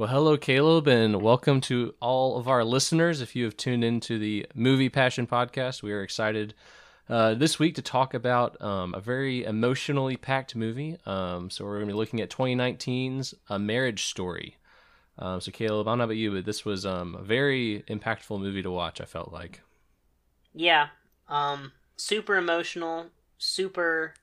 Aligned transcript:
Well, 0.00 0.08
hello, 0.08 0.38
Caleb, 0.38 0.88
and 0.88 1.20
welcome 1.20 1.60
to 1.60 1.94
all 2.00 2.38
of 2.38 2.48
our 2.48 2.64
listeners. 2.64 3.20
If 3.20 3.36
you 3.36 3.44
have 3.44 3.54
tuned 3.54 3.84
into 3.84 4.18
the 4.18 4.46
Movie 4.54 4.88
Passion 4.88 5.26
Podcast, 5.26 5.82
we 5.82 5.92
are 5.92 6.02
excited 6.02 6.54
uh, 7.06 7.34
this 7.34 7.58
week 7.58 7.74
to 7.74 7.82
talk 7.82 8.14
about 8.14 8.58
um, 8.62 8.94
a 8.94 9.00
very 9.00 9.44
emotionally 9.44 10.16
packed 10.16 10.56
movie. 10.56 10.96
Um, 11.04 11.50
so, 11.50 11.66
we're 11.66 11.76
going 11.76 11.88
to 11.88 11.92
be 11.92 11.98
looking 11.98 12.22
at 12.22 12.30
2019's 12.30 13.34
A 13.50 13.58
Marriage 13.58 14.06
Story. 14.06 14.56
Um, 15.18 15.42
so, 15.42 15.52
Caleb, 15.52 15.86
I 15.86 15.90
don't 15.90 15.98
know 15.98 16.04
about 16.04 16.16
you, 16.16 16.32
but 16.32 16.46
this 16.46 16.64
was 16.64 16.86
um, 16.86 17.14
a 17.14 17.22
very 17.22 17.84
impactful 17.86 18.40
movie 18.40 18.62
to 18.62 18.70
watch, 18.70 19.02
I 19.02 19.04
felt 19.04 19.34
like. 19.34 19.60
Yeah. 20.54 20.86
Um, 21.28 21.72
super 21.98 22.36
emotional, 22.36 23.08
super. 23.36 24.14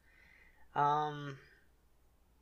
Um, 0.74 1.38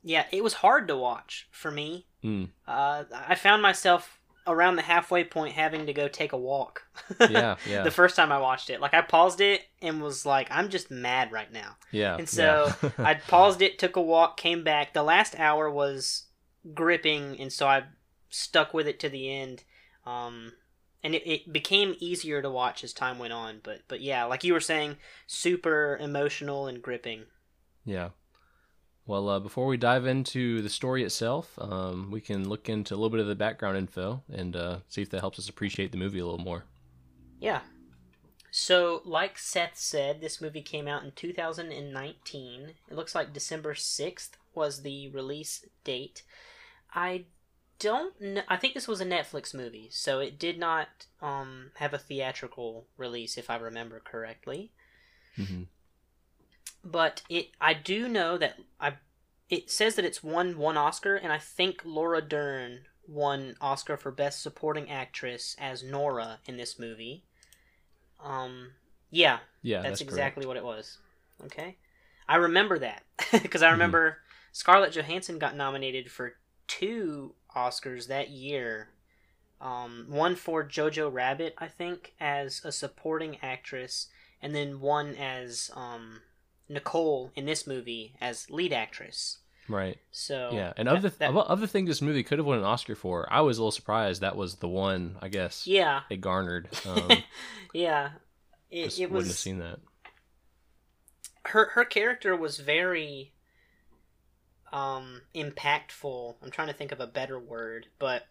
yeah, 0.06 0.26
it 0.30 0.44
was 0.44 0.54
hard 0.54 0.86
to 0.86 0.96
watch 0.96 1.48
for 1.50 1.72
me. 1.72 2.06
Mm. 2.22 2.50
Uh, 2.66 3.02
I 3.12 3.34
found 3.34 3.60
myself 3.60 4.20
around 4.46 4.76
the 4.76 4.82
halfway 4.82 5.24
point 5.24 5.54
having 5.54 5.86
to 5.86 5.92
go 5.92 6.06
take 6.06 6.32
a 6.32 6.38
walk. 6.38 6.86
Yeah, 7.18 7.56
yeah. 7.68 7.82
the 7.82 7.90
first 7.90 8.14
time 8.14 8.30
I 8.30 8.38
watched 8.38 8.70
it, 8.70 8.80
like 8.80 8.94
I 8.94 9.02
paused 9.02 9.40
it 9.40 9.62
and 9.82 10.00
was 10.00 10.24
like, 10.24 10.46
I'm 10.48 10.68
just 10.68 10.92
mad 10.92 11.32
right 11.32 11.52
now. 11.52 11.76
Yeah. 11.90 12.16
And 12.18 12.28
so 12.28 12.72
yeah. 12.80 12.90
I 12.98 13.14
paused 13.28 13.60
it, 13.62 13.80
took 13.80 13.96
a 13.96 14.00
walk, 14.00 14.36
came 14.36 14.62
back. 14.62 14.94
The 14.94 15.02
last 15.02 15.36
hour 15.40 15.68
was 15.68 16.26
gripping, 16.72 17.40
and 17.40 17.52
so 17.52 17.66
I 17.66 17.82
stuck 18.30 18.72
with 18.72 18.86
it 18.86 19.00
to 19.00 19.08
the 19.08 19.28
end. 19.28 19.64
Um, 20.06 20.52
and 21.02 21.16
it, 21.16 21.28
it 21.28 21.52
became 21.52 21.96
easier 21.98 22.40
to 22.42 22.48
watch 22.48 22.84
as 22.84 22.92
time 22.92 23.18
went 23.18 23.32
on. 23.32 23.58
But 23.60 23.80
but 23.88 24.00
yeah, 24.00 24.22
like 24.26 24.44
you 24.44 24.52
were 24.52 24.60
saying, 24.60 24.98
super 25.26 25.98
emotional 26.00 26.68
and 26.68 26.80
gripping. 26.80 27.24
Yeah. 27.84 28.10
Well, 29.06 29.28
uh, 29.28 29.38
before 29.38 29.66
we 29.66 29.76
dive 29.76 30.04
into 30.04 30.62
the 30.62 30.68
story 30.68 31.04
itself, 31.04 31.56
um, 31.60 32.10
we 32.10 32.20
can 32.20 32.48
look 32.48 32.68
into 32.68 32.94
a 32.94 32.96
little 32.96 33.10
bit 33.10 33.20
of 33.20 33.28
the 33.28 33.36
background 33.36 33.76
info 33.76 34.22
and 34.32 34.56
uh, 34.56 34.78
see 34.88 35.02
if 35.02 35.10
that 35.10 35.20
helps 35.20 35.38
us 35.38 35.48
appreciate 35.48 35.92
the 35.92 35.98
movie 35.98 36.18
a 36.18 36.24
little 36.24 36.44
more. 36.44 36.64
Yeah. 37.38 37.60
So, 38.50 39.02
like 39.04 39.38
Seth 39.38 39.76
said, 39.76 40.20
this 40.20 40.40
movie 40.40 40.62
came 40.62 40.88
out 40.88 41.04
in 41.04 41.12
2019. 41.12 42.72
It 42.90 42.94
looks 42.94 43.14
like 43.14 43.32
December 43.32 43.74
6th 43.74 44.30
was 44.54 44.82
the 44.82 45.08
release 45.10 45.64
date. 45.84 46.22
I 46.92 47.26
don't 47.78 48.20
know. 48.20 48.42
I 48.48 48.56
think 48.56 48.74
this 48.74 48.88
was 48.88 49.00
a 49.00 49.06
Netflix 49.06 49.54
movie, 49.54 49.88
so 49.92 50.18
it 50.18 50.38
did 50.38 50.58
not 50.58 50.88
um, 51.20 51.70
have 51.74 51.92
a 51.92 51.98
theatrical 51.98 52.86
release, 52.96 53.36
if 53.36 53.50
I 53.50 53.56
remember 53.56 54.00
correctly. 54.00 54.72
Mm-hmm. 55.38 55.64
But 56.84 57.22
it, 57.28 57.48
I 57.60 57.74
do 57.74 58.08
know 58.08 58.38
that 58.38 58.58
I. 58.80 58.94
It 59.48 59.70
says 59.70 59.94
that 59.94 60.04
it's 60.04 60.24
won 60.24 60.58
one 60.58 60.76
Oscar, 60.76 61.14
and 61.14 61.32
I 61.32 61.38
think 61.38 61.82
Laura 61.84 62.20
Dern 62.20 62.80
won 63.06 63.54
Oscar 63.60 63.96
for 63.96 64.10
Best 64.10 64.42
Supporting 64.42 64.90
Actress 64.90 65.54
as 65.58 65.82
Nora 65.82 66.40
in 66.46 66.56
this 66.56 66.78
movie. 66.78 67.22
Um, 68.22 68.70
yeah, 69.10 69.38
Yeah, 69.62 69.82
that's, 69.82 70.00
that's, 70.00 70.00
exactly 70.00 70.46
what 70.46 70.56
it 70.56 70.64
was. 70.64 70.98
Okay, 71.44 71.76
I 72.28 72.36
remember 72.36 72.78
that 72.78 73.02
because 73.32 73.62
I 73.62 73.70
remember 73.70 74.18
Scarlett 74.52 74.92
Johansson 74.92 75.38
got 75.38 75.56
nominated 75.56 76.10
for 76.10 76.34
two 76.66 77.34
Oscars 77.54 78.08
that 78.08 78.30
year. 78.30 78.88
Um, 79.60 80.06
one 80.08 80.36
for 80.36 80.64
Jojo 80.64 81.12
Rabbit, 81.12 81.54
I 81.58 81.68
think, 81.68 82.12
as 82.20 82.60
a 82.64 82.72
supporting 82.72 83.38
actress, 83.42 84.08
and 84.42 84.54
then 84.54 84.80
one 84.80 85.14
as 85.14 85.70
um, 85.74 86.20
Nicole 86.68 87.30
in 87.34 87.46
this 87.46 87.66
movie 87.66 88.14
as 88.20 88.50
lead 88.50 88.72
actress. 88.72 89.38
Right. 89.68 89.98
So 90.12 90.50
Yeah, 90.52 90.72
and 90.76 90.86
that- 90.88 90.96
of 90.96 91.02
the 91.02 91.08
that- 91.18 91.34
of, 91.34 91.60
the 91.60 91.66
thing 91.68 91.86
this 91.86 92.00
movie 92.02 92.22
could 92.22 92.38
have 92.38 92.46
won 92.46 92.58
an 92.58 92.64
Oscar 92.64 92.94
for, 92.94 93.26
I 93.32 93.40
was 93.40 93.58
a 93.58 93.62
little 93.62 93.72
surprised 93.72 94.20
that 94.22 94.36
was 94.36 94.56
the 94.56 94.68
one. 94.68 95.16
I 95.20 95.28
guess 95.28 95.66
yeah, 95.66 96.02
it 96.10 96.20
garnered. 96.20 96.68
Um, 96.86 97.10
yeah, 97.74 98.10
it, 98.70 98.98
it 98.98 99.10
wouldn't 99.10 99.28
have 99.28 99.36
seen 99.38 99.58
that. 99.58 99.80
her 101.46 101.70
her 101.70 101.84
character 101.84 102.36
was 102.36 102.58
very 102.58 103.32
um 104.72 105.22
impactful 105.34 106.34
i'm 106.42 106.50
trying 106.50 106.66
to 106.66 106.74
think 106.74 106.90
of 106.90 106.98
a 107.00 107.06
better 107.06 107.38
word 107.38 107.86
but 108.00 108.26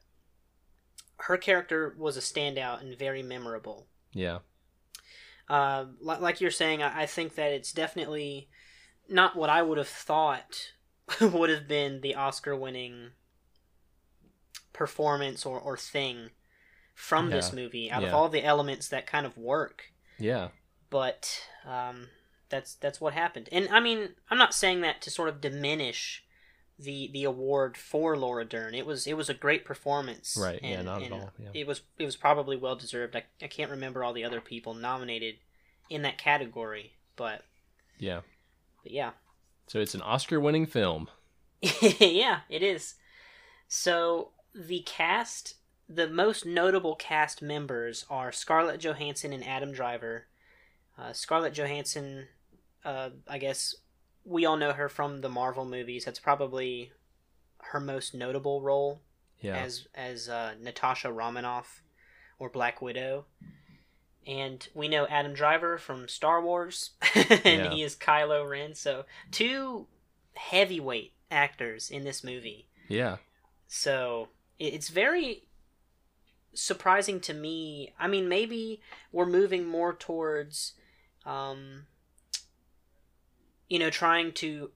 her 1.18 1.38
character 1.38 1.96
was 1.98 2.18
a 2.18 2.20
standout 2.20 2.82
and 2.82 2.98
very 3.00 3.24
memorable 3.24 3.88
Yeah. 4.12 4.40
Uh, 5.50 5.86
like 6.02 6.42
you're 6.42 6.52
saying 6.52 6.82
I-, 6.82 7.06
think 7.06 7.36
that 7.36 7.52
it's 7.52 7.72
definitely 7.72 8.50
not 9.10 9.36
what 9.36 9.50
i 9.50 9.62
would 9.62 9.78
have 9.78 9.88
thought 9.88 10.72
would 11.22 11.50
have 11.50 11.68
been 11.68 12.02
the 12.02 12.16
oscar 12.16 12.56
winning 12.56 13.12
performance 14.74 15.46
or, 15.46 15.60
or 15.60 15.78
thing 15.78 16.30
from 16.94 17.30
this 17.30 17.52
movie 17.54 17.92
out 17.92 18.04
of 18.04 18.14
all 18.14 18.30
the 18.30 18.44
elements 18.44 18.88
that 18.90 19.06
kind 19.06 19.26
of 19.26 19.38
work 19.38 19.92
Yeah. 20.18 20.50
but 20.90 21.48
um, 21.66 22.08
that's 22.50 22.76
that's 22.76 23.02
what 23.02 23.14
happened. 23.14 23.50
And 23.52 23.68
I 23.70 23.80
mean, 23.80 24.10
I'm 24.30 24.38
not 24.38 24.54
saying 24.54 24.82
that 24.82 25.02
to 25.02 25.10
sort 25.10 25.30
of 25.30 25.42
diminish 25.42 26.24
the 26.78 27.10
the 27.14 27.24
award 27.24 27.78
for 27.78 28.18
Laura 28.18 28.46
Dern. 28.46 28.74
It 28.76 28.86
was 28.86 29.08
it 29.08 29.14
was 29.16 29.30
a 29.30 29.34
great 29.34 29.64
performance, 29.66 30.38
Right, 30.40 30.60
yeah, 30.62 30.82
not 30.82 31.04
at 31.04 31.12
all, 31.12 31.32
yeah. 31.40 31.50
It 31.54 31.68
was 31.68 31.82
it 31.98 32.06
was 32.06 32.16
probably 32.18 32.58
well 32.58 32.76
deserved. 32.76 33.16
I, 33.16 33.24
I 33.42 33.48
can't 33.48 33.72
remember 33.72 34.04
all 34.04 34.14
the 34.14 34.24
other 34.26 34.42
people 34.42 34.74
nominated 34.74 35.36
in 35.90 36.02
that 36.02 36.18
category, 36.18 36.94
but 37.16 37.44
Yeah. 37.98 38.22
but 38.84 38.92
yeah, 38.92 39.12
So 39.68 39.80
it's 39.80 39.96
an 39.96 40.02
Oscar-winning 40.02 40.66
film. 40.66 41.08
yeah, 41.62 42.42
it 42.50 42.62
is. 42.62 42.96
So 43.68 44.32
the 44.54 44.82
cast, 44.86 45.56
the 45.88 46.08
most 46.08 46.46
notable 46.46 46.96
cast 46.96 47.42
members 47.42 48.06
are 48.10 48.32
Scarlett 48.32 48.80
Johansson 48.80 49.32
and 49.34 49.46
Adam 49.46 49.72
Driver. 49.72 50.28
Uh, 50.98 51.14
Scarlett 51.14 51.54
Johansson, 51.54 52.28
uh, 52.84 53.10
I 53.28 53.38
guess 53.38 53.76
we 54.26 54.46
all 54.46 54.58
know 54.58 54.74
her 54.74 54.90
from 54.90 55.22
the 55.22 55.30
Marvel 55.30 55.66
movies. 55.66 56.06
That's 56.06 56.20
probably 56.20 56.92
her 57.60 57.80
most 57.80 58.14
notable 58.14 58.62
role 58.62 59.02
Yeah. 59.40 59.56
as 59.58 59.88
as 59.96 60.28
uh, 60.30 60.56
Natasha 60.60 61.12
Romanoff 61.12 61.82
or 62.40 62.50
Black 62.50 62.82
Widow. 62.82 63.26
And 64.28 64.68
we 64.74 64.88
know 64.88 65.06
Adam 65.08 65.34
Driver 65.34 65.78
from 65.78 66.08
Star 66.08 66.42
Wars, 66.42 66.92
and 67.16 67.44
Yeah. 67.44 67.70
he 67.70 67.84
is 67.84 67.96
Kylo 67.96 68.50
Ren. 68.50 68.74
So 68.74 69.06
two 69.32 69.88
heavyweight 70.34 71.14
actors 71.32 71.90
in 71.92 72.04
this 72.04 72.24
movie. 72.24 72.68
yeah. 72.88 73.18
So 73.68 74.30
it's 74.60 74.90
very 74.90 75.44
surprising 76.54 77.20
to 77.22 77.34
me. 77.34 77.94
I 78.00 78.08
mean, 78.08 78.30
maybe 78.30 78.82
we're 79.12 79.26
moving 79.26 79.66
more 79.66 79.94
towards, 79.94 80.74
um, 81.26 81.88
you 83.70 83.80
know, 83.80 83.90
trying 83.90 84.32
to 84.34 84.72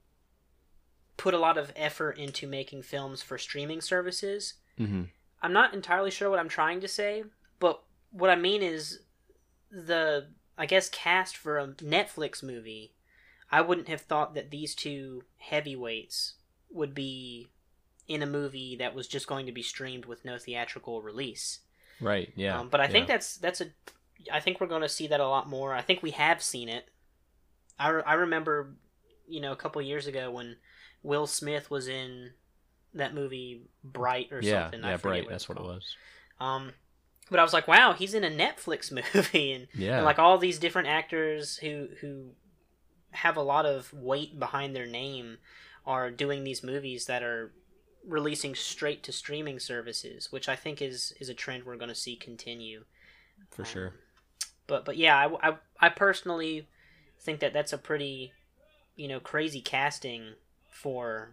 put 1.17 1.33
a 1.33 1.39
lot 1.39 1.57
of 1.57 1.71
effort 1.75 2.17
into 2.17 2.47
making 2.47 2.81
films 2.81 3.21
for 3.21 3.37
streaming 3.37 3.81
services. 3.81 4.55
hmm 4.77 5.03
I'm 5.41 5.53
not 5.53 5.73
entirely 5.73 6.11
sure 6.11 6.29
what 6.29 6.39
I'm 6.39 6.49
trying 6.49 6.81
to 6.81 6.87
say, 6.89 7.23
but 7.59 7.81
what 8.11 8.29
I 8.29 8.35
mean 8.35 8.61
is 8.61 8.99
the 9.71 10.27
I 10.57 10.65
guess 10.65 10.89
cast 10.89 11.37
for 11.37 11.57
a 11.57 11.67
Netflix 11.67 12.43
movie. 12.43 12.93
I 13.51 13.61
wouldn't 13.61 13.87
have 13.87 14.01
thought 14.01 14.35
that 14.35 14.51
these 14.51 14.75
two 14.75 15.23
heavyweights 15.37 16.35
would 16.69 16.93
be 16.93 17.49
in 18.07 18.21
a 18.21 18.27
movie 18.27 18.75
that 18.75 18.93
was 18.93 19.07
just 19.07 19.27
going 19.27 19.45
to 19.45 19.51
be 19.51 19.61
streamed 19.61 20.05
with 20.05 20.25
no 20.25 20.37
theatrical 20.37 21.01
release. 21.01 21.59
Right. 22.01 22.31
Yeah. 22.35 22.59
Um, 22.59 22.69
but 22.69 22.81
I 22.81 22.87
think 22.87 23.07
that's 23.07 23.37
that's 23.37 23.61
a 23.61 23.67
I 24.31 24.39
think 24.39 24.59
we're 24.59 24.67
going 24.67 24.81
to 24.81 24.89
see 24.89 25.07
that 25.07 25.19
a 25.19 25.27
lot 25.27 25.47
more. 25.47 25.73
I 25.73 25.81
think 25.81 26.03
we 26.03 26.11
have 26.11 26.41
seen 26.43 26.67
it. 26.67 26.89
I, 27.79 27.89
re- 27.89 28.03
I 28.05 28.13
remember, 28.15 28.75
you 29.27 29.41
know, 29.41 29.51
a 29.51 29.55
couple 29.55 29.81
years 29.81 30.07
ago 30.07 30.31
when 30.31 30.57
Will 31.03 31.27
Smith 31.27 31.71
was 31.71 31.87
in 31.87 32.31
that 32.93 33.13
movie 33.13 33.61
Bright 33.83 34.29
or 34.31 34.41
yeah. 34.41 34.63
something. 34.63 34.83
Yeah. 34.83 34.97
Bright. 34.97 35.23
what 35.25 35.31
That's 35.31 35.47
what 35.49 35.57
it 35.57 35.63
was. 35.63 35.95
Um, 36.39 36.73
but 37.29 37.39
I 37.39 37.43
was 37.43 37.53
like, 37.53 37.67
wow, 37.67 37.93
he's 37.93 38.13
in 38.13 38.23
a 38.23 38.29
Netflix 38.29 38.91
movie, 39.15 39.51
and, 39.53 39.67
Yeah. 39.73 39.97
and 39.97 40.05
like 40.05 40.19
all 40.19 40.37
these 40.37 40.59
different 40.59 40.87
actors 40.87 41.57
who 41.57 41.89
who 42.01 42.31
have 43.11 43.37
a 43.37 43.41
lot 43.41 43.65
of 43.65 43.91
weight 43.93 44.39
behind 44.39 44.75
their 44.75 44.85
name 44.85 45.37
are 45.85 46.11
doing 46.11 46.43
these 46.43 46.63
movies 46.63 47.05
that 47.05 47.23
are 47.23 47.51
releasing 48.07 48.55
straight 48.55 49.03
to 49.03 49.11
streaming 49.11 49.59
services, 49.59 50.31
which 50.31 50.47
I 50.49 50.55
think 50.55 50.81
is 50.81 51.13
is 51.19 51.29
a 51.29 51.33
trend 51.33 51.63
we're 51.65 51.75
going 51.77 51.89
to 51.89 51.95
see 51.95 52.15
continue. 52.15 52.83
for 53.51 53.63
um, 53.63 53.67
sure. 53.67 53.93
But 54.67 54.85
but 54.85 54.97
yeah, 54.97 55.17
I, 55.17 55.49
I 55.51 55.55
I 55.79 55.89
personally 55.89 56.67
think 57.19 57.39
that 57.39 57.53
that's 57.53 57.73
a 57.73 57.77
pretty 57.77 58.33
you 58.95 59.07
know 59.07 59.19
crazy 59.19 59.61
casting 59.61 60.33
for 60.69 61.31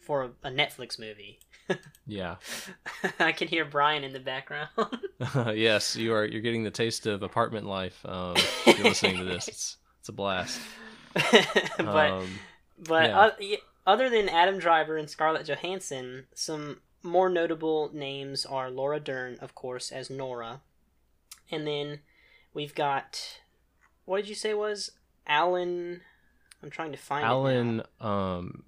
for 0.00 0.30
a, 0.44 0.50
Netflix 0.50 0.98
movie. 0.98 1.38
Yeah. 2.08 2.36
I 3.18 3.32
can 3.32 3.48
hear 3.48 3.64
Brian 3.64 4.04
in 4.04 4.12
the 4.12 4.20
background. 4.20 4.68
yes, 5.52 5.96
you 5.96 6.14
are. 6.14 6.24
You're 6.24 6.40
getting 6.40 6.62
the 6.62 6.70
taste 6.70 7.06
of 7.06 7.24
apartment 7.24 7.66
life. 7.66 7.98
Um, 8.06 8.36
if 8.36 8.78
you're 8.78 8.86
listening 8.86 9.16
to 9.16 9.24
this. 9.24 9.48
It's 9.48 9.76
it's 9.98 10.08
a 10.08 10.12
blast. 10.12 10.60
but 11.14 12.10
um, 12.12 12.28
but 12.78 13.36
yeah. 13.40 13.56
other 13.84 14.08
than 14.08 14.28
Adam 14.28 14.60
Driver 14.60 14.96
and 14.96 15.10
Scarlett 15.10 15.46
Johansson, 15.46 16.26
some 16.32 16.80
more 17.02 17.28
notable 17.28 17.90
names 17.92 18.46
are 18.46 18.70
Laura 18.70 19.00
Dern, 19.00 19.36
of 19.40 19.56
course, 19.56 19.90
as 19.90 20.08
Nora, 20.08 20.60
and 21.50 21.66
then 21.66 21.98
we've 22.54 22.74
got 22.76 23.40
what 24.04 24.18
did 24.18 24.28
you 24.28 24.36
say 24.36 24.54
was 24.54 24.92
Alan? 25.26 26.00
I'm 26.62 26.70
trying 26.70 26.92
to 26.92 26.98
find 26.98 27.24
Alan 27.24 27.82
um. 28.00 28.64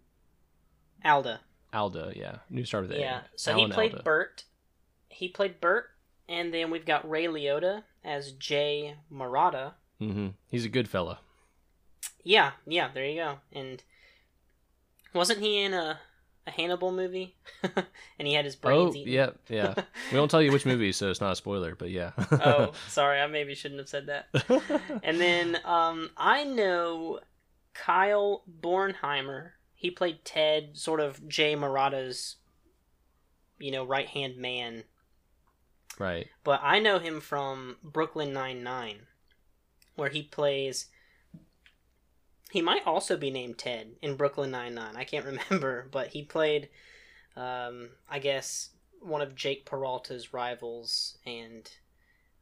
Alda. 1.05 1.41
Alda, 1.73 2.13
yeah. 2.17 2.37
New 2.51 2.65
star 2.65 2.83
with 2.83 2.93
A. 2.93 2.99
Yeah. 2.99 3.21
So 3.37 3.53
Alan 3.53 3.67
he 3.67 3.73
played 3.73 3.93
Alda. 3.93 4.03
Bert. 4.03 4.45
He 5.09 5.29
played 5.29 5.61
Bert, 5.61 5.87
and 6.29 6.53
then 6.53 6.71
we've 6.71 6.87
got 6.87 7.09
Ray 7.09 7.27
Liotta 7.27 7.83
as 8.05 8.33
Jay 8.33 8.97
Marotta. 9.13 9.73
hmm 9.99 10.29
He's 10.49 10.65
a 10.65 10.69
good 10.69 10.89
fella. 10.89 11.21
Yeah, 12.25 12.53
yeah, 12.67 12.91
there 12.93 13.05
you 13.05 13.17
go. 13.17 13.39
And 13.53 13.83
wasn't 15.15 15.41
he 15.41 15.63
in 15.63 15.73
a 15.73 16.01
a 16.49 16.51
Hannibal 16.51 16.91
movie? 16.91 17.37
and 17.63 18.27
he 18.27 18.35
had 18.35 18.45
his 18.45 18.57
brains 18.57 18.95
oh, 18.95 18.99
eaten. 18.99 19.13
yeah, 19.13 19.31
yeah. 19.49 19.75
We 20.13 20.19
won't 20.19 20.31
tell 20.31 20.43
you 20.43 20.51
which 20.51 20.67
movie, 20.67 20.93
so 20.93 21.11
it's 21.11 21.21
not 21.21 21.33
a 21.33 21.37
spoiler, 21.37 21.75
but 21.75 21.91
yeah. 21.91 22.13
oh, 22.33 22.73
sorry, 22.89 23.21
I 23.21 23.27
maybe 23.27 23.55
shouldn't 23.55 23.81
have 23.81 23.89
said 23.89 24.07
that. 24.07 24.29
And 25.03 25.21
then 25.21 25.59
um, 25.65 26.11
I 26.17 26.45
know 26.45 27.21
Kyle 27.75 28.43
Bornheimer. 28.61 29.51
He 29.75 29.91
played 29.91 30.25
Ted, 30.25 30.77
sort 30.77 30.99
of 30.99 31.29
Jay 31.29 31.55
Marotta's, 31.55 32.37
you 33.59 33.71
know, 33.71 33.85
right 33.85 34.09
hand 34.09 34.37
man. 34.37 34.83
right. 35.99 36.27
But 36.43 36.61
I 36.65 36.81
know 36.81 36.99
him 36.99 37.21
from 37.21 37.77
Brooklyn 37.85 38.33
Nine 38.33 38.65
Nine, 38.65 39.07
where 39.95 40.09
he 40.11 40.23
plays. 40.23 40.87
He 42.51 42.63
might 42.63 42.87
also 42.87 43.17
be 43.17 43.31
named 43.31 43.59
Ted 43.59 43.97
in 44.01 44.17
Brooklyn 44.17 44.51
Nine 44.51 44.75
Nine. 44.75 44.97
I 44.97 45.05
can't 45.05 45.27
remember, 45.51 45.87
but 45.91 46.09
he 46.09 46.23
played, 46.23 46.69
um, 47.37 47.91
I 48.09 48.19
guess, 48.19 48.71
one 49.01 49.21
of 49.21 49.35
Jake 49.35 49.67
Peralta's 49.67 50.33
rivals, 50.33 51.19
and 51.27 51.71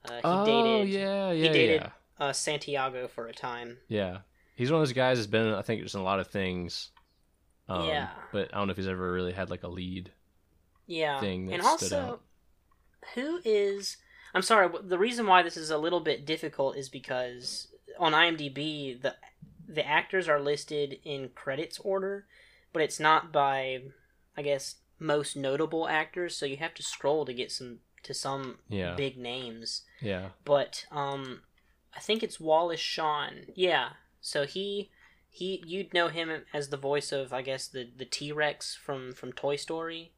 uh, 0.05 0.15
he 0.15 0.21
oh, 0.25 0.45
dated 0.45 0.89
yeah, 0.95 1.31
yeah, 1.33 1.43
he 1.43 1.49
dated- 1.49 1.81
yeah. 1.83 2.27
uh, 2.27 2.33
Santiago 2.33 3.09
for 3.09 3.27
a 3.27 3.33
time. 3.33 3.79
Yeah. 3.89 4.19
He's 4.55 4.71
one 4.71 4.81
of 4.81 4.87
those 4.87 4.95
guys 4.95 5.19
that's 5.19 5.27
been, 5.27 5.53
I 5.53 5.61
think, 5.61 5.83
just 5.83 5.95
in 5.95 6.01
a 6.01 6.05
lot 6.05 6.19
of 6.19 6.29
things. 6.29 6.91
Um, 7.69 7.87
Yeah. 7.87 8.09
But 8.33 8.55
I 8.55 8.59
don't 8.59 8.69
know 8.69 8.71
if 8.71 8.77
he's 8.79 8.89
ever 8.89 9.13
really 9.13 9.33
had 9.33 9.51
like 9.51 9.65
a 9.65 9.69
lead. 9.69 10.13
Yeah, 10.87 11.19
thing 11.19 11.53
and 11.53 11.63
also, 11.63 12.21
who 13.15 13.41
is? 13.45 13.97
I'm 14.35 14.43
sorry. 14.43 14.69
The 14.85 14.99
reason 14.99 15.27
why 15.27 15.43
this 15.43 15.57
is 15.57 15.71
a 15.71 15.79
little 15.79 15.99
bit 15.99 16.25
difficult 16.25 16.77
is 16.77 16.89
because 16.89 17.67
on 17.99 18.13
IMDb 18.13 19.01
the 19.01 19.17
the 19.69 19.87
actors 19.87 20.29
are 20.29 20.41
listed 20.41 20.99
in 21.05 21.31
credits 21.35 21.79
order, 21.81 22.27
but 22.73 22.83
it's 22.83 23.01
not 23.01 23.33
by, 23.33 23.83
I 24.37 24.43
guess, 24.43 24.77
most 24.99 25.37
notable 25.37 25.89
actors. 25.89 26.37
So 26.37 26.47
you 26.47 26.57
have 26.59 26.75
to 26.75 26.83
scroll 26.83 27.25
to 27.27 27.33
get 27.35 27.51
some 27.53 27.81
to 28.03 28.15
some 28.15 28.59
Yeah. 28.69 28.95
big 28.95 29.17
names. 29.19 29.83
Yeah. 30.01 30.29
But 30.45 30.87
um, 30.93 31.43
I 31.97 32.01
think 32.01 32.23
it's 32.23 32.39
Wallace 32.41 32.81
Shawn. 32.81 33.47
Yeah. 33.55 33.91
So 34.21 34.47
he 34.47 34.91
he 35.29 35.63
you'd 35.67 35.93
know 35.93 36.09
him 36.09 36.31
as 36.55 36.69
the 36.69 36.77
voice 36.77 37.13
of 37.13 37.33
I 37.33 37.43
guess 37.43 37.67
the 37.69 37.89
the 37.97 38.05
T 38.05 38.33
Rex 38.33 38.75
from 38.77 39.13
from 39.13 39.33
Toy 39.33 39.57
Story. 39.57 40.13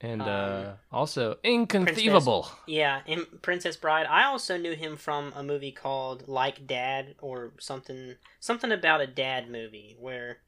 And 0.00 0.20
Um, 0.20 0.28
uh, 0.28 0.72
also, 0.92 1.38
Inconceivable. 1.42 2.50
Yeah, 2.66 3.00
in 3.06 3.24
Princess 3.40 3.76
Bride. 3.76 4.06
I 4.06 4.24
also 4.24 4.58
knew 4.58 4.74
him 4.74 4.96
from 4.96 5.32
a 5.34 5.42
movie 5.42 5.72
called 5.72 6.28
Like 6.28 6.66
Dad 6.66 7.14
or 7.18 7.54
something 7.58 8.16
something 8.38 8.70
about 8.70 9.00
a 9.00 9.06
dad 9.06 9.48
movie 9.50 9.96
where 9.98 10.42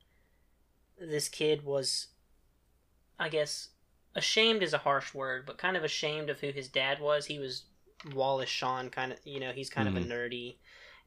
this 0.98 1.28
kid 1.28 1.64
was 1.64 2.08
I 3.18 3.28
guess 3.28 3.70
ashamed 4.14 4.62
is 4.62 4.74
a 4.74 4.78
harsh 4.78 5.14
word, 5.14 5.46
but 5.46 5.58
kind 5.58 5.76
of 5.76 5.84
ashamed 5.84 6.28
of 6.28 6.40
who 6.40 6.50
his 6.50 6.68
dad 6.68 7.00
was. 7.00 7.26
He 7.26 7.38
was 7.38 7.64
Wallace 8.14 8.48
Shawn 8.48 8.90
kind 8.90 9.12
of, 9.12 9.18
you 9.24 9.40
know, 9.40 9.52
he's 9.52 9.70
kind 9.70 9.88
of 9.88 9.96
a 9.96 10.00
nerdy 10.00 10.56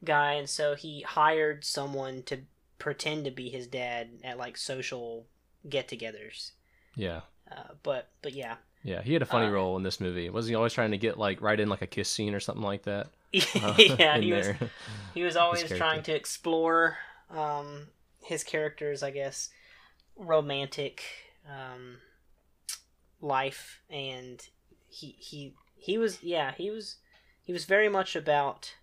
guy 0.04 0.32
and 0.32 0.48
so 0.48 0.74
he 0.74 1.02
hired 1.02 1.64
someone 1.64 2.22
to 2.24 2.40
pretend 2.78 3.24
to 3.24 3.30
be 3.30 3.48
his 3.48 3.68
dad 3.68 4.10
at 4.24 4.36
like 4.36 4.56
social 4.56 5.28
get-togethers. 5.68 6.50
Yeah. 6.96 7.20
Uh, 7.50 7.74
but 7.82 8.08
but 8.22 8.32
yeah. 8.34 8.56
Yeah. 8.84 9.02
He 9.02 9.12
had 9.12 9.22
a 9.22 9.26
funny 9.26 9.46
Uh, 9.46 9.50
role 9.50 9.76
in 9.76 9.82
this 9.82 10.00
movie. 10.00 10.28
Wasn't 10.30 10.50
he 10.50 10.54
always 10.56 10.72
trying 10.72 10.90
to 10.92 10.98
get 10.98 11.18
like 11.18 11.40
right 11.40 11.58
in 11.58 11.68
like 11.68 11.82
a 11.82 11.86
kiss 11.86 12.08
scene 12.10 12.34
or 12.34 12.40
something 12.40 12.64
like 12.64 12.82
that? 12.84 13.08
Uh, 13.62 13.74
yeah, 13.78 14.18
he 14.18 14.32
was. 14.32 14.48
He 15.14 15.22
was 15.28 15.36
always 15.36 15.64
trying 15.64 16.02
to 16.02 16.14
explore 16.14 16.98
um, 17.30 17.86
his 18.22 18.44
character's, 18.44 19.02
I 19.02 19.10
guess, 19.10 19.48
romantic 20.16 21.02
um, 21.48 21.96
life, 23.20 23.80
and 23.88 24.46
he 24.88 25.16
he 25.18 25.54
he 25.76 25.96
was 25.98 26.22
yeah 26.22 26.52
he 26.56 26.70
was 26.70 26.96
he 27.42 27.52
was 27.54 27.64
very 27.64 27.88
much 27.88 28.14
about 28.14 28.74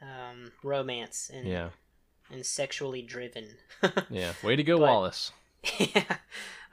um, 0.00 0.52
romance 0.62 1.30
and 1.32 1.46
yeah. 1.48 1.68
and 2.30 2.44
sexually 2.46 3.02
driven. 3.02 3.56
Yeah. 4.10 4.32
Way 4.44 4.56
to 4.56 4.62
go, 4.62 4.78
But- 4.78 4.86
Wallace. 4.88 5.32
yeah. 5.78 6.16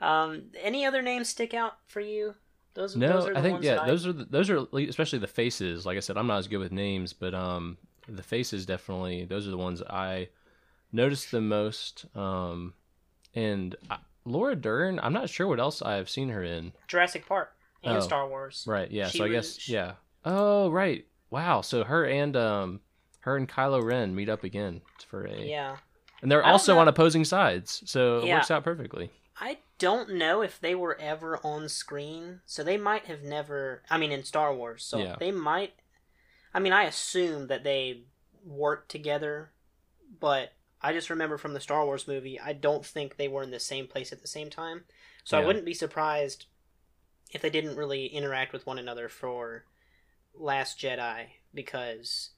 Um, 0.00 0.44
any 0.60 0.84
other 0.86 1.02
names 1.02 1.28
stick 1.28 1.54
out 1.54 1.74
for 1.86 2.00
you? 2.00 2.34
Those, 2.74 2.94
No, 2.96 3.08
those 3.08 3.26
are 3.28 3.32
the 3.32 3.38
I 3.38 3.42
think 3.42 3.52
ones 3.54 3.64
yeah, 3.64 3.80
I- 3.82 3.86
those 3.86 4.06
are 4.06 4.12
the, 4.12 4.24
those 4.24 4.50
are 4.50 4.64
especially 4.88 5.18
the 5.18 5.26
faces. 5.26 5.84
Like 5.84 5.96
I 5.96 6.00
said, 6.00 6.16
I'm 6.16 6.26
not 6.28 6.38
as 6.38 6.46
good 6.48 6.58
with 6.58 6.70
names, 6.72 7.12
but 7.12 7.34
um, 7.34 7.76
the 8.08 8.22
faces 8.22 8.64
definitely 8.66 9.24
those 9.24 9.48
are 9.48 9.50
the 9.50 9.56
ones 9.58 9.82
I 9.82 10.28
noticed 10.92 11.30
the 11.32 11.40
most. 11.40 12.04
Um, 12.14 12.74
and 13.34 13.74
I, 13.90 13.98
Laura 14.24 14.54
Dern, 14.54 15.00
I'm 15.02 15.12
not 15.12 15.28
sure 15.28 15.46
what 15.48 15.58
else 15.58 15.82
I've 15.82 16.08
seen 16.08 16.28
her 16.28 16.42
in. 16.44 16.72
Jurassic 16.86 17.26
Park 17.26 17.52
and 17.82 17.96
Oh, 17.96 18.00
Star 18.00 18.28
Wars. 18.28 18.64
Right? 18.68 18.90
Yeah. 18.90 19.08
She 19.08 19.18
so 19.18 19.24
I 19.24 19.28
was- 19.28 19.34
guess 19.54 19.58
she- 19.58 19.72
yeah. 19.72 19.92
Oh 20.24 20.70
right. 20.70 21.04
Wow. 21.30 21.62
So 21.62 21.82
her 21.84 22.04
and 22.06 22.36
um, 22.36 22.80
her 23.20 23.36
and 23.36 23.48
Kylo 23.48 23.82
Ren 23.82 24.14
meet 24.14 24.28
up 24.28 24.44
again 24.44 24.82
for 25.08 25.24
a. 25.24 25.36
Yeah. 25.36 25.76
And 26.22 26.30
they're 26.30 26.44
also 26.44 26.74
know- 26.74 26.80
on 26.80 26.88
opposing 26.88 27.24
sides, 27.24 27.82
so 27.86 28.18
it 28.18 28.26
Yeah. 28.26 28.36
works 28.36 28.50
out 28.50 28.64
perfectly. 28.64 29.10
I 29.40 29.58
don't 29.78 30.10
know 30.14 30.42
if 30.42 30.58
they 30.58 30.74
were 30.74 30.98
ever 31.00 31.38
on 31.46 31.68
screen, 31.68 32.40
so 32.44 32.64
they 32.64 32.76
might 32.76 33.04
have 33.04 33.22
never. 33.22 33.82
I 33.88 33.96
mean, 33.98 34.10
in 34.10 34.24
Star 34.24 34.52
Wars, 34.52 34.82
so 34.84 34.98
Yeah. 34.98 35.16
they 35.18 35.30
might. 35.30 35.74
I 36.52 36.58
mean, 36.58 36.72
I 36.72 36.84
assume 36.84 37.46
that 37.46 37.62
they 37.62 38.02
worked 38.44 38.90
together, 38.90 39.52
but 40.18 40.54
I 40.80 40.92
just 40.92 41.10
remember 41.10 41.38
from 41.38 41.54
the 41.54 41.60
Star 41.60 41.84
Wars 41.84 42.08
movie, 42.08 42.40
I 42.40 42.52
don't 42.52 42.84
think 42.84 43.16
they 43.16 43.28
were 43.28 43.42
in 43.42 43.50
the 43.52 43.60
same 43.60 43.86
place 43.86 44.12
at 44.12 44.22
the 44.22 44.28
same 44.28 44.50
time. 44.50 44.84
So 45.24 45.38
I 45.38 45.44
wouldn't 45.44 45.64
be 45.66 45.74
surprised 45.74 46.46
if 47.32 47.42
they 47.42 47.50
didn't 47.50 47.76
really 47.76 48.06
interact 48.06 48.52
with 48.52 48.66
one 48.66 48.78
another 48.78 49.08
for 49.08 49.66
Last 50.34 50.78
Jedi 50.80 51.28
because 51.52 52.30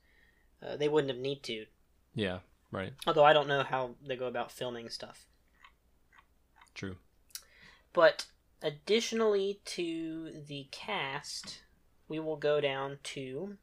uh, 0.63 0.77
they 0.77 0.89
wouldn't 0.89 1.13
have 1.13 1.21
need 1.23 1.43
to. 1.45 1.67
Yeah. 2.15 2.41
Right. 2.73 2.93
Although 3.07 3.25
I 3.25 3.33
don't 3.33 3.49
know 3.49 3.63
how 3.63 3.97
they 4.07 4.17
go 4.17 4.27
about 4.27 4.53
filming 4.53 4.89
stuff. 4.89 5.27
True. 6.75 6.97
But 7.93 8.27
additionally 8.63 9.61
to 9.67 10.31
the 10.47 10.69
cast, 10.71 11.63
we 12.09 12.21
will 12.21 12.37
go 12.37 12.61
down 12.61 12.99
to 13.03 13.57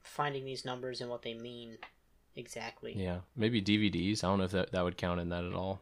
finding 0.03 0.43
these 0.43 0.65
numbers 0.65 1.00
and 1.00 1.09
what 1.09 1.21
they 1.21 1.33
mean 1.33 1.77
exactly 2.35 2.93
Yeah. 2.97 3.19
Maybe 3.38 3.62
DVDs. 3.62 4.24
I 4.24 4.27
don't 4.27 4.39
know 4.39 4.43
if 4.45 4.51
that, 4.51 4.71
that 4.74 4.83
would 4.83 4.97
count 4.97 5.21
in 5.21 5.29
that 5.29 5.45
at 5.45 5.53
all. 5.53 5.79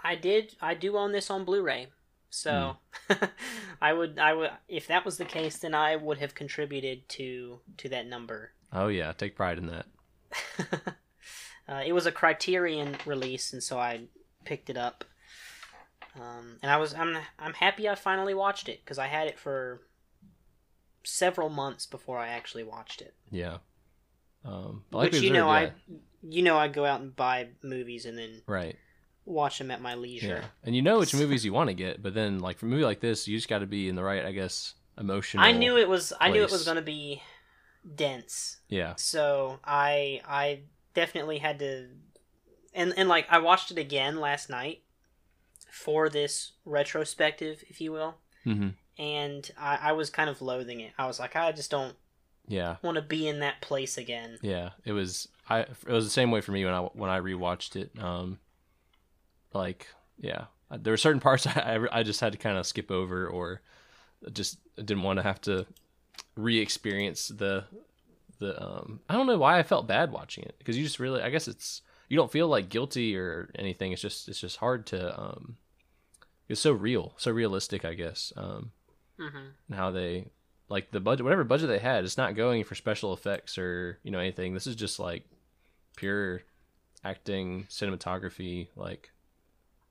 i 0.00 0.14
did 0.14 0.54
i 0.60 0.74
do 0.74 0.96
own 0.96 1.10
this 1.12 1.30
on 1.30 1.44
blu-ray 1.44 1.88
So 2.30 2.76
I 3.80 3.92
would 3.92 4.18
I 4.18 4.32
would 4.34 4.50
if 4.68 4.86
that 4.88 5.04
was 5.04 5.16
the 5.18 5.24
case 5.24 5.58
then 5.58 5.74
I 5.74 5.96
would 5.96 6.18
have 6.18 6.34
contributed 6.34 7.08
to 7.16 7.58
to 7.78 7.88
that 7.88 8.06
number. 8.06 8.52
Oh 8.72 8.88
yeah, 8.88 9.12
take 9.12 9.34
pride 9.34 9.56
in 9.58 9.66
that. 9.68 9.86
uh, 11.68 11.82
it 11.86 11.92
was 11.94 12.04
a 12.06 12.12
Criterion 12.12 12.96
release 13.06 13.52
and 13.54 13.62
so 13.62 13.78
I 13.78 14.02
picked 14.44 14.68
it 14.70 14.76
up. 14.76 15.04
Um, 16.20 16.58
and 16.62 16.70
I 16.70 16.76
was 16.76 16.94
I'm 16.94 17.16
I'm 17.38 17.54
happy 17.54 17.88
I 17.88 17.94
finally 17.94 18.34
watched 18.34 18.68
it 18.68 18.80
because 18.84 18.98
I 18.98 19.06
had 19.06 19.28
it 19.28 19.38
for 19.38 19.82
several 21.04 21.48
months 21.48 21.86
before 21.86 22.18
I 22.18 22.28
actually 22.28 22.64
watched 22.64 23.00
it. 23.00 23.14
Yeah. 23.30 23.58
Um, 24.44 24.84
but 24.90 25.12
Which 25.12 25.20
you 25.20 25.30
know 25.30 25.48
I 25.48 25.72
you 26.22 26.42
know 26.42 26.56
I 26.56 26.68
go 26.68 26.84
out 26.84 27.00
and 27.00 27.14
buy 27.14 27.48
movies 27.62 28.06
and 28.06 28.16
then 28.16 28.42
right. 28.46 28.76
watch 29.24 29.58
them 29.58 29.70
at 29.70 29.80
my 29.80 29.94
leisure. 29.94 30.40
Yeah, 30.42 30.44
and 30.64 30.76
you 30.76 30.82
know 30.82 30.98
which 30.98 31.14
movies 31.14 31.44
you 31.44 31.52
want 31.52 31.68
to 31.68 31.74
get, 31.74 32.02
but 32.02 32.14
then 32.14 32.38
like 32.38 32.58
for 32.58 32.66
a 32.66 32.68
movie 32.68 32.84
like 32.84 33.00
this, 33.00 33.26
you 33.28 33.36
just 33.36 33.48
got 33.48 33.58
to 33.60 33.66
be 33.66 33.88
in 33.88 33.94
the 33.94 34.02
right, 34.02 34.24
I 34.24 34.32
guess, 34.32 34.74
emotional. 34.98 35.44
I 35.44 35.52
knew 35.52 35.76
it 35.76 35.88
was 35.88 36.12
I 36.20 36.30
knew 36.30 36.42
it 36.42 36.50
was 36.50 36.64
going 36.64 36.76
to 36.76 36.82
be 36.82 37.22
dense. 37.94 38.58
Yeah, 38.68 38.94
So 38.96 39.58
I 39.64 40.20
I 40.26 40.60
definitely 40.94 41.38
had 41.38 41.58
to 41.60 41.88
and 42.74 42.94
and 42.96 43.08
like 43.08 43.26
I 43.30 43.38
watched 43.38 43.70
it 43.70 43.78
again 43.78 44.20
last 44.20 44.50
night 44.50 44.82
for 45.70 46.08
this 46.08 46.52
retrospective, 46.64 47.64
if 47.68 47.80
you 47.80 47.92
will. 47.92 48.16
hmm 48.44 48.68
And 48.98 49.50
I, 49.58 49.78
I 49.82 49.92
was 49.92 50.10
kind 50.10 50.28
of 50.28 50.42
loathing 50.42 50.80
it. 50.80 50.92
I 50.98 51.06
was 51.06 51.20
like, 51.20 51.36
I 51.36 51.52
just 51.52 51.70
don't 51.70 51.96
yeah, 52.46 52.76
want 52.82 52.96
to 52.96 53.02
be 53.02 53.28
in 53.28 53.40
that 53.40 53.60
place 53.60 53.98
again. 53.98 54.38
yeah. 54.42 54.70
It 54.84 54.92
was 54.92 55.28
I. 55.48 55.60
It 55.60 55.86
was 55.88 56.04
the 56.04 56.10
same 56.10 56.30
way 56.30 56.40
for 56.40 56.52
me 56.52 56.64
when 56.64 56.74
I 56.74 56.80
when 56.80 57.10
I 57.10 57.20
rewatched 57.20 57.76
it. 57.76 57.90
Um, 58.02 58.38
like 59.52 59.86
yeah, 60.18 60.46
there 60.70 60.92
were 60.92 60.96
certain 60.98 61.20
parts 61.20 61.46
I 61.46 61.78
I 61.92 62.02
just 62.02 62.20
had 62.20 62.32
to 62.32 62.38
kind 62.38 62.58
of 62.58 62.66
skip 62.66 62.90
over 62.90 63.26
or 63.26 63.60
just 64.32 64.58
didn't 64.76 65.02
want 65.02 65.18
to 65.18 65.22
have 65.22 65.40
to 65.42 65.66
re-experience 66.36 67.28
the 67.28 67.64
the 68.38 68.60
um 68.62 69.00
I 69.08 69.14
don't 69.14 69.26
know 69.26 69.38
why 69.38 69.58
I 69.58 69.62
felt 69.62 69.86
bad 69.86 70.12
watching 70.12 70.44
it 70.44 70.54
because 70.58 70.76
you 70.76 70.84
just 70.84 70.98
really 71.00 71.20
I 71.22 71.30
guess 71.30 71.48
it's 71.48 71.82
you 72.08 72.16
don't 72.16 72.32
feel 72.32 72.48
like 72.48 72.68
guilty 72.68 73.16
or 73.16 73.50
anything. 73.54 73.92
It's 73.92 74.02
just 74.02 74.28
it's 74.28 74.40
just 74.40 74.58
hard 74.58 74.86
to 74.88 75.18
um 75.20 75.56
it's 76.48 76.60
so 76.60 76.72
real 76.72 77.14
so 77.16 77.30
realistic 77.30 77.84
I 77.84 77.94
guess 77.94 78.32
um 78.36 78.72
hmm 79.18 79.48
and 79.68 79.76
how 79.76 79.90
they 79.90 80.30
like 80.68 80.90
the 80.90 81.00
budget 81.00 81.24
whatever 81.24 81.44
budget 81.44 81.68
they 81.68 81.78
had 81.78 82.04
it's 82.04 82.16
not 82.16 82.34
going 82.36 82.64
for 82.64 82.74
special 82.74 83.12
effects 83.12 83.58
or 83.58 83.98
you 84.02 84.10
know 84.10 84.18
anything. 84.18 84.54
This 84.54 84.66
is 84.66 84.76
just 84.76 84.98
like 84.98 85.24
pure 85.96 86.42
acting 87.04 87.66
cinematography 87.70 88.68
like 88.76 89.10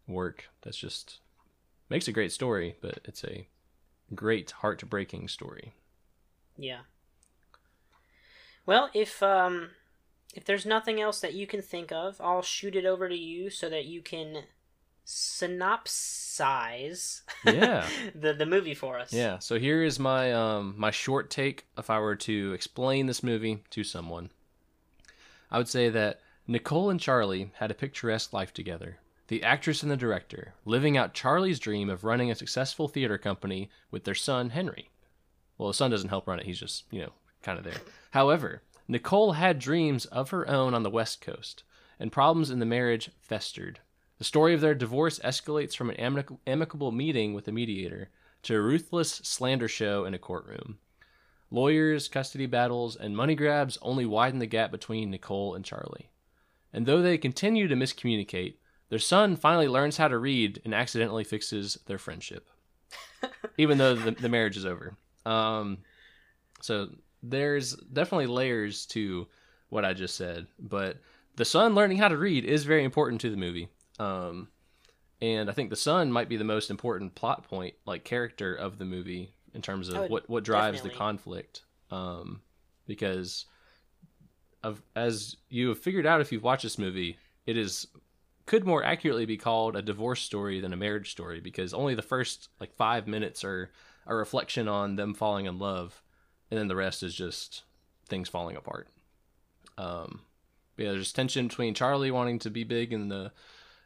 work 0.08 0.46
that's 0.62 0.78
just 0.78 1.20
makes 1.90 2.08
a 2.08 2.12
great 2.12 2.32
story 2.32 2.76
but 2.82 3.00
it's 3.06 3.24
a 3.24 3.48
great 4.16 4.52
heart-breaking 4.52 5.28
story. 5.28 5.74
Yeah. 6.58 6.82
Well, 8.66 8.90
if 8.94 9.24
um 9.24 9.72
if 10.38 10.46
there's 10.46 10.66
nothing 10.66 11.02
else 11.02 11.20
that 11.20 11.34
you 11.34 11.48
can 11.48 11.62
think 11.62 11.92
of, 11.92 12.22
I'll 12.22 12.42
shoot 12.44 12.76
it 12.76 12.86
over 12.86 13.10
to 13.10 13.18
you 13.18 13.50
so 13.50 13.68
that 13.70 13.86
you 13.86 14.02
can 14.02 14.44
synopsize 15.06 17.22
Yeah. 17.46 17.88
the 18.16 18.34
the 18.34 18.46
movie 18.46 18.76
for 18.76 19.00
us. 19.00 19.12
Yeah, 19.12 19.40
so 19.40 19.60
here 19.60 19.84
is 19.84 20.00
my 20.00 20.32
um 20.34 20.76
my 20.78 20.92
short 20.92 21.30
take 21.30 21.66
if 21.78 21.90
I 21.90 22.00
were 22.00 22.16
to 22.18 22.54
explain 22.54 23.08
this 23.08 23.24
movie 23.24 23.64
to 23.72 23.84
someone. 23.84 24.30
I 25.50 25.58
would 25.58 25.70
say 25.70 25.90
that 25.90 26.20
Nicole 26.46 26.90
and 26.90 27.00
Charlie 27.00 27.52
had 27.56 27.72
a 27.72 27.76
picturesque 27.76 28.34
life 28.34 28.54
together. 28.54 28.98
The 29.28 29.44
actress 29.44 29.84
and 29.84 29.92
the 29.92 29.98
director, 29.98 30.54
living 30.64 30.96
out 30.98 31.14
Charlie's 31.14 31.60
dream 31.60 31.90
of 31.90 32.06
running 32.06 32.32
a 32.32 32.36
successful 32.36 32.88
theater 32.88 33.18
company 33.18 33.70
with 33.92 34.06
their 34.06 34.16
son 34.16 34.52
Henry. 34.52 34.90
Well, 35.58 35.68
the 35.68 35.74
son 35.74 35.92
doesn't 35.92 36.10
help 36.10 36.28
run 36.28 36.40
it, 36.40 36.46
he's 36.46 36.60
just, 36.60 36.86
you 36.92 37.02
know, 37.02 37.12
kind 37.44 37.58
of 37.58 37.66
there. 37.66 37.82
However, 38.12 38.62
Nicole 38.88 39.34
had 39.34 39.60
dreams 39.60 40.06
of 40.06 40.30
her 40.30 40.48
own 40.48 40.74
on 40.74 40.84
the 40.84 40.90
West 40.90 41.22
Coast, 41.22 41.64
and 42.00 42.12
problems 42.12 42.50
in 42.50 42.60
the 42.60 42.66
marriage 42.66 43.12
festered. 43.22 43.80
The 44.18 44.24
story 44.24 44.54
of 44.54 44.62
their 44.62 44.76
divorce 44.76 45.20
escalates 45.20 45.76
from 45.76 45.90
an 45.90 45.98
amic- 45.98 46.38
amicable 46.48 46.92
meeting 46.92 47.34
with 47.34 47.48
a 47.48 47.52
mediator 47.52 48.10
to 48.44 48.56
a 48.56 48.62
ruthless 48.62 49.10
slander 49.24 49.68
show 49.68 50.06
in 50.06 50.14
a 50.14 50.20
courtroom. 50.20 50.80
Lawyers, 51.52 52.08
custody 52.08 52.46
battles, 52.46 52.96
and 52.96 53.16
money 53.16 53.36
grabs 53.36 53.78
only 53.82 54.06
widen 54.06 54.40
the 54.40 54.46
gap 54.46 54.72
between 54.72 55.12
Nicole 55.12 55.56
and 55.56 55.64
Charlie. 55.64 56.10
And 56.74 56.86
though 56.86 57.02
they 57.02 57.18
continue 57.18 57.68
to 57.68 57.76
miscommunicate, 57.76 58.56
their 58.90 59.00
son 59.00 59.36
finally 59.36 59.68
learns 59.68 59.98
how 59.98 60.08
to 60.08 60.18
read 60.18 60.62
and 60.64 60.74
accidentally 60.74 61.24
fixes 61.24 61.78
their 61.86 61.98
friendship, 61.98 62.50
even 63.58 63.78
though 63.78 63.96
the, 63.96 64.12
the 64.12 64.30
marriage 64.30 64.58
is 64.58 64.66
over. 64.66 64.98
Um, 65.26 65.80
so 66.62 66.90
there's 67.30 67.76
definitely 67.76 68.28
layers 68.28 68.86
to 68.88 69.28
what 69.70 69.86
I 69.86 69.94
just 69.94 70.16
said, 70.16 70.48
but 70.60 70.98
the 71.36 71.46
son 71.46 71.76
learning 71.76 71.98
how 71.98 72.08
to 72.08 72.18
read 72.18 72.46
is 72.46 72.64
very 72.64 72.84
important 72.84 73.22
to 73.22 73.30
the 73.30 73.38
movie. 73.38 73.68
Um, 74.00 74.48
and 75.22 75.50
I 75.50 75.54
think 75.54 75.70
the 75.70 75.76
son 75.76 76.12
might 76.12 76.30
be 76.30 76.38
the 76.38 76.44
most 76.44 76.70
important 76.70 77.16
plot 77.16 77.44
point, 77.48 77.76
like 77.86 78.04
character 78.04 78.54
of 78.54 78.78
the 78.78 78.86
movie 78.86 79.34
in 79.54 79.62
terms 79.62 79.90
of 79.90 79.96
Oh, 79.98 80.08
what 80.08 80.30
what 80.30 80.44
drives 80.44 80.78
definitely. 80.78 80.92
the 80.92 80.98
conflict. 80.98 81.64
Um, 81.90 82.42
because 82.86 83.46
of 84.64 84.82
as 84.96 85.36
you 85.50 85.70
have 85.70 85.80
figured 85.80 86.06
out 86.06 86.22
if 86.22 86.32
you've 86.32 86.44
watched 86.44 86.64
this 86.64 86.78
movie, 86.78 87.18
it 87.46 87.58
is 87.58 87.88
could 88.46 88.66
more 88.66 88.84
accurately 88.84 89.26
be 89.26 89.38
called 89.38 89.76
a 89.76 89.82
divorce 89.82 90.22
story 90.22 90.60
than 90.62 90.72
a 90.74 90.78
marriage 90.78 91.12
story 91.12 91.42
because 91.42 91.74
only 91.74 91.96
the 91.96 92.02
first 92.02 92.50
like 92.62 92.74
five 92.76 93.06
minutes 93.08 93.44
are 93.44 93.72
a 94.06 94.16
reflection 94.16 94.68
on 94.70 94.96
them 94.96 95.14
falling 95.14 95.46
in 95.48 95.60
love, 95.60 96.02
and 96.50 96.60
then 96.60 96.68
the 96.68 96.76
rest 96.76 97.04
is 97.04 97.14
just 97.14 97.64
things 98.08 98.30
falling 98.30 98.56
apart. 98.56 98.88
Um, 99.78 100.22
yeah, 100.78 100.92
there's 100.92 101.14
tension 101.14 101.48
between 101.48 101.74
Charlie 101.74 102.12
wanting 102.12 102.40
to 102.40 102.50
be 102.50 102.64
big 102.64 102.94
in 102.94 103.10
the 103.10 103.32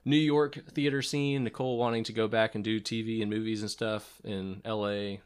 New 0.03 0.17
York 0.17 0.57
theater 0.71 1.01
scene, 1.01 1.43
Nicole 1.43 1.77
wanting 1.77 2.03
to 2.05 2.13
go 2.13 2.27
back 2.27 2.55
and 2.55 2.63
do 2.63 2.79
TV 2.79 3.21
and 3.21 3.29
movies 3.29 3.61
and 3.61 3.69
stuff 3.69 4.19
in 4.23 4.61
LA, 4.65 5.17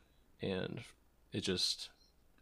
and 0.42 0.82
it 1.32 1.42
just 1.42 1.90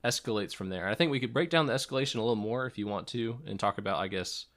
escalates 0.04 0.54
from 0.54 0.70
there. 0.70 0.88
I 0.88 0.96
think 0.96 1.12
we 1.12 1.20
could 1.20 1.34
break 1.34 1.50
down 1.50 1.68
the 1.68 1.74
escalation 1.74 2.16
a 2.16 2.22
little 2.22 2.36
more 2.36 2.66
if 2.66 2.78
you 2.78 2.88
want 2.88 3.08
to, 3.10 3.40
and 3.46 3.60
talk 3.60 3.78
about, 3.78 4.00
I 4.00 4.08
guess, 4.08 4.48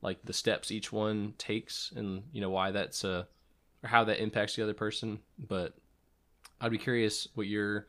like 0.00 0.24
the 0.24 0.32
steps 0.32 0.70
each 0.70 0.92
one 0.92 1.34
takes, 1.38 1.92
and 1.94 2.22
you 2.32 2.40
know 2.40 2.50
why 2.50 2.70
that's 2.70 3.04
a 3.04 3.28
or 3.82 3.88
how 3.88 4.04
that 4.04 4.22
impacts 4.22 4.56
the 4.56 4.62
other 4.62 4.74
person. 4.74 5.20
But 5.38 5.74
I'd 6.60 6.72
be 6.72 6.78
curious 6.78 7.28
what 7.34 7.46
your, 7.46 7.86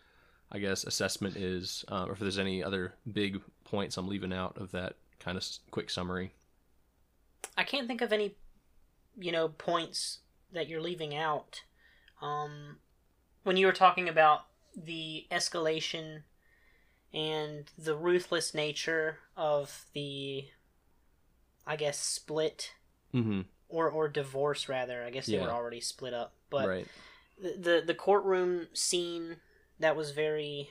I 0.52 0.60
guess, 0.60 0.84
assessment 0.84 1.36
is, 1.36 1.86
uh, 1.90 2.06
or 2.08 2.14
if 2.14 2.20
there's 2.20 2.40
any 2.40 2.64
other 2.64 2.94
big 3.12 3.42
points 3.66 3.98
I'm 3.98 4.08
leaving 4.08 4.34
out 4.34 4.58
of 4.58 4.72
that 4.72 4.96
kind 5.20 5.38
of 5.38 5.46
quick 5.72 5.90
summary. 5.90 6.34
I 7.58 7.64
can't 7.64 7.88
think 7.88 8.02
of 8.02 8.12
any, 8.12 8.36
you 9.20 9.32
know, 9.32 9.50
points 9.50 10.20
that 10.52 10.68
you're 10.68 10.82
leaving 10.82 11.16
out. 11.16 11.62
Um, 12.22 12.78
when 13.44 13.58
you 13.58 13.66
were 13.68 13.72
talking 13.74 14.10
about 14.10 14.46
the 14.76 15.26
escalation 15.32 16.24
and 17.14 17.66
the 17.78 17.96
ruthless 17.96 18.54
nature 18.54 19.18
of 19.36 19.86
the, 19.94 20.46
I 21.66 21.76
guess, 21.76 22.00
split 22.00 22.74
Mm-hmm. 23.14 23.42
or 23.70 23.90
or 23.90 24.08
divorce 24.08 24.70
rather. 24.70 25.04
I 25.04 25.10
guess 25.10 25.26
they 25.26 25.34
Yeah. 25.34 25.46
were 25.46 25.52
already 25.52 25.82
split 25.82 26.14
up, 26.14 26.34
but 26.52 26.68
right. 26.68 26.88
the, 27.42 27.56
the 27.58 27.84
the 27.88 27.96
courtroom 27.96 28.68
scene 28.74 29.38
that 29.80 29.96
was 29.96 30.12
very 30.12 30.70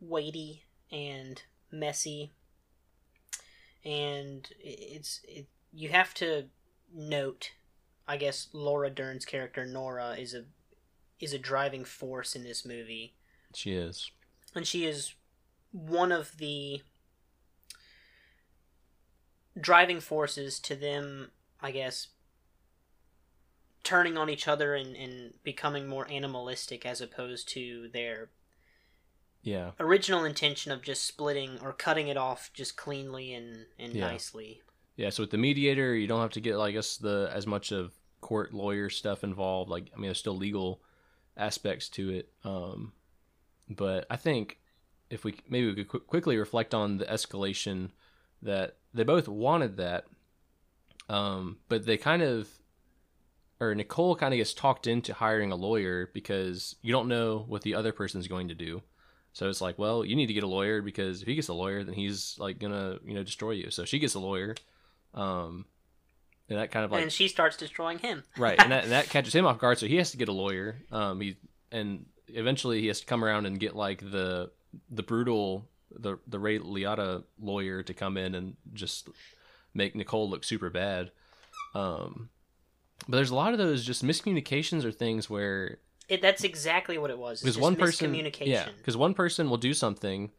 weighty 0.00 0.64
and 0.90 1.42
messy 1.70 2.32
and 3.84 4.48
it's 4.60 5.20
it, 5.24 5.46
you 5.72 5.88
have 5.88 6.12
to 6.14 6.44
note 6.94 7.52
i 8.06 8.16
guess 8.16 8.48
laura 8.52 8.90
dern's 8.90 9.24
character 9.24 9.64
nora 9.64 10.10
is 10.18 10.34
a 10.34 10.44
is 11.20 11.32
a 11.32 11.38
driving 11.38 11.84
force 11.84 12.34
in 12.36 12.42
this 12.42 12.64
movie 12.64 13.14
She 13.54 13.72
is. 13.72 14.10
and 14.54 14.66
she 14.66 14.84
is 14.84 15.14
one 15.70 16.12
of 16.12 16.36
the 16.38 16.82
driving 19.58 20.00
forces 20.00 20.58
to 20.60 20.74
them 20.74 21.30
i 21.60 21.70
guess 21.70 22.08
turning 23.84 24.16
on 24.16 24.30
each 24.30 24.46
other 24.48 24.74
and, 24.74 24.96
and 24.96 25.34
becoming 25.42 25.86
more 25.88 26.08
animalistic 26.10 26.86
as 26.86 27.00
opposed 27.00 27.48
to 27.50 27.88
their 27.92 28.30
Yeah. 29.42 29.72
original 29.80 30.24
intention 30.24 30.70
of 30.72 30.82
just 30.82 31.04
splitting 31.04 31.58
or 31.60 31.72
cutting 31.72 32.08
it 32.08 32.16
off 32.16 32.50
just 32.54 32.76
cleanly 32.76 33.34
and, 33.34 33.66
and 33.78 33.94
Yeah. 33.94 34.00
nicely 34.12 34.62
Yeah, 34.96 35.10
so 35.10 35.22
with 35.22 35.30
the 35.30 35.38
mediator, 35.38 35.94
you 35.94 36.06
don't 36.06 36.20
have 36.20 36.32
to 36.32 36.40
get, 36.40 36.56
like, 36.56 36.70
I 36.70 36.72
guess, 36.72 36.96
the 36.98 37.30
as 37.32 37.46
much 37.46 37.72
of 37.72 37.94
court 38.20 38.52
lawyer 38.52 38.90
stuff 38.90 39.24
involved. 39.24 39.70
Like, 39.70 39.90
I 39.92 39.96
mean, 39.96 40.08
there's 40.08 40.18
still 40.18 40.36
legal 40.36 40.82
aspects 41.36 41.88
to 41.90 42.10
it. 42.10 42.32
Um, 42.44 42.92
but 43.70 44.06
I 44.10 44.16
think 44.16 44.58
if 45.10 45.24
we 45.24 45.34
maybe 45.48 45.68
we 45.68 45.74
could 45.74 45.88
qu- 45.88 46.00
quickly 46.00 46.36
reflect 46.36 46.74
on 46.74 46.98
the 46.98 47.06
escalation 47.06 47.90
that 48.42 48.76
they 48.94 49.02
both 49.02 49.28
wanted 49.28 49.76
that, 49.78 50.04
um, 51.08 51.58
but 51.68 51.86
they 51.86 51.96
kind 51.96 52.22
of, 52.22 52.48
or 53.62 53.76
Nicole 53.76 54.16
kind 54.16 54.34
of 54.34 54.38
gets 54.38 54.52
talked 54.52 54.88
into 54.88 55.14
hiring 55.14 55.52
a 55.52 55.56
lawyer 55.56 56.10
because 56.12 56.74
you 56.82 56.90
don't 56.90 57.06
know 57.06 57.44
what 57.46 57.62
the 57.62 57.76
other 57.76 57.92
person's 57.92 58.26
going 58.26 58.48
to 58.48 58.56
do. 58.56 58.82
So 59.32 59.48
it's 59.48 59.60
like, 59.60 59.78
well, 59.78 60.04
you 60.04 60.16
need 60.16 60.26
to 60.26 60.34
get 60.34 60.42
a 60.42 60.48
lawyer 60.48 60.82
because 60.82 61.22
if 61.22 61.28
he 61.28 61.36
gets 61.36 61.46
a 61.46 61.54
lawyer, 61.54 61.84
then 61.84 61.94
he's 61.94 62.36
like 62.40 62.58
gonna, 62.58 62.98
you 63.04 63.14
know, 63.14 63.22
destroy 63.22 63.52
you. 63.52 63.70
So 63.70 63.84
she 63.84 64.00
gets 64.00 64.14
a 64.14 64.18
lawyer, 64.18 64.56
um, 65.14 65.64
and 66.48 66.58
that 66.58 66.72
kind 66.72 66.84
of 66.84 66.90
like, 66.90 67.02
and 67.02 67.12
she 67.12 67.28
starts 67.28 67.56
destroying 67.56 67.98
him. 67.98 68.24
right, 68.36 68.60
and 68.60 68.72
that, 68.72 68.82
and 68.82 68.92
that 68.92 69.08
catches 69.08 69.32
him 69.34 69.46
off 69.46 69.58
guard. 69.58 69.78
So 69.78 69.86
he 69.86 69.96
has 69.96 70.10
to 70.10 70.16
get 70.16 70.28
a 70.28 70.32
lawyer. 70.32 70.82
Um, 70.90 71.20
he 71.20 71.36
and 71.70 72.06
eventually 72.28 72.80
he 72.80 72.88
has 72.88 73.00
to 73.00 73.06
come 73.06 73.24
around 73.24 73.46
and 73.46 73.60
get 73.60 73.76
like 73.76 74.00
the 74.00 74.50
the 74.90 75.04
brutal 75.04 75.68
the 75.96 76.18
the 76.26 76.40
Ray 76.40 76.58
Liotta 76.58 77.22
lawyer 77.40 77.82
to 77.84 77.94
come 77.94 78.16
in 78.16 78.34
and 78.34 78.56
just 78.74 79.08
make 79.72 79.94
Nicole 79.94 80.28
look 80.28 80.42
super 80.42 80.68
bad. 80.68 81.12
Um, 81.74 82.28
but 83.08 83.16
there's 83.16 83.30
a 83.30 83.34
lot 83.34 83.52
of 83.52 83.58
those 83.58 83.84
just 83.84 84.04
miscommunications 84.04 84.84
or 84.84 84.92
things 84.92 85.28
where 85.28 85.78
It, 86.08 86.22
that's 86.22 86.44
exactly 86.44 86.98
what 86.98 87.10
it 87.10 87.18
was. 87.18 87.40
Because 87.40 87.58
one 87.58 87.76
person 87.76 88.12
miscommunication. 88.12 88.46
yeah 88.46 88.68
because 88.78 88.96
one 88.96 89.14
person 89.14 89.50
will 89.50 89.56
do 89.56 89.74
something 89.74 90.30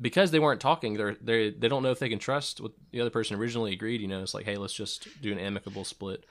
because 0.00 0.30
they 0.30 0.38
weren't 0.38 0.60
talking 0.60 0.94
they're 0.94 1.16
they 1.20 1.50
they 1.50 1.68
don't 1.68 1.82
know 1.82 1.90
if 1.90 1.98
they 1.98 2.08
can 2.08 2.18
trust 2.18 2.60
what 2.60 2.72
the 2.90 3.00
other 3.00 3.10
person 3.10 3.36
originally 3.36 3.72
agreed 3.72 4.00
you 4.00 4.08
know 4.08 4.22
it's 4.22 4.34
like 4.34 4.44
hey 4.44 4.56
let's 4.56 4.74
just 4.74 5.06
do 5.22 5.30
an 5.32 5.38
amicable 5.38 5.84
split 5.84 6.24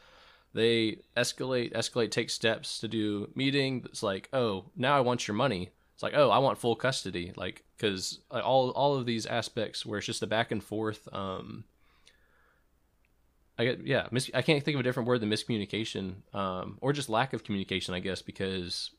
they 0.54 0.98
escalate 1.16 1.74
escalate 1.74 2.12
take 2.12 2.30
steps 2.30 2.80
to 2.80 2.88
do 2.88 3.30
meeting 3.36 3.82
it's 3.86 4.04
like 4.04 4.28
oh 4.34 4.66
now 4.75 4.98
i 4.98 5.00
want 5.00 5.28
your 5.28 5.36
money 5.36 5.70
it's 5.94 6.04
like 6.04 6.13
oh 6.16 6.30
i 6.30 6.38
want 6.38 6.58
full 6.58 6.75
custody 6.75 7.32
like 7.38 7.63
because 7.78 8.20
like, 8.30 8.44
all 8.44 8.72
all 8.72 8.96
of 8.96 9.06
these 9.06 9.25
aspects 9.25 9.86
where 9.86 9.98
it's 9.98 10.08
just 10.08 10.24
a 10.24 10.28
back 10.28 10.52
and 10.52 10.63
forth 10.63 11.08
um 11.13 11.63
I 13.58 13.66
get 13.66 13.86
yeah. 13.86 14.08
Mis- 14.12 14.32
I 14.34 14.42
can't 14.42 14.64
think 14.64 14.76
of 14.76 14.80
a 14.80 14.84
different 14.84 15.08
word 15.08 15.22
than 15.22 15.30
miscommunication, 15.30 16.16
um, 16.34 16.78
or 16.82 16.94
just 16.94 17.10
lack 17.10 17.34
of 17.34 17.44
communication. 17.44 17.94
I 17.94 18.00
guess 18.00 18.22
because 18.22 18.92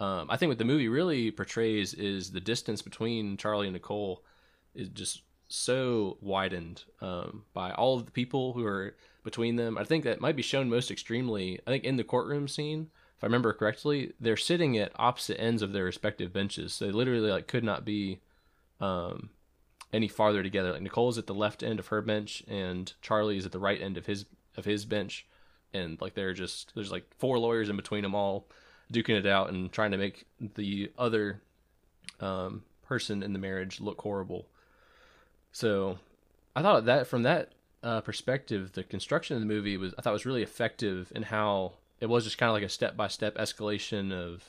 um, 0.00 0.26
I 0.28 0.36
think 0.36 0.48
what 0.48 0.58
the 0.58 0.64
movie 0.64 0.88
really 0.88 1.30
portrays 1.30 1.94
is 1.94 2.32
the 2.32 2.40
distance 2.40 2.82
between 2.82 3.36
Charlie 3.36 3.68
and 3.68 3.74
Nicole 3.74 4.24
is 4.74 4.88
just 4.88 5.22
so 5.48 6.18
widened 6.20 6.82
um, 7.00 7.44
by 7.52 7.70
all 7.72 7.96
of 7.96 8.06
the 8.06 8.10
people 8.10 8.52
who 8.54 8.66
are 8.66 8.96
between 9.22 9.56
them. 9.56 9.78
I 9.78 9.84
think 9.84 10.04
that 10.04 10.20
might 10.20 10.36
be 10.36 10.42
shown 10.42 10.68
most 10.68 10.90
extremely. 10.90 11.60
I 11.66 11.70
think 11.70 11.84
in 11.84 11.96
the 11.96 12.04
courtroom 12.04 12.48
scene, 12.48 12.90
if 13.16 13.22
I 13.22 13.26
remember 13.26 13.52
correctly, 13.52 14.12
they're 14.20 14.36
sitting 14.36 14.76
at 14.76 14.92
opposite 14.96 15.40
ends 15.40 15.62
of 15.62 15.72
their 15.72 15.84
respective 15.84 16.32
benches. 16.32 16.74
So 16.74 16.86
they 16.86 16.92
literally 16.92 17.30
like 17.30 17.46
could 17.46 17.64
not 17.64 17.84
be 17.84 18.20
um, 18.80 19.30
any 19.94 20.08
farther 20.08 20.42
together. 20.42 20.72
Like 20.72 20.82
Nicole's 20.82 21.16
at 21.18 21.26
the 21.26 21.34
left 21.34 21.62
end 21.62 21.78
of 21.78 21.86
her 21.86 22.02
bench, 22.02 22.42
and 22.48 22.92
Charlie 23.00 23.38
is 23.38 23.46
at 23.46 23.52
the 23.52 23.60
right 23.60 23.80
end 23.80 23.96
of 23.96 24.06
his 24.06 24.26
of 24.56 24.64
his 24.64 24.84
bench, 24.84 25.24
and 25.72 26.00
like 26.00 26.14
they're 26.14 26.34
just 26.34 26.74
there's 26.74 26.90
like 26.90 27.04
four 27.16 27.38
lawyers 27.38 27.70
in 27.70 27.76
between 27.76 28.02
them 28.02 28.14
all 28.14 28.46
duking 28.92 29.18
it 29.18 29.26
out 29.26 29.50
and 29.50 29.72
trying 29.72 29.92
to 29.92 29.96
make 29.96 30.26
the 30.56 30.90
other 30.98 31.40
um, 32.20 32.64
person 32.82 33.22
in 33.22 33.32
the 33.32 33.38
marriage 33.38 33.80
look 33.80 34.00
horrible. 34.00 34.46
So 35.52 35.98
I 36.56 36.62
thought 36.62 36.84
that 36.86 37.06
from 37.06 37.22
that 37.22 37.52
uh, 37.82 38.00
perspective, 38.00 38.72
the 38.72 38.82
construction 38.82 39.36
of 39.36 39.40
the 39.40 39.46
movie 39.46 39.76
was 39.76 39.94
I 39.96 40.02
thought 40.02 40.12
was 40.12 40.26
really 40.26 40.42
effective 40.42 41.12
in 41.14 41.22
how 41.22 41.74
it 42.00 42.06
was 42.06 42.24
just 42.24 42.36
kind 42.36 42.50
of 42.50 42.54
like 42.54 42.64
a 42.64 42.68
step 42.68 42.96
by 42.96 43.06
step 43.06 43.36
escalation 43.36 44.12
of, 44.12 44.42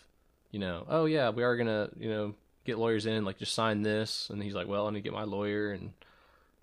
you 0.50 0.60
know, 0.60 0.86
oh 0.90 1.06
yeah, 1.06 1.30
we 1.30 1.44
are 1.44 1.56
gonna 1.56 1.90
you 2.00 2.10
know 2.10 2.36
get 2.65 2.77
lawyers 2.77 3.05
in, 3.05 3.25
like 3.25 3.38
just 3.38 3.53
sign 3.53 3.84
this, 3.84 4.29
and 4.29 4.41
he's 4.41 4.55
like, 4.55 4.67
well, 4.67 4.88
I 4.88 4.91
need 4.91 5.00
to 5.00 5.03
get 5.03 5.13
my 5.13 5.24
lawyer, 5.24 5.72
and 5.72 5.93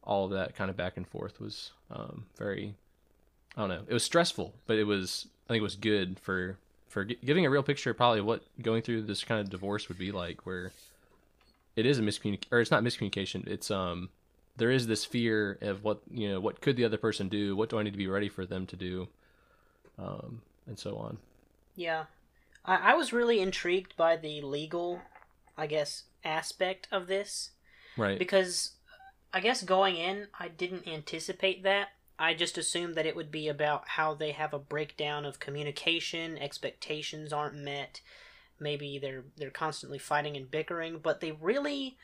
all 0.05 0.25
of 0.25 0.33
that 0.33 0.57
kind 0.57 0.71
of 0.71 0.77
back 0.77 0.97
and 0.97 1.07
forth 1.07 1.41
was 1.41 1.71
um, 1.91 2.25
very, 2.37 2.75
I 3.57 3.61
don't 3.61 3.69
know, 3.69 3.83
it 3.87 3.95
was 3.95 4.05
stressful, 4.05 4.53
but 4.67 4.79
it 4.79 4.85
was 4.85 5.29
I 5.47 5.55
think 5.55 5.61
it 5.61 5.65
was 5.65 5.77
good 5.77 6.19
for 6.19 6.57
for 6.89 7.05
gi- 7.05 7.19
giving 7.25 7.47
a 7.47 7.51
real 7.51 7.63
picture 7.63 7.95
probably 7.95 8.21
what 8.21 8.43
going 8.61 8.83
through 8.83 9.03
this 9.03 9.25
kind 9.25 9.41
of 9.41 9.49
divorce 9.49 9.89
would 9.89 9.99
be 9.99 10.13
like, 10.13 10.45
where 10.45 10.73
it 11.77 11.87
is 11.87 11.99
a 11.99 12.03
miscommunication, 12.03 12.53
or 12.53 12.61
it's 12.61 12.71
not 12.71 12.83
miscommunication, 12.83 13.47
it's 13.47 13.71
um 13.71 14.11
there 14.57 14.71
is 14.71 14.87
this 14.87 15.05
fear 15.05 15.59
of 15.63 15.85
what 15.85 16.01
you 16.11 16.29
know 16.29 16.41
what 16.41 16.61
could 16.61 16.77
the 16.77 16.85
other 16.85 16.99
person 16.99 17.29
do, 17.29 17.57
what 17.57 17.71
do 17.71 17.79
I 17.79 17.83
need 17.83 17.93
to 17.93 17.99
be 17.99 18.09
ready 18.09 18.29
for 18.29 18.45
them 18.45 18.67
to 18.67 18.77
do, 18.77 19.09
um, 19.99 20.43
and 20.67 20.79
so 20.79 20.97
on. 20.97 21.19
Yeah. 21.77 22.05
I, 22.65 22.93
I 22.93 22.95
was 22.95 23.13
really 23.13 23.41
intrigued 23.41 23.97
by 23.97 24.17
the 24.17 24.41
legal, 24.43 25.01
I 25.57 25.67
guess, 25.67 26.05
aspect 26.25 26.89
of 26.93 27.07
this 27.07 27.51
Right. 27.97 28.19
because 28.19 28.73
I 29.33 29.41
guess 29.41 29.63
going 29.63 29.97
in, 29.97 30.29
I 30.39 30.49
didn't 30.49 30.87
anticipate 30.87 31.63
that. 31.65 31.89
I 32.19 32.35
just 32.35 32.59
assumed 32.59 32.95
that 32.95 33.07
it 33.07 33.17
would 33.17 33.31
be 33.31 33.49
about 33.49 33.89
how 33.89 34.15
they 34.15 34.33
have 34.33 34.55
a 34.55 34.59
breakdown 34.59 35.25
of 35.25 35.41
communication, 35.41 36.39
expectations 36.39 37.33
aren't 37.33 37.57
met, 37.57 38.01
maybe 38.61 38.99
they're 38.99 39.25
they're 39.37 39.51
constantly 39.51 39.99
fighting 39.99 40.37
and 40.37 40.51
bickering, 40.51 40.99
but 41.03 41.21
they 41.21 41.33
really 41.33 41.97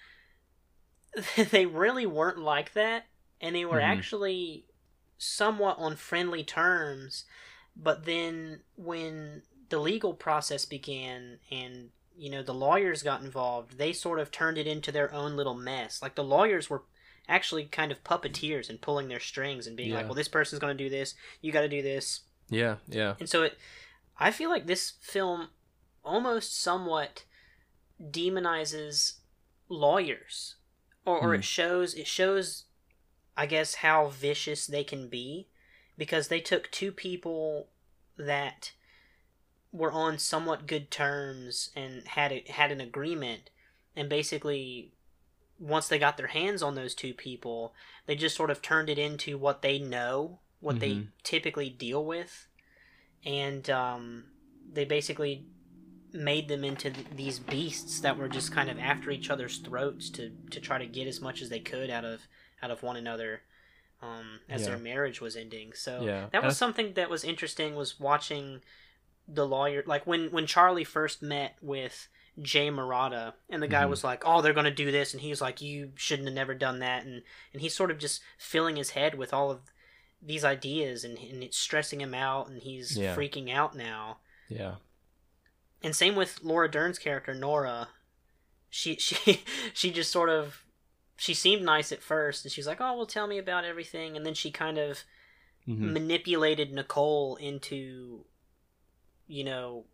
they 1.51 1.67
really 1.67 2.07
weren't 2.07 2.39
like 2.39 2.73
that 2.75 3.07
and 3.41 3.55
they 3.55 3.65
were 3.65 3.81
Mhm. 3.81 3.85
actually 3.85 4.65
somewhat 5.19 5.77
on 5.79 5.97
friendly 5.97 6.45
terms. 6.45 7.25
But 7.77 8.05
then 8.05 8.61
when 8.77 9.43
the 9.69 9.79
legal 9.79 10.15
process 10.15 10.65
began 10.65 11.39
and 11.51 11.91
you 12.19 12.31
know 12.31 12.43
the 12.43 12.55
lawyers 12.55 13.03
got 13.03 13.23
involved, 13.23 13.79
they 13.79 13.93
sort 13.93 14.19
of 14.19 14.31
turned 14.31 14.59
it 14.59 14.67
into 14.67 14.91
their 14.93 15.13
own 15.15 15.37
little 15.37 15.55
mess. 15.55 16.03
Like 16.03 16.15
the 16.17 16.25
lawyers 16.25 16.69
were 16.69 16.83
actually 17.29 17.65
kind 17.67 17.93
of 17.93 18.03
puppeteers 18.05 18.69
and 18.69 18.81
pulling 18.81 19.09
their 19.09 19.21
strings 19.21 19.67
and 19.67 19.77
being 19.77 19.93
like, 19.93 20.07
"Well, 20.07 20.15
this 20.15 20.29
person's 20.29 20.61
going 20.61 20.77
to 20.77 20.85
do 20.85 20.91
this. 20.91 21.15
You 21.41 21.53
got 21.53 21.61
to 21.63 21.69
do 21.69 21.83
this." 21.83 22.21
yeah. 22.51 22.77
Yeah. 22.89 23.15
And 23.21 23.29
so 23.29 23.43
it 23.43 23.59
I 24.19 24.31
feel 24.31 24.51
like 24.51 24.67
this 24.67 24.95
film 25.01 25.49
almost 26.05 26.61
somewhat 26.61 27.25
demonizes 28.03 29.15
lawyers 29.69 30.57
or, 31.05 31.19
or 31.19 31.29
Hmm. 31.35 31.41
it 31.41 31.45
shows 31.45 31.95
it 31.95 32.07
shows 32.07 32.65
I 33.37 33.47
guess 33.47 33.77
how 33.77 34.09
vicious 34.09 34.67
they 34.67 34.83
can 34.83 35.09
be 35.09 35.49
because 35.97 36.29
they 36.29 36.41
took 36.41 36.71
two 36.71 36.91
people 36.91 37.69
that 38.17 38.73
were 39.73 39.93
on 39.93 40.19
somewhat 40.19 40.67
good 40.67 40.91
terms 40.91 41.71
and 41.77 42.07
had 42.09 42.33
a, 42.33 42.45
had 42.49 42.73
an 42.73 42.81
agreement 42.81 43.51
and 43.95 44.09
basically 44.09 44.93
once 45.59 45.89
they 45.89 45.99
got 45.99 46.17
their 46.17 46.29
hands 46.29 46.63
on 46.63 46.75
those 46.75 46.95
two 46.95 47.13
people 47.13 47.75
they 48.07 48.15
just 48.15 48.37
sort 48.37 48.51
of 48.51 48.63
turned 48.63 48.89
it 48.89 48.99
into 48.99 49.37
what 49.37 49.61
they 49.63 49.79
know 49.79 50.39
what 50.61 50.81
they 50.81 50.91
Mhm. 50.93 51.09
typically 51.23 51.69
deal 51.69 52.05
with 52.05 52.47
and 53.25 53.69
um, 53.69 54.25
they 54.73 54.85
basically 54.85 55.45
made 56.13 56.49
them 56.49 56.65
into 56.65 56.91
th- 56.91 57.07
these 57.15 57.39
beasts 57.39 58.01
that 58.01 58.17
were 58.17 58.29
just 58.29 58.51
kind 58.53 58.71
of 58.71 58.79
after 58.79 59.11
each 59.11 59.29
other's 59.31 59.59
throats 59.59 60.09
to 60.11 60.31
to 60.51 60.61
try 60.61 60.79
to 60.79 60.87
get 60.87 61.07
as 61.07 61.21
much 61.21 61.43
as 61.43 61.51
they 61.51 61.61
could 61.61 61.91
out 61.91 62.05
of 62.05 62.23
out 62.63 62.71
of 62.71 62.83
one 62.83 62.97
another 62.97 63.43
um, 64.01 64.41
as 64.49 64.63
Yeah. 64.63 64.69
their 64.69 64.79
marriage 64.79 65.21
was 65.21 65.37
ending. 65.37 65.73
So 65.75 66.03
Yeah. 66.05 66.29
that 66.33 66.43
was 66.43 66.57
something 66.57 66.95
that 66.95 67.11
was 67.11 67.25
interesting. 67.25 67.75
Was 67.75 67.99
watching 68.01 68.63
the 69.31 69.47
lawyer 69.47 69.83
like 69.87 70.07
when 70.07 70.31
when 70.31 70.47
Charlie 70.47 70.85
first 70.85 71.23
met 71.23 71.57
with 71.61 72.09
Jay 72.41 72.71
Marotta 72.71 73.35
and 73.51 73.63
the 73.63 73.69
guy 73.69 73.83
Mhm. 73.85 73.91
was 73.91 74.03
like, 74.05 74.23
"Oh, 74.25 74.41
they're 74.41 74.55
gonna 74.55 74.71
do 74.71 74.91
this," 74.91 75.13
and 75.13 75.21
he's 75.21 75.41
like, 75.43 75.61
"You 75.61 75.93
shouldn't 75.97 76.29
have 76.29 76.35
never 76.35 76.55
done 76.55 76.79
that," 76.79 77.05
and 77.05 77.23
and 77.53 77.61
he's 77.61 77.75
sort 77.75 77.91
of 77.91 77.99
just 77.99 78.23
filling 78.39 78.77
his 78.77 78.91
head 78.91 79.17
with 79.17 79.35
all 79.35 79.51
of 79.51 79.61
these 80.23 80.45
ideas 80.45 81.05
and, 81.05 81.19
and 81.19 81.45
it's 81.45 81.57
stressing 81.59 82.01
him 82.01 82.15
out 82.15 82.49
and 82.49 82.63
he's 82.63 82.97
Yeah. 82.99 83.15
freaking 83.15 83.53
out 83.53 83.77
now 83.77 84.19
Yeah. 84.49 84.77
and 85.83 85.95
same 85.95 86.17
with 86.17 86.43
Laura 86.43 86.69
Dern's 86.71 86.99
character 86.99 87.35
Nora. 87.35 87.89
She 88.71 88.97
she 88.99 89.45
she 89.75 89.91
just 89.91 90.11
sort 90.11 90.29
of 90.31 90.65
she 91.17 91.35
seemed 91.35 91.63
nice 91.63 91.91
at 91.93 92.03
first, 92.03 92.45
and 92.45 92.53
she's 92.53 92.67
like, 92.67 92.81
"Oh, 92.81 92.97
well, 92.97 93.07
tell 93.07 93.27
me 93.27 93.39
about 93.39 93.65
everything," 93.65 94.17
and 94.17 94.25
then 94.25 94.35
she 94.35 94.51
kind 94.53 94.79
of 94.79 95.03
Mhm. 95.67 95.93
manipulated 95.93 96.73
Nicole 96.73 97.35
into, 97.37 98.25
you 99.29 99.45
know, 99.45 99.85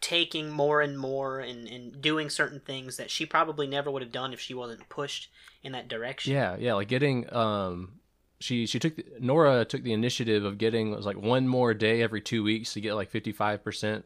taking 0.00 0.50
more 0.50 0.80
and 0.82 0.98
more 0.98 1.40
and 1.40 1.66
and 1.66 2.02
doing 2.02 2.28
certain 2.28 2.60
things 2.60 2.96
that 2.98 3.10
she 3.10 3.24
probably 3.24 3.66
never 3.66 3.90
would 3.90 4.02
have 4.02 4.12
done 4.12 4.32
if 4.34 4.40
she 4.40 4.52
wasn't 4.52 4.86
pushed 4.88 5.30
in 5.62 5.72
that 5.72 5.88
direction. 5.88 6.32
Yeah, 6.34 6.56
yeah, 6.58 6.74
like 6.74 6.88
getting 6.88 7.32
um 7.32 8.00
she 8.40 8.66
she 8.66 8.78
took 8.78 8.96
the, 8.96 9.04
Nora 9.20 9.64
took 9.64 9.82
the 9.82 9.92
initiative 9.94 10.44
of 10.44 10.58
getting 10.58 10.92
it 10.92 10.96
was 10.96 11.06
like 11.06 11.16
one 11.16 11.48
more 11.48 11.72
day 11.72 12.02
every 12.02 12.20
2 12.20 12.42
weeks 12.42 12.74
to 12.74 12.80
get 12.80 12.94
like 12.94 13.10
55% 13.10 14.02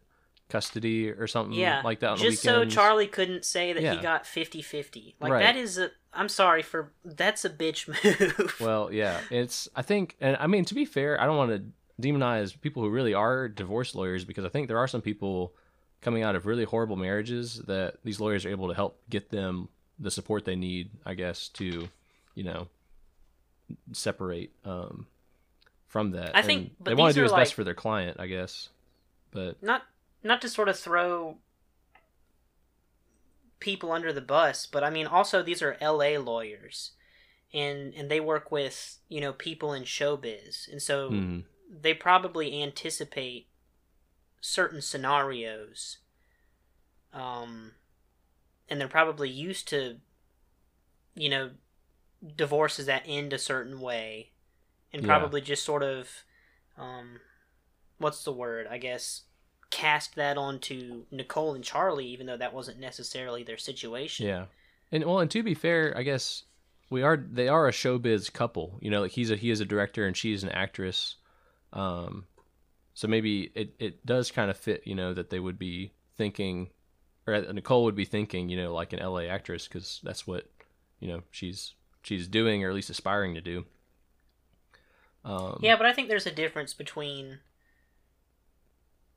custody 0.48 1.10
or 1.10 1.26
something 1.26 1.58
Yeah, 1.58 1.82
like 1.84 2.00
that 2.00 2.10
on 2.10 2.16
just 2.18 2.42
so. 2.42 2.64
Charlie 2.64 3.08
couldn't 3.08 3.44
say 3.44 3.72
that 3.72 3.82
he 3.82 3.96
got 4.00 4.24
50-50. 4.24 5.14
Like 5.20 5.32
Right. 5.32 5.40
that 5.42 5.56
is 5.56 5.78
a 5.78 5.90
I'm 6.12 6.28
sorry 6.28 6.62
for 6.62 6.92
that's 7.04 7.44
a 7.44 7.50
bitch 7.50 7.88
move. 8.38 8.56
Well, 8.60 8.92
yeah, 8.92 9.20
it's 9.30 9.68
I 9.74 9.82
think 9.82 10.16
and 10.20 10.36
I 10.38 10.46
mean 10.46 10.64
to 10.66 10.74
be 10.74 10.84
fair, 10.84 11.20
I 11.20 11.26
don't 11.26 11.36
want 11.36 11.50
to 11.50 11.62
demonize 12.00 12.58
people 12.60 12.82
who 12.82 12.90
really 12.90 13.14
are 13.14 13.48
divorce 13.48 13.94
lawyers 13.94 14.24
because 14.24 14.44
I 14.44 14.48
think 14.48 14.68
there 14.68 14.78
are 14.78 14.88
some 14.88 15.02
people 15.02 15.52
coming 16.00 16.22
out 16.22 16.36
of 16.36 16.46
really 16.46 16.64
horrible 16.64 16.96
marriages 16.96 17.60
that 17.66 17.96
these 18.04 18.20
lawyers 18.20 18.44
are 18.46 18.50
able 18.50 18.68
to 18.68 18.74
help 18.74 19.00
get 19.10 19.30
them 19.30 19.68
the 19.98 20.10
support 20.10 20.44
they 20.44 20.54
need, 20.56 20.90
I 21.04 21.14
guess, 21.14 21.48
to, 21.50 21.88
you 22.34 22.44
know, 22.44 22.68
separate 23.92 24.50
um 24.64 25.06
from 25.86 26.12
that. 26.12 26.36
I 26.36 26.42
think- 26.42 26.72
And 26.78 26.86
they 26.86 26.94
want 26.94 27.14
to 27.14 27.18
do 27.20 27.22
what's 27.22 27.32
like- 27.32 27.40
best 27.42 27.54
for 27.54 27.64
their 27.64 27.74
client, 27.74 28.18
I 28.20 28.26
guess. 28.26 28.68
But 29.30 29.62
not 29.62 29.82
not 30.22 30.40
to 30.42 30.48
sort 30.48 30.68
of 30.68 30.78
throw 30.78 31.38
people 33.60 33.90
under 33.92 34.12
the 34.12 34.20
bus, 34.20 34.66
but 34.66 34.84
I 34.84 34.90
mean 34.90 35.06
also 35.06 35.42
these 35.42 35.62
are 35.62 35.76
LA 35.80 36.16
lawyers 36.18 36.92
and 37.52 37.92
and 37.94 38.10
they 38.10 38.20
work 38.20 38.50
with, 38.52 38.98
you 39.08 39.20
know, 39.20 39.32
people 39.32 39.72
in 39.72 39.82
showbiz. 39.84 40.70
And 40.70 40.80
so 40.80 41.10
mm, 41.10 41.44
they 41.70 41.94
probably 41.94 42.62
anticipate 42.62 43.48
certain 44.40 44.80
scenarios. 44.80 45.98
Um 47.12 47.72
and 48.68 48.80
they're 48.80 48.88
probably 48.88 49.30
used 49.30 49.68
to 49.68 49.96
you 51.14 51.28
know 51.28 51.50
divorces 52.36 52.86
that 52.86 53.02
end 53.06 53.32
a 53.32 53.38
certain 53.38 53.80
way 53.80 54.30
and 54.92 55.02
Yeah. 55.02 55.08
probably 55.08 55.40
just 55.40 55.64
sort 55.64 55.82
of 55.82 56.08
um 56.76 57.20
what's 57.98 58.24
the 58.24 58.32
word 58.32 58.66
i 58.68 58.76
guess 58.76 59.22
cast 59.70 60.16
that 60.16 60.36
onto 60.36 61.04
nicole 61.10 61.54
and 61.54 61.64
charlie 61.64 62.06
even 62.06 62.26
though 62.26 62.36
that 62.36 62.52
wasn't 62.52 62.78
necessarily 62.78 63.42
their 63.42 63.56
situation 63.56 64.26
yeah, 64.26 64.46
and 64.90 65.04
well, 65.04 65.18
and 65.20 65.30
to 65.30 65.42
be 65.42 65.54
fair, 65.54 65.92
I 65.96 66.02
guess 66.02 66.44
we 66.90 67.02
are 67.02 67.16
they 67.16 67.48
are 67.48 67.68
a 67.68 67.72
showbiz 67.72 68.32
couple. 68.32 68.78
You 68.80 68.90
know, 68.90 69.02
like 69.02 69.12
he's 69.12 69.30
a 69.30 69.36
he 69.36 69.50
is 69.50 69.60
a 69.60 69.66
director 69.66 70.06
and 70.06 70.16
she's 70.16 70.42
an 70.42 70.48
actress. 70.48 71.16
Um, 71.72 72.24
so 72.94 73.08
maybe 73.08 73.50
it 73.54 73.74
it 73.78 74.06
does 74.06 74.30
kind 74.30 74.50
of 74.50 74.56
fit. 74.56 74.82
You 74.86 74.94
know 74.94 75.14
that 75.14 75.30
they 75.30 75.40
would 75.40 75.58
be 75.58 75.92
thinking, 76.16 76.70
or 77.26 77.40
Nicole 77.52 77.84
would 77.84 77.96
be 77.96 78.04
thinking. 78.04 78.48
You 78.48 78.56
know, 78.56 78.74
like 78.74 78.92
an 78.92 79.00
LA 79.00 79.22
actress 79.22 79.68
because 79.68 80.00
that's 80.02 80.26
what 80.26 80.48
you 81.00 81.08
know 81.08 81.22
she's 81.30 81.74
she's 82.02 82.26
doing 82.28 82.64
or 82.64 82.68
at 82.68 82.74
least 82.74 82.90
aspiring 82.90 83.34
to 83.34 83.40
do. 83.40 83.64
Um, 85.24 85.58
yeah 85.60 85.76
but 85.76 85.84
i 85.84 85.92
think 85.92 86.08
there's 86.08 86.26
a 86.28 86.32
difference 86.32 86.72
between 86.72 87.40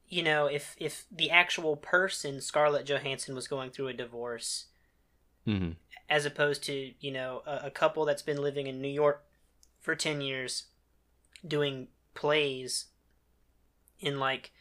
you 0.09 0.23
know 0.23 0.47
if 0.47 0.75
if 0.79 1.05
the 1.11 1.29
actual 1.29 1.77
person 1.77 2.41
scarlett 2.41 2.87
johansson 2.87 3.35
was 3.35 3.47
going 3.47 3.69
through 3.69 3.87
a 3.87 3.93
divorce 3.93 4.65
mhm. 5.47 5.75
as 6.09 6.25
opposed 6.25 6.63
to 6.63 6.91
you 6.99 7.11
know 7.11 7.43
a, 7.45 7.67
a 7.67 7.71
couple 7.71 8.05
that's 8.05 8.21
been 8.21 8.41
living 8.41 8.67
in 8.67 8.81
New 8.81 8.87
York 8.87 9.23
for 9.79 9.95
10 9.95 10.21
years 10.21 10.65
doing 11.47 11.87
plays 12.13 12.85
in 13.99 14.19
like 14.19 14.51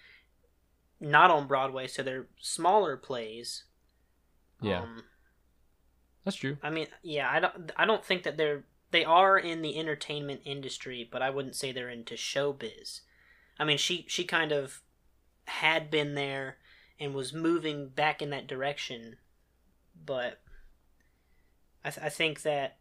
not 1.01 1.31
on 1.31 1.47
Broadway 1.47 1.87
so 1.87 2.03
they're 2.03 2.27
smaller 2.41 2.97
plays 2.97 3.65
Yeah. 4.61 4.83
um, 4.83 5.05
That's 6.25 6.37
true. 6.37 6.59
I 6.63 6.71
mean 6.71 6.87
yeah 7.03 7.29
I 7.31 7.41
don't 7.41 7.71
I 7.77 7.85
don't 7.87 8.05
think 8.05 8.23
that 8.25 8.37
they're 8.37 8.65
they 8.91 9.05
are 9.05 9.39
in 9.39 9.63
the 9.63 9.79
entertainment 9.79 10.41
industry 10.45 11.09
but 11.11 11.23
I 11.23 11.31
wouldn't 11.31 11.57
say 11.57 11.73
they're 11.73 11.89
into 11.89 12.15
showbiz 12.15 13.01
I 13.59 13.65
mean 13.65 13.79
she 13.79 14.05
she 14.09 14.25
kind 14.25 14.53
of 14.53 14.83
had 15.47 15.91
been 15.91 16.15
there 16.15 16.59
and 16.99 17.15
was 17.15 17.33
moving 17.33 17.89
back 17.89 18.21
in 18.21 18.31
that 18.31 18.47
direction 18.47 19.17
but 20.05 20.41
I, 21.85 21.91
th- 21.91 22.05
I 22.07 22.09
think 22.11 22.43
that 22.43 22.77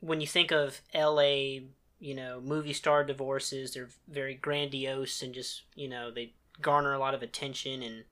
when 0.00 0.20
you 0.20 0.26
think 0.26 0.50
of 0.50 0.82
LA, 0.94 1.60
you 2.04 2.16
know, 2.16 2.40
movie 2.40 2.72
star 2.72 3.04
divorces, 3.04 3.74
they're 3.74 3.88
very 4.08 4.34
grandiose 4.34 5.22
and 5.22 5.32
just, 5.32 5.62
you 5.76 5.88
know, 5.88 6.10
they 6.10 6.32
garner 6.60 6.92
a 6.92 6.98
lot 6.98 7.14
of 7.14 7.22
attention 7.22 7.80
and, 7.80 8.02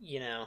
you 0.00 0.20
know, 0.20 0.46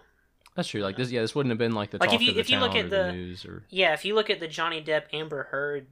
That's 0.55 0.69
true. 0.69 0.81
Like 0.81 0.95
this, 0.95 1.12
yeah, 1.12 1.19
this 1.19 1.36
wouldn't 1.36 1.51
have 1.51 1.57
been 1.59 1.73
like 1.73 1.91
the 1.91 1.97
Like, 1.97 2.09
talk 2.12 2.15
if 2.15 2.21
you- 2.21 2.29
of 2.29 2.36
the 2.36 2.39
if 2.41 2.49
you 2.49 2.59
look 2.59 2.75
at 2.75 2.86
or 2.86 2.89
the- 2.89 3.12
news 3.12 3.43
or 3.45 3.65
yeah, 3.69 3.93
if 3.93 4.05
you 4.05 4.15
look 4.15 4.29
at 4.29 4.39
the 4.39 4.47
Johnny 4.47 4.81
Depp 4.81 5.07
Amber 5.12 5.43
Heard 5.51 5.88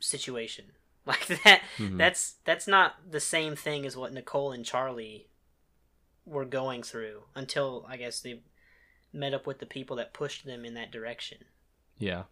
situation, 0.00 0.72
like 1.06 1.26
that, 1.44 1.62
Mhm. 1.76 1.98
that's 1.98 2.36
that's 2.44 2.66
not 2.66 3.10
the 3.10 3.20
same 3.20 3.54
thing 3.54 3.84
as 3.84 3.94
what 3.96 4.12
Nicole 4.14 4.52
and 4.52 4.64
Charlie 4.64 5.28
were 6.24 6.44
going 6.46 6.82
through 6.82 7.24
until 7.34 7.84
I 7.88 7.96
guess 7.98 8.20
they 8.20 8.40
met 9.12 9.34
up 9.34 9.46
with 9.46 9.58
the 9.58 9.66
people 9.66 9.96
that 9.96 10.14
pushed 10.14 10.44
them 10.46 10.64
in 10.64 10.72
that 10.74 10.90
direction. 10.90 11.44
Yeah, 11.98 12.24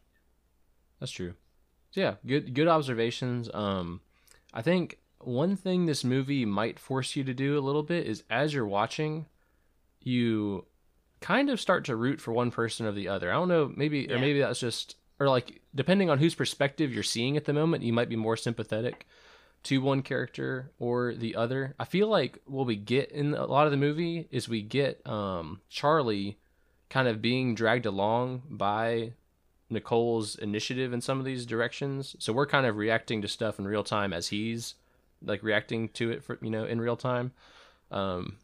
that's 1.01 1.13
true. 1.13 1.35
So 1.97 2.03
yeah, 2.03 2.15
good 2.27 2.53
good 2.53 2.69
observations. 2.69 3.49
Um, 3.55 4.03
I 4.53 4.61
think 4.61 4.99
one 5.19 5.57
thing 5.57 5.87
this 5.87 6.05
movie 6.05 6.45
might 6.45 6.79
force 6.79 7.17
you 7.17 7.25
to 7.25 7.33
do 7.33 7.59
a 7.59 7.65
little 7.65 7.83
bit 7.83 8.07
is 8.07 8.23
as 8.29 8.53
you're 8.53 8.67
watching, 8.67 9.25
you 10.03 10.67
kind 11.23 11.49
of 11.49 11.59
start 11.59 11.87
to 11.87 11.97
root 11.97 12.21
for 12.21 12.33
one 12.33 12.51
person 12.51 12.85
or 12.85 12.93
the 12.93 13.09
other. 13.09 13.31
I 13.31 13.37
don't 13.37 13.49
know, 13.49 13.73
maybe 13.75 14.13
or 14.13 14.19
maybe 14.19 14.41
that's 14.41 14.61
just 14.61 14.97
or 15.19 15.31
like 15.31 15.63
depending 15.75 16.11
on 16.11 16.19
whose 16.19 16.35
perspective 16.35 16.93
you're 16.93 17.03
seeing 17.03 17.35
at 17.39 17.47
the 17.47 17.55
moment, 17.55 17.83
you 17.83 17.95
might 17.95 18.11
be 18.11 18.17
more 18.17 18.37
sympathetic 18.37 19.07
to 19.63 19.81
one 19.81 20.03
character 20.03 20.73
or 20.79 21.15
the 21.15 21.35
other. 21.35 21.75
I 21.81 21.87
feel 21.87 22.09
like 22.09 22.43
what 22.45 22.67
we 22.67 22.77
get 22.77 23.11
in 23.11 23.33
a 23.33 23.47
lot 23.47 23.67
of 23.67 23.71
the 23.71 23.79
movie 23.79 24.29
is 24.31 24.51
we 24.51 24.61
get 24.61 25.01
um 25.07 25.63
Charlie 25.71 26.37
kind 26.91 27.09
of 27.09 27.23
being 27.23 27.55
dragged 27.55 27.87
along 27.87 28.43
by 28.51 29.15
Nicole's 29.69 30.37
initiative 30.37 30.93
in 30.93 31.01
some 31.01 31.19
of 31.19 31.25
these 31.25 31.47
directions. 31.47 32.17
So 32.19 32.33
we're 32.33 32.47
kind 32.47 32.67
of 32.67 32.77
reacting 32.77 33.23
to 33.23 33.29
stuff 33.29 33.59
in 33.59 33.67
real 33.67 33.85
time 33.85 34.13
as 34.13 34.29
he's 34.29 34.75
like 35.25 35.43
reacting 35.43 35.89
to 35.89 36.11
it 36.11 36.23
for 36.23 36.39
you 36.41 36.51
know 36.51 36.65
in 36.65 36.81
real 36.81 36.97
time. 36.97 37.33
Um 37.91 38.37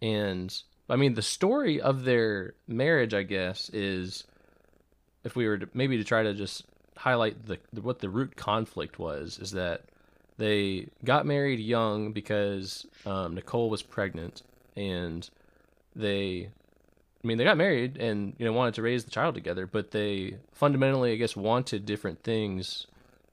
and 0.00 0.56
I 0.88 0.96
mean 0.96 1.14
the 1.14 1.22
story 1.22 1.80
of 1.80 2.04
their 2.04 2.54
marriage 2.66 3.12
I 3.12 3.22
guess 3.22 3.68
is 3.70 4.24
if 5.24 5.36
we 5.36 5.46
were 5.46 5.58
to, 5.58 5.68
maybe 5.74 5.98
to 5.98 6.04
try 6.04 6.22
to 6.22 6.32
just 6.34 6.64
highlight 6.96 7.46
the 7.46 7.58
what 7.80 7.98
the 7.98 8.08
root 8.08 8.36
conflict 8.36 8.98
was 8.98 9.38
is 9.38 9.52
that 9.52 9.82
they 10.38 10.88
got 11.04 11.26
married 11.26 11.58
young 11.58 12.12
because 12.12 12.86
um, 13.04 13.34
Nicole 13.34 13.68
was 13.68 13.82
pregnant 13.82 14.42
and 14.76 15.28
they 15.94 16.50
I 17.22 17.26
mean, 17.26 17.38
they 17.38 17.44
got 17.44 17.56
married 17.56 17.96
and 17.96 18.34
you 18.38 18.44
know 18.44 18.52
wanted 18.52 18.74
to 18.74 18.82
raise 18.82 19.04
the 19.04 19.10
child 19.10 19.34
together, 19.34 19.66
but 19.66 19.90
they 19.90 20.36
fundamentally, 20.52 21.12
I 21.12 21.16
guess, 21.16 21.36
wanted 21.36 21.84
different 21.84 22.22
things, 22.22 22.86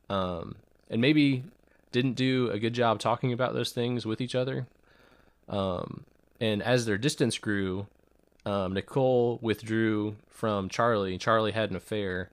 um, 0.10 0.56
and 0.90 1.02
maybe 1.02 1.44
didn't 1.92 2.14
do 2.14 2.50
a 2.52 2.60
good 2.60 2.74
job 2.74 3.00
talking 3.00 3.32
about 3.32 3.54
those 3.54 3.72
things 3.72 4.06
with 4.06 4.22
each 4.22 4.36
other. 4.36 4.68
Um, 5.48 6.04
and 6.42 6.62
as 6.62 6.86
their 6.86 6.98
distance 6.98 7.38
grew, 7.38 7.88
um, 8.46 8.74
Nicole 8.74 9.40
withdrew 9.42 10.16
from 10.30 10.70
Charlie. 10.70 11.18
Charlie 11.18 11.52
had 11.52 11.70
an 11.70 11.76
affair, 11.76 12.30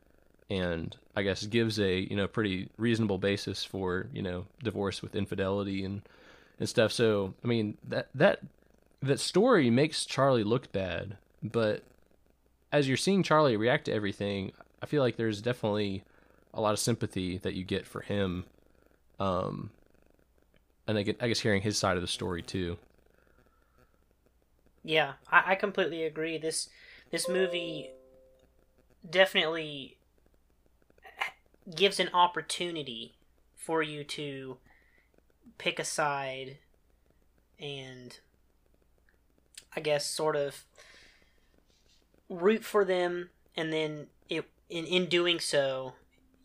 and 0.51 0.97
I 1.15 1.23
guess 1.23 1.47
gives 1.47 1.79
a 1.79 2.01
you 2.01 2.17
know 2.17 2.27
pretty 2.27 2.69
reasonable 2.77 3.19
basis 3.19 3.65
for 3.65 4.07
you 4.13 4.23
know 4.23 4.47
divorce 4.63 5.03
with 5.03 5.15
infidelity 5.15 5.85
and 5.85 6.03
and 6.59 6.69
stuff. 6.69 6.93
So 6.93 7.35
I 7.45 7.47
mean 7.47 7.77
that 7.89 8.09
that 8.15 8.41
that 9.03 9.21
story 9.21 9.71
makes 9.71 10.05
Charlie 10.05 10.45
look 10.45 10.73
bad, 10.73 11.17
but 11.43 11.83
as 12.73 12.89
you're 12.89 12.97
seeing 12.97 13.23
Charlie 13.23 13.57
react 13.57 13.87
to 13.87 13.93
everything, 13.93 14.53
I 14.83 14.87
feel 14.87 15.03
like 15.03 15.17
there's 15.17 15.43
definitely 15.43 16.05
a 16.55 16.61
lot 16.61 16.73
of 16.73 16.79
sympathy 16.79 17.39
that 17.39 17.55
you 17.55 17.65
get 17.65 17.87
for 17.87 18.01
him. 18.01 18.45
Um, 19.19 19.71
and 20.87 20.99
I 20.99 21.03
get, 21.03 21.23
I 21.23 21.29
guess 21.29 21.41
hearing 21.41 21.63
his 21.63 21.79
side 21.79 21.97
of 21.97 22.03
the 22.03 22.09
story 22.09 22.43
too. 22.43 22.79
Yeah, 24.85 25.13
I, 25.31 25.53
I 25.53 25.55
completely 25.55 26.05
agree. 26.05 26.39
This 26.39 26.69
this 27.11 27.29
movie 27.29 27.91
definitely 29.09 29.97
gives 31.75 32.01
an 32.01 32.09
opportunity 32.13 33.15
for 33.55 33.83
you 33.83 34.03
to 34.03 34.57
pick 35.59 35.79
a 35.79 35.85
side 35.85 36.59
and 37.61 38.19
I 39.77 39.81
guess 39.81 40.05
sort 40.05 40.35
of 40.35 40.65
root 42.33 42.65
for 42.65 42.85
them 42.85 43.31
and 43.57 43.73
then 43.73 44.07
it 44.29 44.45
in, 44.69 44.85
in 44.87 45.07
doing 45.07 45.39
so 45.41 45.95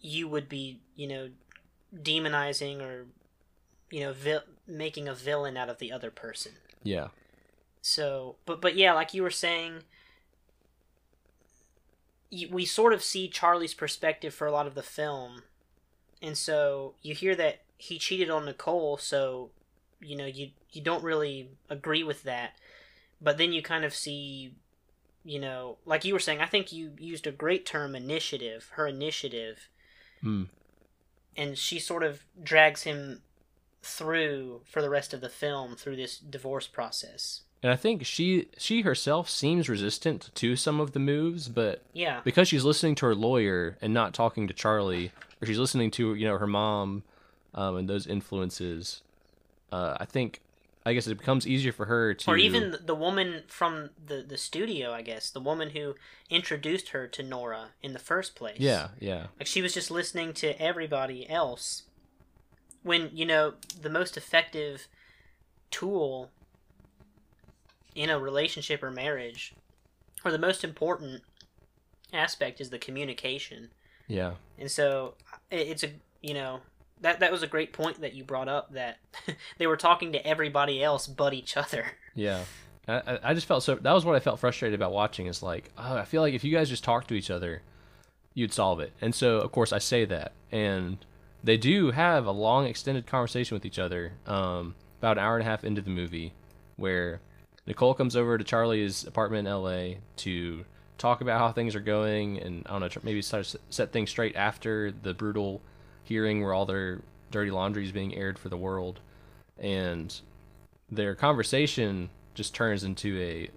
you 0.01 0.27
would 0.27 0.47
be, 0.49 0.81
you 0.95 1.07
know, 1.07 1.29
demonizing 1.95 2.81
or 2.81 3.07
you 3.89 4.01
know, 4.01 4.13
vil- 4.13 4.43
making 4.67 5.07
a 5.07 5.13
villain 5.13 5.55
out 5.55 5.69
of 5.69 5.77
the 5.79 5.91
other 5.91 6.11
person. 6.11 6.53
Yeah, 6.83 7.07
So, 7.81 8.35
but 8.45 8.61
but 8.61 8.75
yeah, 8.75 8.93
like 8.93 9.13
you 9.13 9.23
were 9.23 9.29
saying, 9.31 9.83
we 12.51 12.65
sort 12.65 12.93
of 12.93 13.03
see 13.03 13.29
Charlie's 13.29 13.73
perspective 13.73 14.33
for 14.33 14.47
a 14.47 14.51
lot 14.51 14.67
of 14.67 14.75
the 14.75 14.83
film, 14.83 15.43
and 16.21 16.37
so 16.37 16.95
you 17.01 17.15
hear 17.15 17.35
that 17.35 17.61
he 17.77 17.97
cheated 17.97 18.29
on 18.29 18.45
Nicole. 18.45 18.97
So, 18.97 19.51
you 20.01 20.17
know, 20.17 20.25
you 20.25 20.49
you 20.71 20.81
don't 20.81 21.03
really 21.03 21.49
agree 21.69 22.03
with 22.03 22.23
that, 22.23 22.51
but 23.21 23.37
then 23.37 23.53
you 23.53 23.61
kind 23.61 23.85
of 23.85 23.93
see, 23.93 24.53
you 25.27 25.39
know, 25.39 25.77
like 25.85 26.05
you 26.05 26.13
were 26.13 26.19
saying, 26.19 26.39
I 26.39 26.45
think 26.45 26.71
you 26.71 26.93
used 26.97 27.27
a 27.27 27.31
great 27.33 27.65
term, 27.65 27.95
initiative. 27.95 28.69
Her 28.75 28.87
initiative, 28.87 29.69
Hmm. 30.21 30.43
and 31.35 31.57
she 31.57 31.79
sort 31.79 32.03
of 32.03 32.23
drags 32.41 32.83
him 32.83 33.21
through 33.83 34.61
for 34.65 34.81
the 34.81 34.89
rest 34.89 35.13
of 35.13 35.21
the 35.21 35.29
film 35.29 35.75
through 35.75 35.95
this 35.97 36.17
divorce 36.17 36.67
process. 36.67 37.41
and 37.63 37.71
I 37.71 37.75
think 37.75 38.05
she 38.05 38.47
she 38.57 38.81
herself 38.81 39.27
seems 39.29 39.67
resistant 39.67 40.29
to 40.35 40.55
some 40.55 40.79
of 40.79 40.91
the 40.91 40.99
moves, 40.99 41.49
but 41.49 41.81
Yeah. 41.91 42.21
because 42.23 42.47
she's 42.47 42.63
listening 42.63 42.93
to 42.95 43.05
her 43.07 43.15
lawyer 43.15 43.77
and 43.81 43.93
not 43.93 44.13
talking 44.13 44.47
to 44.47 44.53
Charlie, 44.53 45.11
or 45.41 45.47
she's 45.47 45.57
listening 45.57 45.89
to 45.91 46.13
you 46.13 46.25
know 46.27 46.37
her 46.37 46.45
mom, 46.47 47.03
um, 47.55 47.75
and 47.75 47.89
those 47.89 48.05
influences, 48.05 49.01
uh, 49.71 49.97
I 49.99 50.05
think, 50.05 50.39
I 50.87 50.93
guess 50.93 51.05
it 51.07 51.17
becomes 51.17 51.45
easier 51.45 51.71
for 51.73 51.85
her 51.85 52.13
to, 52.13 52.31
or 52.31 52.37
even 52.37 52.75
the- 52.85 52.95
woman 52.95 53.43
from 53.47 53.89
the 54.05 54.23
the 54.27 54.37
studio. 54.37 54.93
I 54.93 55.01
guess 55.01 55.29
the 55.29 55.39
woman 55.41 55.71
who 55.71 55.95
introduced 56.29 56.89
her 56.89 57.07
to 57.07 57.23
Nora 57.23 57.69
in 57.81 57.93
the 57.93 57.99
first 57.99 58.35
place. 58.35 58.57
yeah, 58.59 58.89
yeah, 58.99 59.27
Like 59.39 59.47
she 59.47 59.61
was 59.61 59.73
just 59.73 59.91
listening 59.91 60.33
to 60.35 60.59
everybody 60.61 61.29
else. 61.29 61.83
When, 62.83 63.09
you 63.13 63.25
know, 63.25 63.55
the 63.81 63.89
most 63.89 64.15
effective 64.15 64.87
tool 65.71 66.31
in 67.95 68.09
a 68.09 68.17
relationship 68.17 68.81
or 68.81 68.91
marriage, 68.91 69.53
or 70.23 70.31
the 70.31 70.37
most 70.39 70.63
important 70.63 71.23
aspect 72.13 72.61
is 72.61 72.69
the 72.69 72.79
communication. 72.79 73.69
yeah, 74.07 74.35
And 74.57 74.71
so 74.71 75.15
it's 75.51 75.83
a, 75.83 75.89
you 76.21 76.33
know, 76.33 76.61
that 77.01 77.19
that 77.19 77.31
was 77.31 77.43
a 77.43 77.47
great 77.47 77.73
point 77.73 78.01
that 78.01 78.13
you 78.13 78.23
brought 78.23 78.47
up 78.47 78.73
that 78.73 78.97
they 79.57 79.67
were 79.67 79.77
talking 79.77 80.11
to 80.13 80.25
everybody 80.27 80.83
else 80.83 81.07
but 81.07 81.33
each 81.33 81.55
other. 81.57 81.85
yeah. 82.15 82.43
I, 82.87 83.19
I- 83.23 83.33
just 83.33 83.47
felt 83.47 83.63
so. 83.63 83.75
That 83.75 83.91
was 83.91 84.05
what 84.05 84.15
I 84.15 84.19
felt 84.19 84.39
frustrated 84.39 84.79
about 84.79 84.93
watching. 84.93 85.27
Is 85.27 85.43
like, 85.43 85.71
oh, 85.77 85.97
I 85.97 86.05
feel 86.05 86.21
like 86.21 86.33
if 86.33 86.43
you 86.43 86.51
guys 86.53 86.69
just 86.69 86.83
talk 86.83 87.07
to 87.07 87.13
each 87.15 87.29
other, 87.29 87.61
you'd 88.33 88.53
solve 88.53 88.79
it. 88.79 88.93
And 89.01 89.13
so, 89.13 89.37
of 89.39 89.51
course, 89.51 89.73
I 89.73 89.79
say 89.79 90.05
that, 90.05 90.31
and 90.51 90.97
they 91.43 91.57
do 91.57 91.91
have 91.91 92.25
a 92.25 92.31
long, 92.31 92.65
extended 92.65 93.05
conversation 93.05 93.55
with 93.55 93.65
each 93.65 93.77
other. 93.79 94.13
Um, 94.25 94.75
about 94.99 95.17
an 95.17 95.23
hour 95.23 95.37
and 95.37 95.45
a 95.45 95.49
half 95.49 95.63
into 95.63 95.81
the 95.81 95.89
movie, 95.91 96.33
where 96.77 97.19
Nicole 97.67 97.93
comes 97.93 98.15
over 98.15 98.37
to 98.37 98.43
Charlie's 98.43 99.03
apartment 99.03 99.47
in 99.47 99.51
L.A. 99.51 99.99
to 100.17 100.65
talk 100.97 101.21
about 101.21 101.39
how 101.39 101.51
things 101.51 101.75
are 101.75 101.79
going, 101.81 102.39
and 102.39 102.63
I 102.65 102.79
don't 102.79 102.95
know, 102.95 103.01
maybe 103.03 103.21
start 103.21 103.53
set 103.69 103.91
things 103.91 104.09
straight 104.09 104.35
after 104.35 104.91
the 104.91 105.13
brutal 105.13 105.61
hearing 106.07 106.41
where 106.41 106.53
all 106.53 106.65
their 106.65 107.01
dirty 107.31 107.51
laundry 107.51 107.85
is 107.85 107.91
being 107.91 108.15
aired 108.15 108.39
for 108.39 108.49
the 108.49 108.57
world, 108.57 108.99
and 109.59 110.19
their 110.89 111.15
conversation 111.15 112.09
just 112.33 112.55
turns 112.55 112.83
into 112.83 113.19
a 113.19 113.49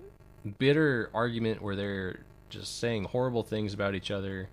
bitter 0.58 1.10
argument 1.14 1.62
where 1.62 1.76
they're 1.76 2.20
just 2.48 2.80
saying 2.80 3.04
horrible 3.04 3.42
things 3.42 3.72
about 3.72 3.94
each 3.94 4.10
other, 4.10 4.48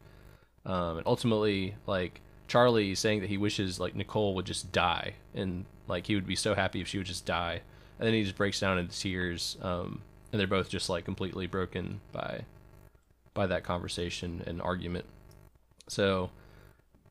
um, 0.66 0.98
and 0.98 1.08
ultimately, 1.08 1.76
like 1.88 2.22
Charlie 2.48 2.94
saying 2.94 3.22
that 3.22 3.30
he 3.30 3.38
wishes 3.38 3.80
like 3.80 3.96
Nicole 3.96 4.36
would 4.36 4.46
just 4.46 4.72
die, 4.72 5.14
and 5.34 5.66
like 5.88 6.08
he 6.08 6.16
would 6.16 6.28
be 6.28 6.36
so 6.36 6.54
happy 6.54 6.82
if 6.82 6.88
she 6.88 6.98
would 6.98 7.08
just 7.08 7.26
die, 7.26 7.62
and 8.00 8.06
then 8.06 8.14
he 8.14 8.24
just 8.24 8.36
breaks 8.36 8.60
down 8.60 8.78
into 8.78 8.98
tears, 8.98 9.58
um, 9.62 10.02
and 10.32 10.40
they're 10.40 10.48
both 10.48 10.70
just 10.70 10.90
like 10.90 11.06
completely 11.06 11.48
broken 11.48 12.02
by 12.12 12.42
by 13.34 13.48
that 13.48 13.64
conversation 13.64 14.44
and 14.46 14.62
argument. 14.62 15.06
So 15.88 16.30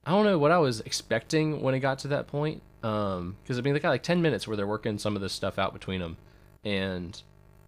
I 0.07 0.11
don't 0.11 0.25
know 0.25 0.39
what 0.39 0.53
I 0.53 0.59
was 0.59 0.81
expecting 0.83 1.61
when 1.61 1.75
it 1.75 1.81
got 1.81 1.99
to 2.01 2.09
that 2.09 2.29
point. 2.29 2.63
Um, 2.85 3.37
because 3.43 3.59
I 3.59 3.63
mean, 3.63 3.75
they 3.75 3.81
got 3.81 3.91
like 3.91 4.05
ten 4.05 4.23
minutes 4.23 4.47
where 4.47 4.57
they're 4.57 4.67
working 4.67 4.99
some 4.99 5.17
of 5.17 5.23
this 5.23 5.33
stuff 5.33 5.59
out 5.59 5.73
between 5.73 6.01
them, 6.01 6.17
and 6.65 7.21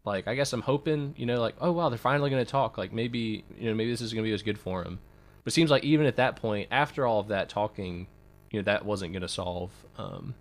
like 0.05 0.29
I 0.29 0.37
guess 0.37 0.53
I'm 0.53 0.62
hoping, 0.62 1.14
you 1.16 1.27
know, 1.27 1.40
like 1.40 1.57
oh 1.61 1.72
wow, 1.72 1.88
they're 1.88 1.98
finally 1.98 2.31
gonna 2.31 2.44
talk. 2.44 2.79
Like 2.79 2.92
maybe 2.92 3.44
you 3.59 3.68
know 3.68 3.74
maybe 3.74 3.90
this 3.90 4.01
is 4.01 4.12
gonna 4.12 4.22
be 4.22 4.33
as 4.33 4.42
good 4.42 4.59
for 4.59 4.85
them. 4.85 5.01
But 5.42 5.53
it 5.53 5.55
seems 5.55 5.70
like 5.70 5.83
even 5.83 6.07
at 6.07 6.16
that 6.16 6.37
point, 6.37 6.68
after 6.70 7.05
all 7.05 7.18
of 7.18 7.29
that 7.29 7.48
talking, 7.48 8.07
you 8.53 8.61
know, 8.61 8.64
that 8.64 8.85
wasn't 8.85 9.12
gonna 9.12 9.29
solve 9.29 9.70
um 9.98 10.35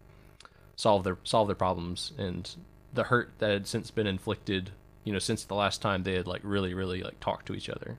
solve 0.76 1.04
their 1.04 1.18
solve 1.24 1.48
their 1.48 1.56
problems 1.56 2.14
and 2.20 2.56
the 2.94 3.06
hurt 3.06 3.32
that 3.40 3.50
had 3.50 3.68
since 3.68 3.90
been 3.90 4.08
inflicted. 4.08 4.70
You 5.04 5.14
know, 5.14 5.20
since 5.20 5.44
the 5.44 5.56
last 5.56 5.82
time 5.82 6.04
they 6.04 6.14
had 6.14 6.28
like 6.28 6.42
really 6.44 6.76
really 6.76 7.02
like 7.02 7.20
talked 7.20 7.48
to 7.48 7.56
each 7.56 7.70
other. 7.70 7.98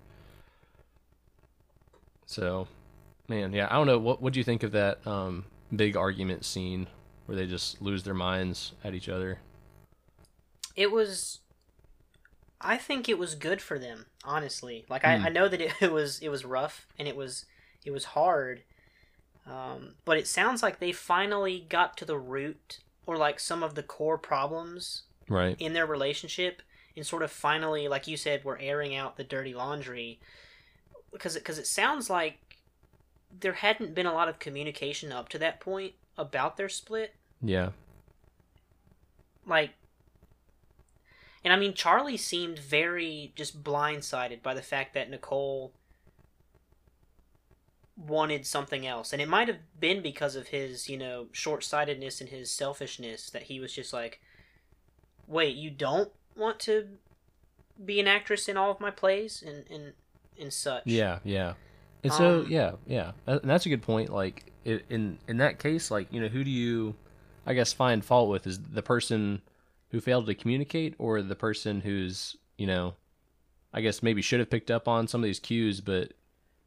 So, 2.27 2.69
man, 3.29 3.53
yeah, 3.53 3.69
I 3.71 3.75
don't 3.75 3.87
know. 3.87 3.99
What 3.99 4.21
what 4.23 4.33
do 4.33 4.41
you 4.41 4.45
think 4.45 4.63
of 4.63 4.73
that 4.73 5.07
um, 5.07 5.45
big 5.75 5.97
argument 5.97 6.45
scene 6.45 6.89
where 7.27 7.37
they 7.37 7.47
just 7.47 7.81
lose 7.83 8.03
their 8.03 8.15
minds 8.15 8.73
at 8.85 8.95
each 8.95 9.09
other? 9.09 9.41
It 10.77 10.91
was 10.91 11.41
I 12.61 12.77
think 12.77 13.09
it 13.09 13.19
was 13.19 13.35
good 13.35 13.61
for 13.63 13.79
them, 13.79 14.07
honestly. 14.25 14.85
Like 14.89 15.05
Hmm. 15.05 15.07
I, 15.07 15.27
I 15.27 15.29
know 15.29 15.49
that 15.49 15.61
it, 15.61 15.73
it 15.81 15.93
was 15.93 16.19
it 16.21 16.29
was 16.29 16.45
rough 16.45 16.87
and 16.99 17.07
it 17.09 17.17
was 17.17 17.45
it 17.85 17.91
was 17.91 18.07
hard. 18.07 18.63
Um, 19.47 19.97
but 20.05 20.19
it 20.19 20.27
sounds 20.29 20.63
like 20.63 20.79
they 20.79 20.93
finally 20.93 21.67
got 21.69 21.97
to 21.99 22.05
the 22.05 22.19
root 22.19 22.81
or 23.07 23.17
like 23.17 23.41
some 23.41 23.63
of 23.63 23.75
the 23.75 23.83
core 23.83 24.19
problems 24.19 25.05
Right. 25.29 25.57
in 25.59 25.73
their 25.75 25.87
relationship 25.87 26.63
and 26.97 27.07
sort 27.07 27.23
of 27.23 27.31
finally 27.33 27.89
like 27.89 28.07
you 28.09 28.17
said 28.17 28.45
we're 28.45 28.59
airing 28.59 28.97
out 28.97 29.17
the 29.17 29.25
dirty 29.25 29.55
laundry 29.55 30.21
because 31.13 31.37
it, 31.37 31.45
cause 31.45 31.59
it 31.59 31.67
sounds 31.67 32.11
like 32.11 32.48
there 33.41 33.55
hadn't 33.55 33.95
been 33.95 34.07
a 34.07 34.13
lot 34.13 34.29
of 34.29 34.39
communication 34.39 35.13
up 35.13 35.29
to 35.29 35.39
that 35.39 35.61
point 35.61 35.95
about 36.17 36.57
their 36.57 36.69
split 36.69 37.15
Yeah. 37.43 37.71
like 39.47 39.71
and 41.45 41.53
i 41.53 41.57
mean 41.57 41.75
charlie 41.75 42.17
seemed 42.17 42.59
very 42.59 43.33
just 43.37 43.63
blindsided 43.63 44.43
by 44.43 44.55
the 44.55 44.63
fact 44.63 44.95
that 44.95 45.09
nicole 45.11 45.73
wanted 47.97 48.47
something 48.47 48.87
else 48.87 49.13
and 49.13 49.21
it 49.21 49.29
might 49.29 49.49
have 49.49 49.59
been 49.81 50.01
because 50.03 50.37
of 50.37 50.49
his 50.49 50.89
you 50.89 50.97
know 50.97 51.27
short-sightedness 51.33 52.21
and 52.21 52.31
his 52.31 52.51
selfishness 52.51 53.29
that 53.31 53.45
he 53.45 53.59
was 53.59 53.73
just 53.73 53.93
like 53.93 54.21
wait 55.27 55.57
you 55.57 55.69
don't 55.71 56.11
want 56.37 56.61
to 56.61 56.87
be 57.85 57.99
an 57.99 58.07
actress 58.07 58.49
in 58.49 58.57
all 58.57 58.71
of 58.71 58.79
my 58.81 58.91
plays 58.91 59.43
and 59.45 59.65
and 59.71 59.93
and 60.41 60.53
such 60.53 60.83
Yeah. 60.87 61.19
Yeah. 61.25 61.55
And 62.05 62.13
so 62.13 62.41
Um, 62.41 62.47
yeah, 62.49 62.73
yeah, 62.87 63.13
and 63.27 63.41
that's 63.43 63.67
a 63.67 63.69
good 63.69 63.83
point. 63.83 64.11
Like 64.11 64.53
in 64.65 65.19
in 65.27 65.37
that 65.39 65.59
case, 65.59 65.91
like 65.91 66.13
you 66.13 66.21
know, 66.21 66.29
who 66.29 66.45
do 66.45 66.51
you, 66.51 66.95
I 67.47 67.55
guess, 67.55 67.73
find 67.73 68.05
fault 68.05 68.31
with? 68.31 68.47
Is 68.47 68.61
the 68.61 68.83
person 68.83 69.43
who 69.91 70.01
failed 70.01 70.27
to 70.27 70.35
communicate, 70.35 70.95
or 70.99 71.21
the 71.23 71.35
person 71.37 71.81
who's 71.81 72.37
you 72.57 72.67
know, 72.67 72.95
I 73.73 73.81
guess 73.81 74.03
maybe 74.03 74.23
should 74.23 74.41
have 74.41 74.51
picked 74.51 74.71
up 74.71 74.87
on 74.89 75.09
some 75.09 75.23
of 75.23 75.25
these 75.25 75.41
cues, 75.41 75.81
but 75.81 76.13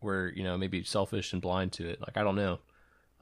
were 0.02 0.34
you 0.36 0.44
know 0.44 0.58
maybe 0.58 0.84
selfish 0.84 1.34
and 1.34 1.42
blind 1.42 1.72
to 1.74 1.88
it. 1.88 2.02
Like 2.02 2.18
I 2.18 2.24
don't 2.24 2.36
know. 2.36 2.60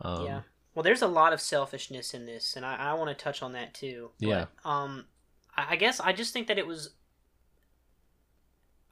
Um, 0.02 0.26
yeah 0.26 0.42
well 0.80 0.84
there's 0.84 1.02
a 1.02 1.08
lot 1.08 1.34
of 1.34 1.42
selfishness 1.42 2.14
in 2.14 2.26
this 2.26 2.56
and 2.56 2.66
i, 2.66 2.76
I 2.76 2.94
want 2.94 3.10
to 3.10 3.24
touch 3.24 3.44
on 3.44 3.52
that 3.52 3.74
too 3.74 4.12
Yeah. 4.20 4.46
But, 4.64 4.70
um 4.70 5.06
I, 5.58 5.72
I 5.72 5.76
guess 5.76 6.00
i 6.00 6.14
just 6.14 6.32
think 6.32 6.48
that 6.48 6.58
it 6.58 6.66
was 6.66 6.92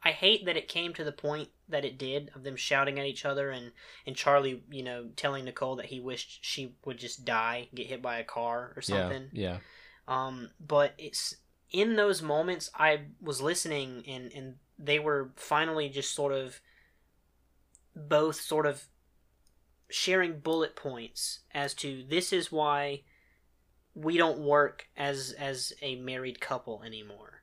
i 0.08 0.12
hate 0.12 0.46
that 0.46 0.58
it 0.58 0.68
came 0.68 0.94
to 0.94 1.04
the 1.04 1.12
point 1.28 1.50
that 1.70 1.86
it 1.86 1.98
did 1.98 2.32
of 2.36 2.44
them 2.44 2.56
shouting 2.56 2.98
at 3.00 3.06
each 3.06 3.26
other 3.26 3.50
and 3.50 3.72
and 4.06 4.16
charlie 4.16 4.64
you 4.70 4.84
know 4.84 5.00
telling 5.16 5.44
nicole 5.46 5.76
that 5.76 5.88
he 5.94 6.00
wished 6.00 6.40
she 6.42 6.62
would 6.86 6.98
just 6.98 7.26
die 7.26 7.68
get 7.76 7.88
hit 7.88 8.02
by 8.02 8.18
a 8.20 8.24
car 8.24 8.74
or 8.76 8.82
something 8.82 9.26
Yeah. 9.34 9.58
yeah. 10.08 10.24
um 10.26 10.50
but 10.60 10.94
it's 10.98 11.36
in 11.72 11.96
those 11.96 12.22
moments 12.22 12.70
i 12.76 12.92
was 13.22 13.42
listening 13.42 14.04
and 14.08 14.32
and 14.34 14.56
they 14.80 15.00
were 15.00 15.32
finally 15.36 15.90
just 15.90 16.14
sort 16.14 16.34
of 16.34 16.60
both 17.96 18.40
sort 18.40 18.66
of 18.66 18.86
sharing 19.90 20.40
bullet 20.40 20.76
points 20.76 21.40
as 21.54 21.74
to 21.74 22.04
this 22.10 22.32
is 22.32 22.52
why 22.52 23.02
we 23.96 24.18
don't 24.18 24.40
work 24.40 24.88
as 24.96 25.34
as 25.40 25.74
a 25.82 25.96
married 25.96 26.40
couple 26.40 26.84
anymore 26.86 27.42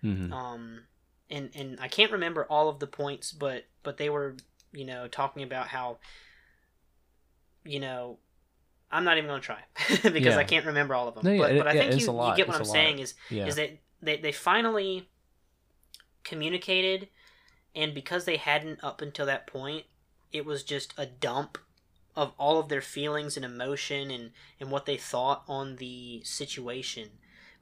hmm 0.00 0.32
um 0.32 0.80
and 1.32 1.50
and 1.56 1.78
i 1.80 1.88
can't 1.88 2.12
remember 2.12 2.44
all 2.44 2.68
of 2.68 2.78
the 2.78 2.86
points 2.86 3.32
but 3.32 3.64
but 3.82 3.96
they 3.96 4.08
were 4.10 4.36
you 4.72 4.84
know 4.84 5.08
talking 5.08 5.42
about 5.42 5.66
how 5.68 5.98
you 7.64 7.80
know 7.80 8.18
i'm 8.90 9.04
not 9.04 9.16
even 9.18 9.28
going 9.28 9.40
to 9.40 9.46
try 9.46 9.58
because 10.12 10.34
Yeah. 10.34 10.36
i 10.36 10.44
can't 10.44 10.66
remember 10.66 10.94
all 10.94 11.08
of 11.08 11.14
them 11.14 11.24
No, 11.24 11.32
yeah, 11.32 11.38
but, 11.40 11.50
it- 11.52 11.58
but 11.58 11.66
i 11.68 11.72
think 11.72 11.92
you, 12.00 12.06
you 12.06 12.36
get 12.36 12.46
what 12.48 12.60
it's 12.60 12.68
i'm 12.68 12.72
saying 12.72 12.98
is 13.00 13.14
Yeah. 13.30 13.46
is 13.46 13.56
that 13.56 13.78
they, 14.00 14.16
they 14.18 14.32
finally 14.32 15.08
communicated 16.24 17.08
and 17.74 17.94
because 17.94 18.24
they 18.24 18.36
hadn't 18.36 18.82
up 18.84 19.00
until 19.00 19.26
that 19.26 19.46
point 19.46 19.84
it 20.32 20.44
was 20.44 20.62
just 20.62 20.94
a 20.96 21.06
dump 21.06 21.58
of 22.14 22.32
all 22.38 22.58
of 22.58 22.68
their 22.68 22.82
feelings 22.82 23.36
and 23.36 23.44
emotion 23.44 24.10
and, 24.10 24.30
and 24.60 24.70
what 24.70 24.86
they 24.86 24.96
thought 24.96 25.42
on 25.48 25.76
the 25.76 26.20
situation 26.24 27.08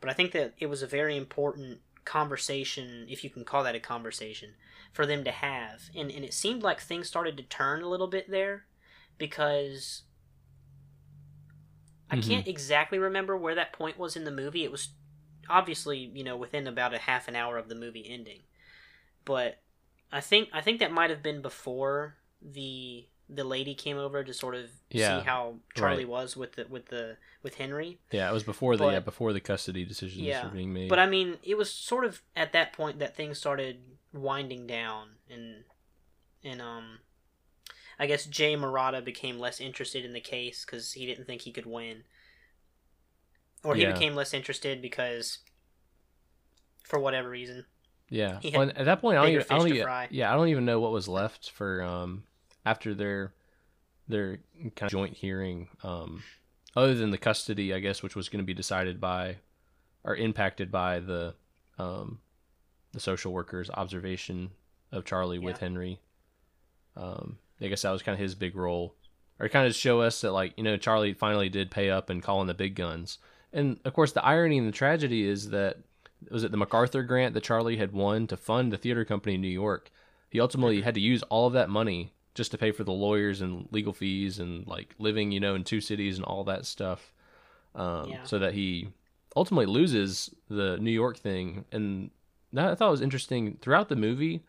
but 0.01 0.11
i 0.11 0.13
think 0.13 0.33
that 0.33 0.55
it 0.59 0.67
was 0.67 0.83
a 0.83 0.87
very 0.87 1.17
important 1.17 1.79
conversation 2.11 3.07
if 3.09 3.23
you 3.25 3.31
can 3.31 3.45
call 3.45 3.65
that 3.65 3.77
a 3.77 3.81
conversation 3.81 4.55
for 4.93 5.07
them 5.07 5.25
to 5.25 5.31
have. 5.31 5.83
And, 5.95 6.11
and 6.11 6.25
it 6.25 6.35
seemed 6.35 6.63
like 6.63 6.81
things 6.81 7.09
started 7.09 7.37
to 7.37 7.45
turn 7.45 7.83
a 7.83 7.89
little 7.89 8.09
bit 8.09 8.31
there 8.31 8.67
because 9.19 10.03
i 12.11 12.17
Mhm. 12.17 12.17
can't 12.17 12.47
exactly 12.49 12.99
remember 12.99 13.37
where 13.37 13.55
that 13.55 13.73
point 13.73 13.99
was 13.99 14.17
in 14.17 14.25
the 14.25 14.31
movie. 14.31 14.65
It 14.65 14.73
was 14.73 14.91
obviously 15.49 15.99
you 15.99 16.25
know 16.25 16.37
within 16.37 16.67
about 16.67 16.95
a 16.95 16.99
half 16.99 17.29
an 17.29 17.37
hour 17.37 17.59
of 17.59 17.69
the 17.69 17.75
movie 17.75 18.09
ending. 18.09 18.43
But 19.27 19.63
i 20.13 20.21
think 20.23 20.51
i 20.55 20.63
think 20.63 20.81
that 20.81 20.93
might 20.93 21.11
have 21.11 21.23
been 21.25 21.43
before 21.43 22.17
the 22.43 23.09
the 23.33 23.45
lady 23.45 23.75
came 23.75 23.97
over 23.97 24.25
to 24.25 24.35
sort 24.35 24.55
of 24.55 24.71
Yeah, 24.91 25.21
see 25.21 25.25
how 25.25 25.57
charlie 25.77 25.99
right. 26.05 26.09
was 26.09 26.37
with 26.37 26.53
the 26.57 26.67
with 26.69 26.87
the 26.87 27.17
with 27.43 27.55
henry 27.55 27.99
Yeah. 28.11 28.29
It 28.29 28.33
was 28.33 28.43
before 28.43 28.77
the 28.77 28.85
But- 28.85 28.93
yeah 28.93 29.01
before 29.01 29.33
the 29.33 29.41
custody 29.41 29.85
decisions 29.85 30.23
Yeah, 30.23 30.45
were 30.45 30.51
being 30.51 30.73
made. 30.73 30.89
but 30.89 30.99
i 30.99 31.07
mean 31.07 31.39
it 31.43 31.57
was 31.57 31.71
sort 31.73 32.05
of 32.05 32.23
at 32.35 32.53
that 32.53 32.73
point 32.73 32.99
that 32.99 33.15
things 33.17 33.39
started 33.39 33.83
winding 34.13 34.67
down 34.67 35.11
and 35.31 35.65
and 36.43 36.61
um 36.61 36.99
I 37.99 38.07
guess 38.07 38.25
Jay 38.25 38.57
Marotta 38.57 39.05
became 39.05 39.39
less 39.39 39.61
interested 39.61 40.07
in 40.07 40.15
the 40.15 40.23
case 40.23 40.65
because 40.65 40.93
he 40.95 41.05
didn't 41.05 41.27
think 41.27 41.43
he 41.43 41.53
could 41.53 41.67
win, 41.67 42.05
or 43.63 43.75
he 43.75 43.83
Yeah. 43.83 43.93
became 43.93 44.15
less 44.15 44.33
interested 44.33 44.81
because, 44.81 45.41
for 46.83 46.99
whatever 46.99 47.29
reason, 47.29 47.67
Yeah. 48.09 48.41
Well, 48.55 48.71
at 48.75 48.87
that 48.87 49.03
point, 49.03 49.19
I 49.19 49.23
don't 49.23 49.33
even. 49.33 49.47
I 49.51 49.57
don't 49.59 49.69
even 49.69 49.87
yeah, 50.11 50.33
I 50.33 50.35
don't 50.37 50.49
even 50.49 50.65
know 50.65 50.81
what 50.81 50.93
was 50.93 51.09
left 51.09 51.51
for 51.51 51.83
um 51.83 52.25
after 52.65 52.95
their 52.95 53.33
their 54.09 54.41
kind 54.77 54.83
of 54.83 54.91
joint 54.91 55.17
hearing. 55.17 55.69
Um, 55.83 56.23
other 56.77 56.95
than 56.95 57.11
the 57.11 57.19
custody, 57.19 57.75
I 57.75 57.81
guess, 57.81 58.03
which 58.03 58.17
was 58.17 58.29
going 58.29 58.43
to 58.43 58.47
be 58.47 58.55
decided 58.55 59.01
by 59.01 59.37
or 60.05 60.17
impacted 60.17 60.71
by 60.71 61.01
the 61.01 61.35
um 61.79 62.21
the 62.93 63.01
social 63.01 63.33
worker's 63.33 63.71
observation 63.71 64.51
of 64.93 65.05
Charlie 65.05 65.39
with 65.39 65.59
Henry. 65.59 66.01
Um, 66.97 67.39
I 67.61 67.69
guess 67.69 67.83
that 67.83 67.91
was 67.91 68.03
kind 68.03 68.15
of 68.15 68.21
his 68.21 68.35
big 68.35 68.57
role, 68.57 68.95
or 69.39 69.49
kind 69.49 69.67
of 69.67 69.75
show 69.75 70.01
us 70.01 70.21
that 70.23 70.33
like 70.33 70.55
you 70.57 70.65
know 70.65 70.77
Charlie 70.77 71.15
finally 71.15 71.49
did 71.49 71.71
pay 71.71 71.91
up 71.91 72.11
and 72.11 72.23
call 72.23 72.41
in 72.41 72.47
the 72.47 72.55
big 72.55 72.75
guns. 72.75 73.19
And 73.53 73.81
of 73.85 73.95
course, 73.95 74.13
the 74.13 74.25
irony 74.25 74.59
and 74.59 74.67
the 74.67 74.73
tragedy 74.73 75.27
is 75.27 75.51
that 75.51 75.79
was 76.31 76.45
it 76.45 76.51
the 76.51 76.57
MacArthur 76.57 77.03
grant 77.03 77.35
that 77.35 77.45
Charlie 77.45 77.79
had 77.79 77.93
won 77.93 78.27
to 78.27 78.37
fund 78.37 78.73
the 78.73 78.79
theater 78.79 79.05
company 79.05 79.37
in 79.37 79.41
New 79.41 79.49
York. 79.49 79.91
He 80.29 80.41
ultimately 80.41 80.83
had 80.83 80.95
to 80.95 81.01
use 81.01 81.23
all 81.25 81.47
of 81.47 81.53
that 81.55 81.71
money 81.71 82.13
just 82.35 82.51
to 82.53 82.59
pay 82.59 82.71
for 82.71 82.85
the 82.85 82.93
lawyers 82.93 83.41
and 83.41 83.69
legal 83.71 83.93
fees 83.93 84.39
and 84.39 84.67
like 84.67 84.95
living, 84.99 85.33
you 85.33 85.41
know, 85.41 85.55
in 85.55 85.65
two 85.65 85.81
cities 85.81 86.17
and 86.17 86.25
all 86.25 86.45
that 86.45 86.65
stuff. 86.67 87.13
Um, 87.75 88.11
Yeah. 88.11 88.23
So 88.25 88.39
that 88.39 88.55
he 88.55 88.89
ultimately 89.37 89.67
loses 89.67 90.31
the 90.49 90.77
New 90.79 90.91
York 90.91 91.19
thing. 91.19 91.65
And 91.73 92.11
that 92.53 92.69
I 92.71 92.75
thought 92.75 92.91
was 92.91 93.01
interesting 93.01 93.59
throughout 93.61 93.89
the 93.89 93.97
movie. 93.97 94.43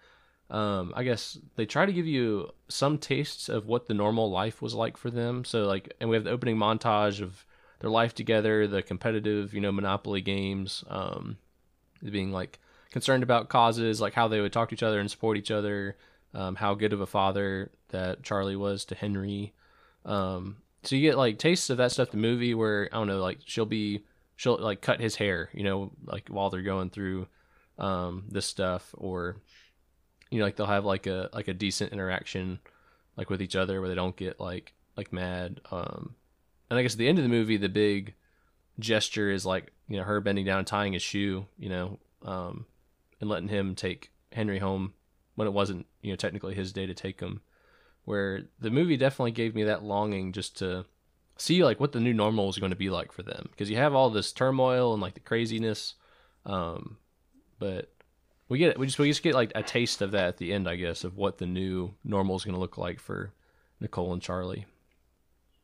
Um, 0.50 0.92
I 0.96 1.04
guess 1.04 1.38
they 1.56 1.66
try 1.66 1.86
to 1.86 1.94
give 1.94 2.06
you 2.06 2.52
some 2.68 2.98
tastes 2.98 3.48
of 3.48 3.68
what 3.68 3.88
the 3.88 3.94
normal 3.94 4.30
life 4.30 4.62
was 4.62 4.74
like 4.74 4.98
for 4.98 5.10
them. 5.10 5.46
So 5.46 5.64
like, 5.64 5.94
and 6.00 6.10
we 6.10 6.16
have 6.16 6.26
the 6.26 6.32
opening 6.32 6.58
montage 6.58 7.22
of 7.22 7.46
their 7.80 7.90
life 7.90 8.14
together, 8.14 8.68
the 8.68 8.82
competitive, 8.84 9.54
you 9.54 9.62
know, 9.62 9.72
Monopoly 9.72 10.22
games, 10.22 10.84
um, 10.90 11.38
being 12.04 12.32
like 12.32 12.60
concerned 12.92 13.24
about 13.24 13.50
causes, 13.50 14.02
like 14.02 14.14
how 14.14 14.28
they 14.28 14.42
would 14.42 14.52
talk 14.52 14.70
to 14.70 14.76
each 14.76 14.84
other 14.84 15.00
and 15.00 15.10
support 15.10 15.38
each 15.38 15.52
other, 15.52 15.96
um, 16.34 16.56
how 16.56 16.74
good 16.74 16.94
of 16.94 17.02
a 17.02 17.08
father 17.08 17.72
that 17.90 18.24
Charlie 18.24 18.56
was 18.56 18.86
to 18.86 18.96
Henry. 18.96 19.54
Um, 20.06 20.58
so 20.84 20.96
you 20.96 21.02
get 21.02 21.18
like 21.18 21.38
tastes 21.38 21.70
of 21.70 21.78
that 21.78 21.92
stuff. 21.92 22.12
The 22.12 22.18
movie 22.18 22.54
where 22.54 22.90
I 22.92 22.98
don't 22.98 23.08
know, 23.08 23.22
like 23.22 23.40
she'll 23.46 23.66
be 23.66 24.04
she'll 24.36 24.58
like 24.58 24.82
cut 24.82 25.00
his 25.00 25.16
hair, 25.16 25.50
you 25.54 25.64
know, 25.64 25.92
like 26.06 26.28
while 26.30 26.50
they're 26.50 26.62
going 26.62 26.90
through 26.90 27.28
um, 27.78 28.26
this 28.30 28.46
stuff, 28.46 28.94
or 28.98 29.38
you 30.30 30.40
know, 30.40 30.46
like 30.46 30.56
they'll 30.56 30.66
have 30.66 30.86
like 30.86 31.08
a 31.08 31.30
like 31.34 31.48
a 31.48 31.54
decent 31.54 31.94
interaction 31.94 32.60
like 33.18 33.30
with 33.30 33.42
each 33.42 33.56
other 33.56 33.80
where 33.80 33.90
they 33.90 33.96
don't 33.96 34.16
get 34.16 34.40
like 34.40 34.74
like 34.98 35.14
mad. 35.14 35.62
Um, 35.70 36.16
and 36.70 36.80
I 36.80 36.82
guess 36.82 36.94
at 36.94 36.98
the 36.98 37.08
end 37.08 37.20
of 37.20 37.24
the 37.24 37.30
movie, 37.30 37.58
the 37.58 37.70
big 37.70 38.16
gesture 38.80 39.30
is 39.30 39.46
like 39.46 39.72
you 39.88 39.98
know 39.98 40.04
her 40.04 40.22
bending 40.22 40.46
down 40.46 40.60
and 40.60 40.68
tying 40.68 40.94
his 40.94 41.04
shoe, 41.04 41.46
you 41.58 41.70
know, 41.70 42.00
um, 42.24 42.66
and 43.20 43.30
letting 43.30 43.50
him 43.50 43.76
take 43.76 44.12
Henry 44.32 44.60
home 44.60 44.94
when 45.36 45.48
it 45.48 45.54
wasn't 45.54 45.86
you 46.02 46.12
know 46.12 46.16
technically 46.18 46.54
his 46.56 46.74
day 46.74 46.86
to 46.86 46.94
take 46.94 47.20
him. 47.20 47.42
Where 48.06 48.44
the 48.60 48.72
movie 48.72 48.98
definitely 48.98 49.32
gave 49.32 49.54
me 49.54 49.64
that 49.66 49.84
longing 49.84 50.32
just 50.34 50.58
to 50.58 50.86
see 51.38 51.64
like 51.64 51.80
what 51.80 51.92
the 51.92 52.00
new 52.00 52.14
normal 52.14 52.50
is 52.50 52.58
going 52.58 52.72
to 52.72 52.76
be 52.76 52.90
like 52.90 53.12
for 53.12 53.24
them 53.24 53.48
because 53.52 53.70
you 53.70 53.78
have 53.78 53.94
all 53.94 54.10
this 54.10 54.32
turmoil 54.32 54.94
and 54.94 55.02
like 55.02 55.14
the 55.14 55.20
craziness, 55.20 55.96
um, 56.46 56.98
but 57.60 57.92
we 58.50 58.58
get 58.58 58.78
we 58.80 58.88
just 58.88 58.98
we 59.00 59.08
just 59.08 59.24
get 59.24 59.36
like 59.36 59.52
a 59.56 59.62
taste 59.64 60.02
of 60.02 60.12
that 60.12 60.28
at 60.30 60.38
the 60.38 60.52
end, 60.52 60.68
I 60.68 60.76
guess, 60.78 61.04
of 61.04 61.16
what 61.16 61.38
the 61.38 61.46
new 61.46 61.94
normal 62.04 62.36
is 62.36 62.44
going 62.44 62.56
to 62.56 62.60
look 62.60 62.78
like 62.78 63.00
for 63.00 63.32
Nicole 63.80 64.14
and 64.14 64.22
Charlie. 64.22 64.66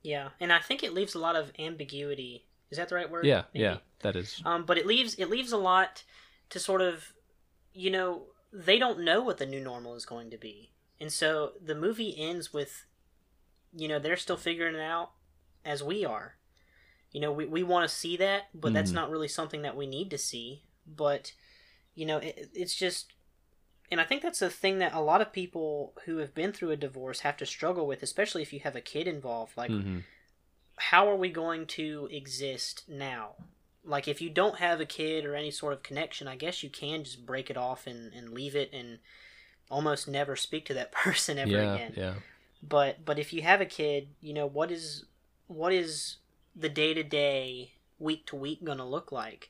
yeah, 0.03 0.30
and 0.39 0.53
I 0.53 0.60
think 0.60 0.84
it 0.84 0.93
leaves 0.93 1.15
a 1.15 1.19
lot 1.19 1.36
of 1.36 1.51
ambiguity. 1.60 2.45
Is 2.69 2.77
that 2.77 2.89
the 2.89 2.95
right 2.95 3.10
word? 3.10 3.25
Yeah, 3.25 3.43
Maybe? 3.53 3.63
yeah, 3.63 3.77
that 4.01 4.15
is. 4.15 4.41
Um, 4.45 4.63
but 4.65 4.77
it 4.77 4.86
leaves 4.86 5.15
it 5.15 5.30
leaves 5.30 5.51
a 5.51 5.58
lot 5.58 6.03
to 6.49 6.60
sort 6.60 6.82
of, 6.82 7.13
you 7.73 7.89
know, 7.91 8.23
they 8.51 8.79
don't 8.79 8.99
know 8.99 9.21
what 9.21 9.38
the 9.38 9.45
new 9.45 9.60
normal 9.60 9.95
is 9.95 10.05
going 10.05 10.29
to 10.31 10.38
be, 10.38 10.71
and 10.99 11.12
so 11.12 11.53
the 11.63 11.75
movie 11.75 12.15
ends 12.17 12.53
with, 12.53 12.86
you 13.75 13.88
know, 13.88 13.99
they're 13.99 14.17
still 14.17 14.38
figuring 14.38 14.75
it 14.75 14.81
out 14.81 15.12
as 15.65 15.83
we 15.83 16.05
are. 16.05 16.36
You 17.12 17.21
know, 17.21 17.31
we 17.31 17.45
we 17.45 17.63
want 17.63 17.89
to 17.89 17.95
see 17.95 18.17
that, 18.17 18.49
but 18.53 18.73
that's 18.73 18.91
Mhm. 18.91 18.95
not 18.95 19.10
really 19.10 19.27
something 19.27 19.62
that 19.62 19.75
we 19.77 19.88
need 19.88 20.10
to 20.12 20.17
see. 20.17 20.63
But, 20.86 21.33
you 21.95 22.05
know, 22.05 22.17
it, 22.17 22.49
it's 22.53 22.75
just, 22.75 23.13
and 23.91 23.99
I 23.99 24.05
think 24.05 24.21
that's 24.21 24.41
a 24.41 24.49
thing 24.49 24.79
that 24.79 24.93
a 24.93 25.01
lot 25.01 25.21
of 25.21 25.33
people 25.33 25.93
who 26.05 26.17
have 26.17 26.33
been 26.33 26.51
through 26.53 26.71
a 26.71 26.77
divorce 26.77 27.21
have 27.21 27.38
to 27.38 27.45
struggle 27.45 27.88
with, 27.88 28.03
especially 28.03 28.41
if 28.41 28.53
you 28.53 28.60
have 28.62 28.75
a 28.75 28.81
kid 28.81 29.07
involved. 29.07 29.57
Like, 29.57 29.71
hmm 29.71 29.99
how 30.79 31.10
are 31.10 31.15
we 31.15 31.29
going 31.29 31.65
to 31.65 32.07
exist 32.12 32.83
now? 32.88 33.36
Like, 33.88 34.08
if 34.08 34.21
you 34.21 34.30
don't 34.30 34.58
have 34.60 34.82
a 34.82 34.86
kid 34.86 35.26
or 35.26 35.36
any 35.36 35.52
sort 35.52 35.73
of 35.73 35.84
connection, 35.84 36.28
I 36.28 36.36
guess 36.36 36.63
you 36.63 36.69
can 36.69 37.04
just 37.06 37.26
break 37.26 37.50
it 37.50 37.58
off 37.58 37.88
and, 37.88 38.13
and 38.13 38.32
leave 38.34 38.56
it 38.56 38.71
and 38.73 39.00
almost 39.69 40.08
never 40.08 40.36
speak 40.36 40.65
to 40.67 40.73
that 40.76 40.91
person 41.04 41.38
ever 41.39 41.52
Yeah, 41.52 41.76
again. 41.76 41.93
yeah, 41.95 42.13
But 42.63 43.06
but 43.06 43.19
if 43.19 43.34
you 43.34 43.41
have 43.43 43.62
a 43.62 43.65
kid, 43.65 44.10
you 44.21 44.34
know 44.34 44.47
what 44.47 44.71
is 44.71 45.06
what 45.47 45.73
is 45.73 46.17
the 46.56 46.69
day 46.69 46.93
to 46.93 47.04
day, 47.04 47.73
week 48.00 48.26
to 48.28 48.36
week 48.36 48.63
going 48.63 48.80
to 48.80 48.84
look 48.84 49.12
like? 49.12 49.50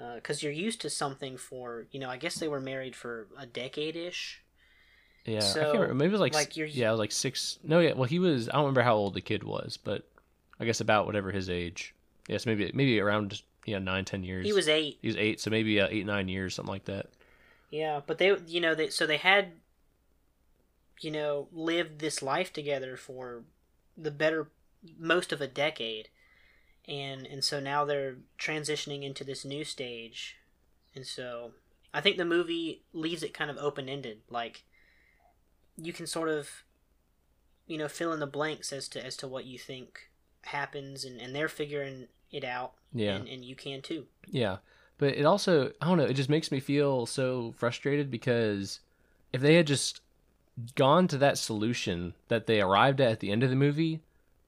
Uh, 0.00 0.16
because 0.16 0.42
you're 0.42 0.52
used 0.52 0.80
to 0.82 0.90
something 0.90 1.36
for 1.36 1.86
you 1.92 2.00
know. 2.00 2.10
I 2.10 2.16
guess 2.18 2.38
they 2.38 2.48
were 2.48 2.60
married 2.60 2.96
for 2.96 3.28
a 3.38 3.46
decade 3.46 3.96
ish. 3.96 4.42
yeah. 5.24 5.38
I 5.38 5.40
So, 5.40 5.62
can't 5.64 5.74
remember. 5.74 5.94
Maybe 5.94 6.08
it 6.08 6.12
was 6.12 6.20
like, 6.20 6.34
like, 6.34 6.56
you're- 6.56 6.70
yeah, 6.70 6.88
it 6.88 6.92
was 6.92 6.98
like 7.00 7.12
six. 7.12 7.58
No, 7.62 7.80
yeah. 7.80 7.92
Well, 7.94 8.04
he 8.08 8.18
was. 8.18 8.48
I 8.48 8.52
don't 8.52 8.62
remember 8.62 8.82
how 8.82 8.94
old 8.96 9.14
the 9.14 9.20
kid 9.20 9.44
was, 9.44 9.76
but 9.76 10.04
I 10.60 10.64
guess 10.64 10.80
about 10.80 11.06
whatever 11.06 11.30
his 11.32 11.50
age. 11.50 11.94
Yes, 12.28 12.46
maybe 12.46 12.70
maybe 12.74 13.00
around 13.00 13.42
yeah 13.68 13.78
nine 13.78 14.04
ten 14.04 14.24
years. 14.24 14.46
He 14.46 14.52
was 14.52 14.68
eight. 14.68 14.98
He 15.00 15.08
was 15.08 15.16
eight, 15.16 15.40
so 15.40 15.50
maybe 15.50 15.80
uh, 15.80 15.88
eight 15.90 16.06
nine 16.06 16.28
years, 16.28 16.54
something 16.54 16.72
like 16.72 16.86
that. 16.86 17.06
Yeah, 17.70 18.00
but 18.06 18.18
they, 18.18 18.34
you 18.46 18.60
know, 18.60 18.74
they 18.74 18.88
so 18.88 19.06
they 19.06 19.18
had, 19.18 19.52
you 21.00 21.10
know, 21.10 21.48
lived 21.52 21.98
this 21.98 22.22
life 22.22 22.52
together 22.52 22.96
for 22.96 23.44
the 23.96 24.10
better 24.10 24.48
most 24.98 25.32
of 25.32 25.40
a 25.40 25.46
decade, 25.46 26.08
and 26.86 27.26
and 27.26 27.44
so 27.44 27.60
now 27.60 27.84
they're 27.84 28.16
transitioning 28.38 29.02
into 29.02 29.24
this 29.24 29.44
new 29.44 29.64
stage, 29.64 30.36
and 30.94 31.06
so 31.06 31.52
I 31.92 32.00
think 32.00 32.16
the 32.16 32.24
movie 32.24 32.82
leaves 32.92 33.22
it 33.22 33.34
kind 33.34 33.50
of 33.50 33.58
open 33.58 33.88
ended, 33.88 34.20
like 34.30 34.64
you 35.76 35.92
can 35.92 36.06
sort 36.06 36.28
of, 36.28 36.64
you 37.66 37.78
know, 37.78 37.88
fill 37.88 38.12
in 38.12 38.20
the 38.20 38.26
blanks 38.26 38.72
as 38.72 38.88
to 38.88 39.04
as 39.04 39.16
to 39.18 39.28
what 39.28 39.44
you 39.44 39.58
think 39.58 40.10
happens, 40.42 41.04
and 41.04 41.20
and 41.20 41.34
they're 41.34 41.48
figuring 41.48 42.08
it 42.30 42.44
out, 42.44 42.72
Yeah. 42.92 43.16
and 43.16 43.28
and 43.28 43.44
you 43.44 43.54
can 43.56 43.80
too. 43.82 44.06
Yeah, 44.30 44.58
but 44.98 45.14
it 45.14 45.24
also 45.24 45.72
I 45.80 45.86
don't 45.88 45.98
know. 45.98 46.04
It 46.04 46.14
just 46.14 46.28
makes 46.28 46.50
me 46.50 46.60
feel 46.60 47.06
so 47.06 47.52
frustrated 47.56 48.10
because 48.10 48.80
if 49.32 49.40
they 49.40 49.54
had 49.54 49.66
just 49.66 50.00
gone 50.74 51.06
to 51.08 51.18
that 51.18 51.38
solution 51.38 52.14
that 52.28 52.46
they 52.46 52.60
arrived 52.60 53.00
at 53.00 53.12
at 53.12 53.20
the 53.20 53.30
end 53.30 53.42
of 53.42 53.50
the 53.50 53.56
movie 53.56 54.00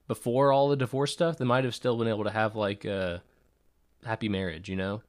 before 0.07 0.51
all 0.51 0.67
the 0.69 0.75
divorce 0.75 1.13
stuff, 1.13 1.37
they 1.37 1.45
might 1.45 1.63
have 1.63 1.73
still 1.75 1.97
been 1.97 2.07
able 2.07 2.23
to 2.25 2.31
have 2.31 2.55
like 2.55 2.83
a 2.85 3.21
happy 4.05 4.27
marriage. 4.29 4.69
You 4.69 4.75
know, 4.75 5.01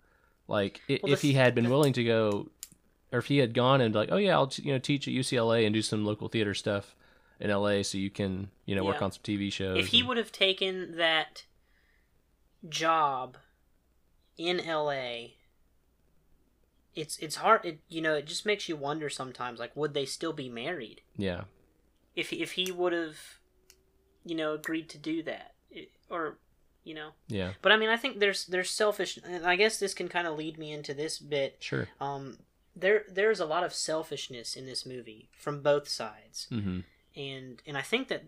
like 0.49 0.81
Well, 0.89 1.13
if 1.13 1.23
he 1.23 1.33
had 1.35 1.55
been 1.55 1.69
willing 1.71 1.93
to 1.95 2.05
go, 2.05 2.49
or 3.13 3.19
if 3.19 3.27
he 3.27 3.39
had 3.39 3.53
gone 3.55 3.81
and 3.81 3.95
like, 3.95 4.11
oh 4.13 4.17
yeah, 4.17 4.33
I'll 4.35 4.47
t- 4.47 4.63
you 4.63 4.73
know 4.73 4.79
teach 4.79 5.09
at 5.09 5.15
UCLA 5.15 5.65
and 5.67 5.75
do 5.75 5.83
some 5.83 6.05
local 6.05 6.29
theater 6.29 6.55
stuff 6.55 6.95
in 7.41 7.51
LA, 7.51 7.83
so 7.83 7.99
you 7.99 8.11
can 8.11 8.51
you 8.67 8.77
know 8.77 8.85
work 8.85 9.03
on 9.03 9.11
some 9.13 9.23
TV 9.25 9.53
shows. 9.53 9.79
if 9.79 9.89
he 9.89 10.01
and- 10.01 10.09
would 10.09 10.17
have 10.17 10.31
taken 10.33 10.97
that 10.97 11.45
job 12.69 13.37
in 14.39 14.59
LA 14.67 15.35
it's 16.95 17.17
it's 17.19 17.37
hard 17.37 17.65
it, 17.65 17.81
you 17.89 18.01
know 18.03 18.15
it 18.15 18.27
just 18.27 18.45
makes 18.45 18.69
you 18.69 18.77
wonder 18.77 19.09
sometimes 19.09 19.59
like 19.59 19.75
would 19.77 19.95
they 19.95 20.05
still 20.05 20.33
be 20.33 20.49
married? 20.49 21.01
Yeah, 21.17 21.45
if 22.15 22.31
he- 22.31 22.43
if 22.43 22.53
he 22.53 22.71
would 22.71 22.93
have 22.93 23.17
you 24.25 24.35
know 24.35 24.53
agreed 24.55 24.89
to 24.91 24.99
do 24.99 25.23
that 25.23 25.55
It- 25.71 25.91
or 26.11 26.39
you 26.85 26.95
know? 26.95 27.11
Yeah, 27.29 27.53
but 27.63 27.73
I 27.73 27.77
mean 27.77 27.89
I 27.89 27.97
think 27.97 28.19
there's 28.19 28.45
there's 28.47 28.71
selfish 28.71 29.17
and 29.25 29.47
I 29.47 29.57
guess 29.57 29.79
this 29.79 29.95
can 29.95 30.09
kind 30.09 30.27
of 30.27 30.37
lead 30.37 30.59
me 30.59 30.71
into 30.73 30.93
this 30.95 31.19
bit. 31.19 31.57
Sure. 31.61 31.89
um 32.01 32.39
there 32.77 33.05
there's 33.09 33.41
a 33.41 33.47
lot 33.47 33.65
of 33.65 33.73
selfishness 33.75 34.55
in 34.57 34.67
this 34.67 34.85
movie 34.87 35.31
from 35.37 35.63
both 35.63 35.89
sides. 35.89 36.47
Hmm 36.51 36.81
and 37.17 37.63
and 37.67 37.77
I 37.79 37.83
think 37.83 38.09
that 38.09 38.25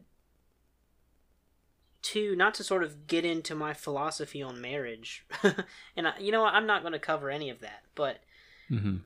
to 2.04 2.36
not 2.36 2.54
to 2.54 2.64
sort 2.64 2.82
of 2.82 3.06
get 3.06 3.24
into 3.24 3.54
my 3.54 3.72
philosophy 3.72 4.42
on 4.42 4.60
marriage, 4.60 5.24
and 5.96 6.08
I, 6.08 6.18
you 6.18 6.30
know 6.30 6.44
I'm 6.44 6.66
not 6.66 6.82
going 6.82 6.92
to 6.92 6.98
cover 6.98 7.30
any 7.30 7.50
of 7.50 7.60
that, 7.60 7.82
but 7.94 8.20
hmm 8.68 8.96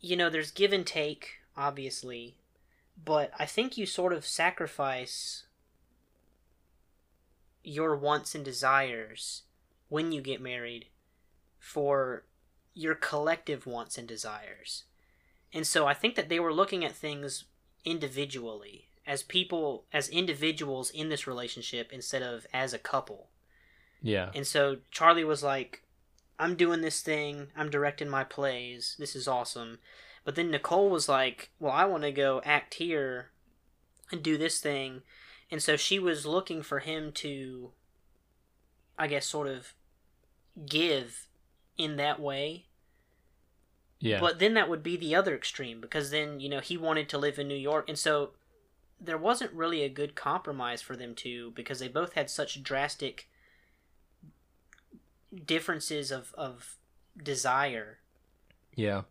you 0.00 0.16
know 0.16 0.30
there's 0.30 0.50
give 0.50 0.72
and 0.72 0.86
take 0.86 1.40
obviously, 1.56 2.36
but 3.02 3.30
I 3.38 3.46
think 3.46 3.76
you 3.76 3.86
sort 3.86 4.12
of 4.12 4.26
sacrifice 4.26 5.44
your 7.62 7.94
wants 7.94 8.34
and 8.34 8.44
desires 8.44 9.42
when 9.88 10.10
you 10.10 10.20
get 10.20 10.40
married 10.40 10.86
for 11.58 12.24
your 12.74 12.94
collective 12.94 13.66
wants 13.66 13.98
and 13.98 14.08
desires. 14.08 14.84
And 15.52 15.66
so 15.66 15.86
I 15.86 15.94
think 15.94 16.14
that 16.16 16.30
they 16.30 16.40
were 16.40 16.52
looking 16.52 16.84
at 16.84 16.92
things 16.96 17.44
individually 17.84 18.88
as 19.06 19.22
people 19.22 19.84
as 19.92 20.08
individuals 20.08 20.90
in 20.90 21.08
this 21.08 21.26
relationship 21.26 21.92
instead 21.92 22.22
of 22.22 22.46
as 22.52 22.72
a 22.72 22.78
couple. 22.78 23.28
Yeah. 24.00 24.30
And 24.34 24.46
so 24.46 24.78
Charlie 24.90 25.24
was 25.24 25.42
like, 25.42 25.82
I'm 26.38 26.56
doing 26.56 26.80
this 26.80 27.00
thing, 27.02 27.48
I'm 27.56 27.70
directing 27.70 28.08
my 28.08 28.24
plays, 28.24 28.96
this 28.98 29.14
is 29.14 29.28
awesome. 29.28 29.78
But 30.24 30.34
then 30.34 30.50
Nicole 30.50 30.90
was 30.90 31.08
like, 31.08 31.50
Well, 31.58 31.72
I 31.72 31.84
want 31.84 32.02
to 32.04 32.12
go 32.12 32.40
act 32.44 32.74
here 32.74 33.30
and 34.10 34.22
do 34.22 34.38
this 34.38 34.60
thing. 34.60 35.02
And 35.50 35.62
so 35.62 35.76
she 35.76 35.98
was 35.98 36.26
looking 36.26 36.62
for 36.62 36.78
him 36.78 37.12
to, 37.12 37.72
I 38.98 39.06
guess, 39.06 39.26
sort 39.26 39.48
of 39.48 39.74
give 40.66 41.28
in 41.76 41.96
that 41.96 42.20
way. 42.20 42.66
Yeah. 43.98 44.20
But 44.20 44.38
then 44.38 44.54
that 44.54 44.68
would 44.68 44.82
be 44.82 44.96
the 44.96 45.14
other 45.14 45.34
extreme 45.34 45.80
because 45.80 46.10
then, 46.10 46.40
you 46.40 46.48
know, 46.48 46.60
he 46.60 46.76
wanted 46.76 47.08
to 47.10 47.18
live 47.18 47.38
in 47.38 47.48
New 47.48 47.54
York. 47.54 47.88
And 47.88 47.98
so 47.98 48.30
there 49.04 49.18
wasn't 49.18 49.52
really 49.52 49.82
a 49.82 49.88
good 49.88 50.14
compromise 50.14 50.80
for 50.80 50.94
them 50.96 51.14
two 51.14 51.50
because 51.56 51.80
they 51.80 51.88
both 51.88 52.12
had 52.12 52.30
such 52.30 52.62
drastic 52.62 53.28
differences 55.46 56.10
of, 56.10 56.34
of 56.36 56.76
desire 57.22 57.98
yeah. 58.74 59.02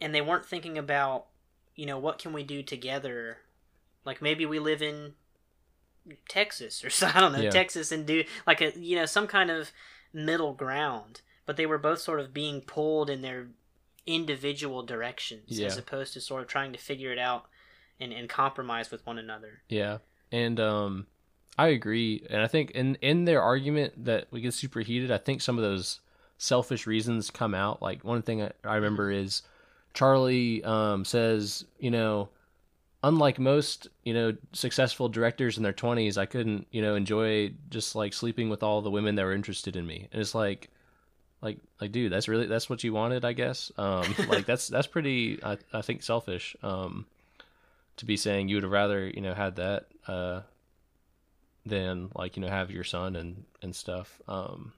and 0.00 0.14
they 0.14 0.20
weren't 0.20 0.44
thinking 0.46 0.76
about 0.78 1.26
you 1.74 1.86
know 1.86 1.98
what 1.98 2.18
can 2.18 2.32
we 2.32 2.42
do 2.42 2.62
together 2.62 3.38
like 4.04 4.20
maybe 4.22 4.44
we 4.46 4.58
live 4.58 4.82
in 4.82 5.14
texas 6.28 6.84
or 6.84 6.90
so 6.90 7.10
i 7.14 7.20
don't 7.20 7.32
know 7.32 7.40
Yeah. 7.40 7.50
texas 7.50 7.90
and 7.92 8.06
do 8.06 8.24
like 8.46 8.60
a 8.60 8.78
you 8.78 8.96
know 8.96 9.06
some 9.06 9.26
kind 9.26 9.50
of 9.50 9.70
middle 10.12 10.52
ground 10.52 11.22
but 11.46 11.56
they 11.56 11.66
were 11.66 11.78
both 11.78 12.00
sort 12.00 12.20
of 12.20 12.32
being 12.34 12.60
pulled 12.60 13.08
in 13.10 13.22
their 13.22 13.48
individual 14.06 14.82
directions 14.82 15.58
Yeah. 15.58 15.66
as 15.66 15.78
opposed 15.78 16.12
to 16.12 16.20
sort 16.20 16.42
of 16.42 16.48
trying 16.48 16.72
to 16.72 16.78
figure 16.78 17.10
it 17.12 17.18
out 17.18 17.46
and, 18.00 18.12
and 18.12 18.28
compromise 18.28 18.90
with 18.90 19.04
one 19.06 19.18
another 19.18 19.60
Yeah, 19.68 19.98
and 20.32 20.58
um, 20.58 21.06
I 21.56 21.68
agree, 21.68 22.26
and 22.28 22.42
I 22.42 22.48
think 22.48 22.72
in 22.72 22.96
in 22.96 23.24
their 23.24 23.40
argument 23.40 24.04
that 24.04 24.26
we 24.30 24.40
get 24.40 24.54
super 24.54 24.80
heated, 24.80 25.12
I 25.12 25.18
think 25.18 25.40
some 25.40 25.56
of 25.56 25.62
those 25.62 26.00
selfish 26.36 26.86
reasons 26.86 27.30
come 27.30 27.54
out. 27.54 27.80
Like 27.80 28.02
one 28.02 28.22
thing 28.22 28.42
I, 28.42 28.50
I 28.64 28.74
remember 28.74 29.10
is 29.10 29.42
Charlie 29.92 30.64
um 30.64 31.04
says, 31.04 31.64
you 31.78 31.90
know, 31.92 32.28
unlike 33.04 33.38
most 33.38 33.86
you 34.02 34.12
know 34.12 34.36
successful 34.52 35.08
directors 35.08 35.56
in 35.56 35.62
their 35.62 35.72
twenties, 35.72 36.18
I 36.18 36.26
couldn't 36.26 36.66
you 36.72 36.82
know 36.82 36.96
enjoy 36.96 37.52
just 37.70 37.94
like 37.94 38.12
sleeping 38.12 38.48
with 38.48 38.64
all 38.64 38.82
the 38.82 38.90
women 38.90 39.14
that 39.14 39.24
were 39.24 39.32
interested 39.32 39.76
in 39.76 39.86
me, 39.86 40.08
and 40.12 40.20
it's 40.20 40.34
like. 40.34 40.70
Like, 41.42 41.58
like, 41.78 41.92
dude, 41.92 42.10
that's 42.10 42.26
really 42.26 42.46
that's 42.46 42.70
what 42.70 42.82
you 42.84 42.94
wanted, 42.94 43.22
I 43.22 43.34
guess. 43.34 43.70
Um, 43.76 44.14
like, 44.28 44.46
that's 44.46 44.66
that's 44.66 44.86
pretty, 44.86 45.44
I, 45.44 45.58
I 45.74 45.82
think, 45.82 46.02
selfish. 46.02 46.56
Um, 46.62 47.04
to 47.96 48.04
be 48.04 48.16
saying 48.16 48.48
you 48.48 48.56
would 48.56 48.62
have 48.64 48.72
rather 48.72 49.06
you 49.08 49.20
know 49.20 49.34
had 49.34 49.56
that 49.56 49.86
uh 50.06 50.40
than 51.66 52.10
like 52.14 52.36
you 52.36 52.42
know 52.42 52.48
have 52.48 52.70
your 52.70 52.84
son 52.84 53.16
and 53.16 53.44
and 53.62 53.74
stuff. 53.74 54.20
Um 54.28 54.72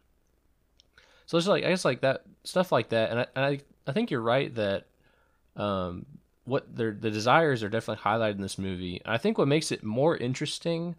so 1.27 1.37
it's 1.37 1.49
like 1.49 1.65
i 1.65 1.69
guess 1.69 1.85
like 1.85 2.03
that 2.03 2.23
stuff 2.45 2.71
like 2.73 2.91
that. 2.91 3.11
And 3.11 3.21
i 3.21 3.27
and 3.35 3.45
i, 3.45 3.61
I 3.87 3.93
think 3.93 4.11
you're 4.11 4.21
right 4.21 4.55
that 4.55 4.87
um 5.57 6.07
what 6.45 6.77
their 6.77 6.93
the 6.93 7.11
desires 7.11 7.63
are 7.63 7.69
definitely 7.69 8.03
highlighted 8.05 8.37
in 8.37 8.43
this 8.43 8.59
movie. 8.59 9.01
And 9.05 9.13
i 9.13 9.19
think 9.19 9.39
what 9.39 9.49
makes 9.49 9.73
it 9.73 9.83
more 9.83 10.17
interesting 10.17 10.95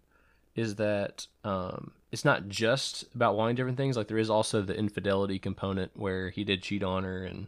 is 0.54 0.74
that 0.76 1.26
um 1.44 1.92
it's 2.10 2.24
not 2.24 2.48
just 2.48 3.04
about 3.14 3.36
wanting 3.36 3.54
different 3.54 3.76
things. 3.76 3.96
Like 3.96 4.08
there 4.08 4.16
is 4.16 4.30
also 4.30 4.62
the 4.62 4.74
infidelity 4.74 5.38
component 5.38 5.94
where 5.94 6.30
he 6.30 6.42
did 6.42 6.62
cheat 6.62 6.82
on 6.82 7.04
her 7.04 7.24
and 7.24 7.46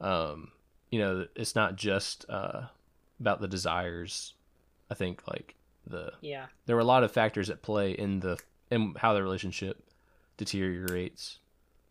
um 0.00 0.50
you 0.90 0.98
know 0.98 1.26
it's 1.34 1.54
not 1.54 1.76
just 1.76 2.24
uh 2.28 2.62
about 3.20 3.40
the 3.40 3.48
desires. 3.48 4.34
I 4.90 4.94
think 4.94 5.26
like 5.28 5.54
the 5.86 6.12
yeah. 6.20 6.46
there 6.66 6.76
were 6.76 6.82
a 6.82 6.84
lot 6.84 7.04
of 7.04 7.12
factors 7.12 7.50
at 7.50 7.62
play 7.62 7.92
in 7.92 8.20
the 8.20 8.38
in 8.70 8.94
how 8.98 9.14
the 9.14 9.22
relationship 9.22 9.82
deteriorates, 10.36 11.38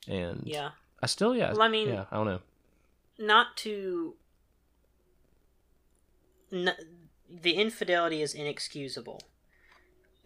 and 0.07 0.43
yeah. 0.45 0.69
I 1.01 1.05
still 1.07 1.35
yeah 1.35 1.51
Well, 1.51 1.61
I 1.63 1.67
mean- 1.69 1.89
yeah 1.89 2.05
I 2.11 2.15
don't 2.15 2.25
know. 2.25 2.39
not 3.19 3.55
to 3.57 4.15
n- 6.51 6.75
the 7.29 7.53
infidelity 7.53 8.21
is 8.21 8.33
inexcusable 8.33 9.21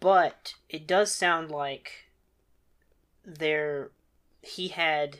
but 0.00 0.54
it 0.68 0.86
does 0.86 1.12
sound 1.12 1.50
like 1.50 2.06
there 3.24 3.90
he 4.42 4.68
had 4.68 5.18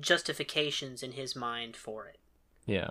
justifications 0.00 1.02
in 1.02 1.12
his 1.12 1.34
mind 1.34 1.76
for 1.76 2.06
it. 2.06 2.18
Yeah 2.66 2.90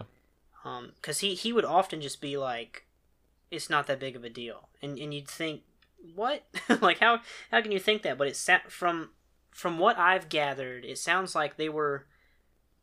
um 0.63 0.91
because 0.95 1.19
he 1.19 1.35
he 1.35 1.53
would 1.53 1.65
often 1.65 2.01
just 2.01 2.21
be 2.21 2.37
like 2.37 2.85
it's 3.51 3.69
not 3.69 3.87
that 3.87 3.99
big 3.99 4.15
of 4.15 4.23
a 4.23 4.29
deal. 4.29 4.69
And 4.81 4.97
and 4.97 5.13
you'd 5.13 5.27
think 5.27 5.61
what? 6.15 6.43
Like 6.81 6.99
how 6.99 7.19
how 7.51 7.61
can 7.61 7.71
you 7.71 7.79
think 7.79 8.01
that? 8.03 8.17
But 8.17 8.27
it 8.27 8.35
sa- 8.35 8.67
from 8.67 9.09
from 9.53 9.77
what 9.77 9.97
i've 9.97 10.29
gathered 10.29 10.83
it 10.83 10.97
sounds 10.97 11.35
like 11.35 11.55
they 11.57 11.69
were 11.69 12.07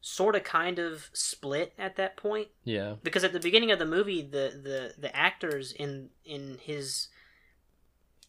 sort 0.00 0.34
of 0.34 0.42
kind 0.42 0.78
of 0.78 1.10
split 1.12 1.74
at 1.78 1.96
that 1.96 2.16
point. 2.16 2.48
Yeah. 2.64 2.94
Because 3.02 3.22
at 3.22 3.34
the 3.34 3.40
beginning 3.40 3.70
of 3.70 3.78
the 3.78 3.86
movie 3.86 4.22
the 4.22 4.58
the 4.62 4.94
the 4.98 5.14
actors 5.14 5.72
in 5.72 6.10
in 6.24 6.58
his 6.62 7.08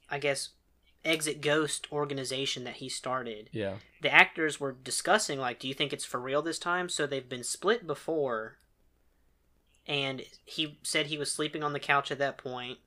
i 0.10 0.18
guess 0.18 0.50
exit 1.06 1.42
ghost 1.42 1.88
organization 1.92 2.64
that 2.64 2.76
he 2.76 2.88
started 2.88 3.50
yeah. 3.52 3.74
the 4.04 4.14
actors 4.14 4.60
were 4.60 4.72
discussing 4.72 5.40
like 5.40 5.60
do 5.60 5.68
you 5.68 5.74
think 5.74 5.94
it's 5.94 6.06
for 6.06 6.20
real 6.20 6.42
this 6.42 6.60
time? 6.60 6.90
So 6.90 7.08
they've 7.08 7.28
been 7.28 7.44
split 7.44 7.88
before 7.88 8.58
and 9.88 10.22
he 10.46 10.78
said 10.84 11.08
he 11.08 11.18
was 11.18 11.32
sleeping 11.32 11.64
on 11.64 11.74
the 11.74 11.80
couch 11.80 12.12
at 12.12 12.20
that 12.20 12.38
point 12.38 12.78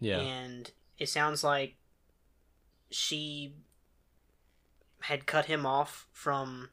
yeah 0.00 0.18
and 0.20 0.70
it 0.98 1.08
sounds 1.08 1.42
like 1.42 1.74
she 2.90 3.54
had 5.02 5.26
cut 5.26 5.46
him 5.46 5.66
off 5.66 6.06
from 6.12 6.68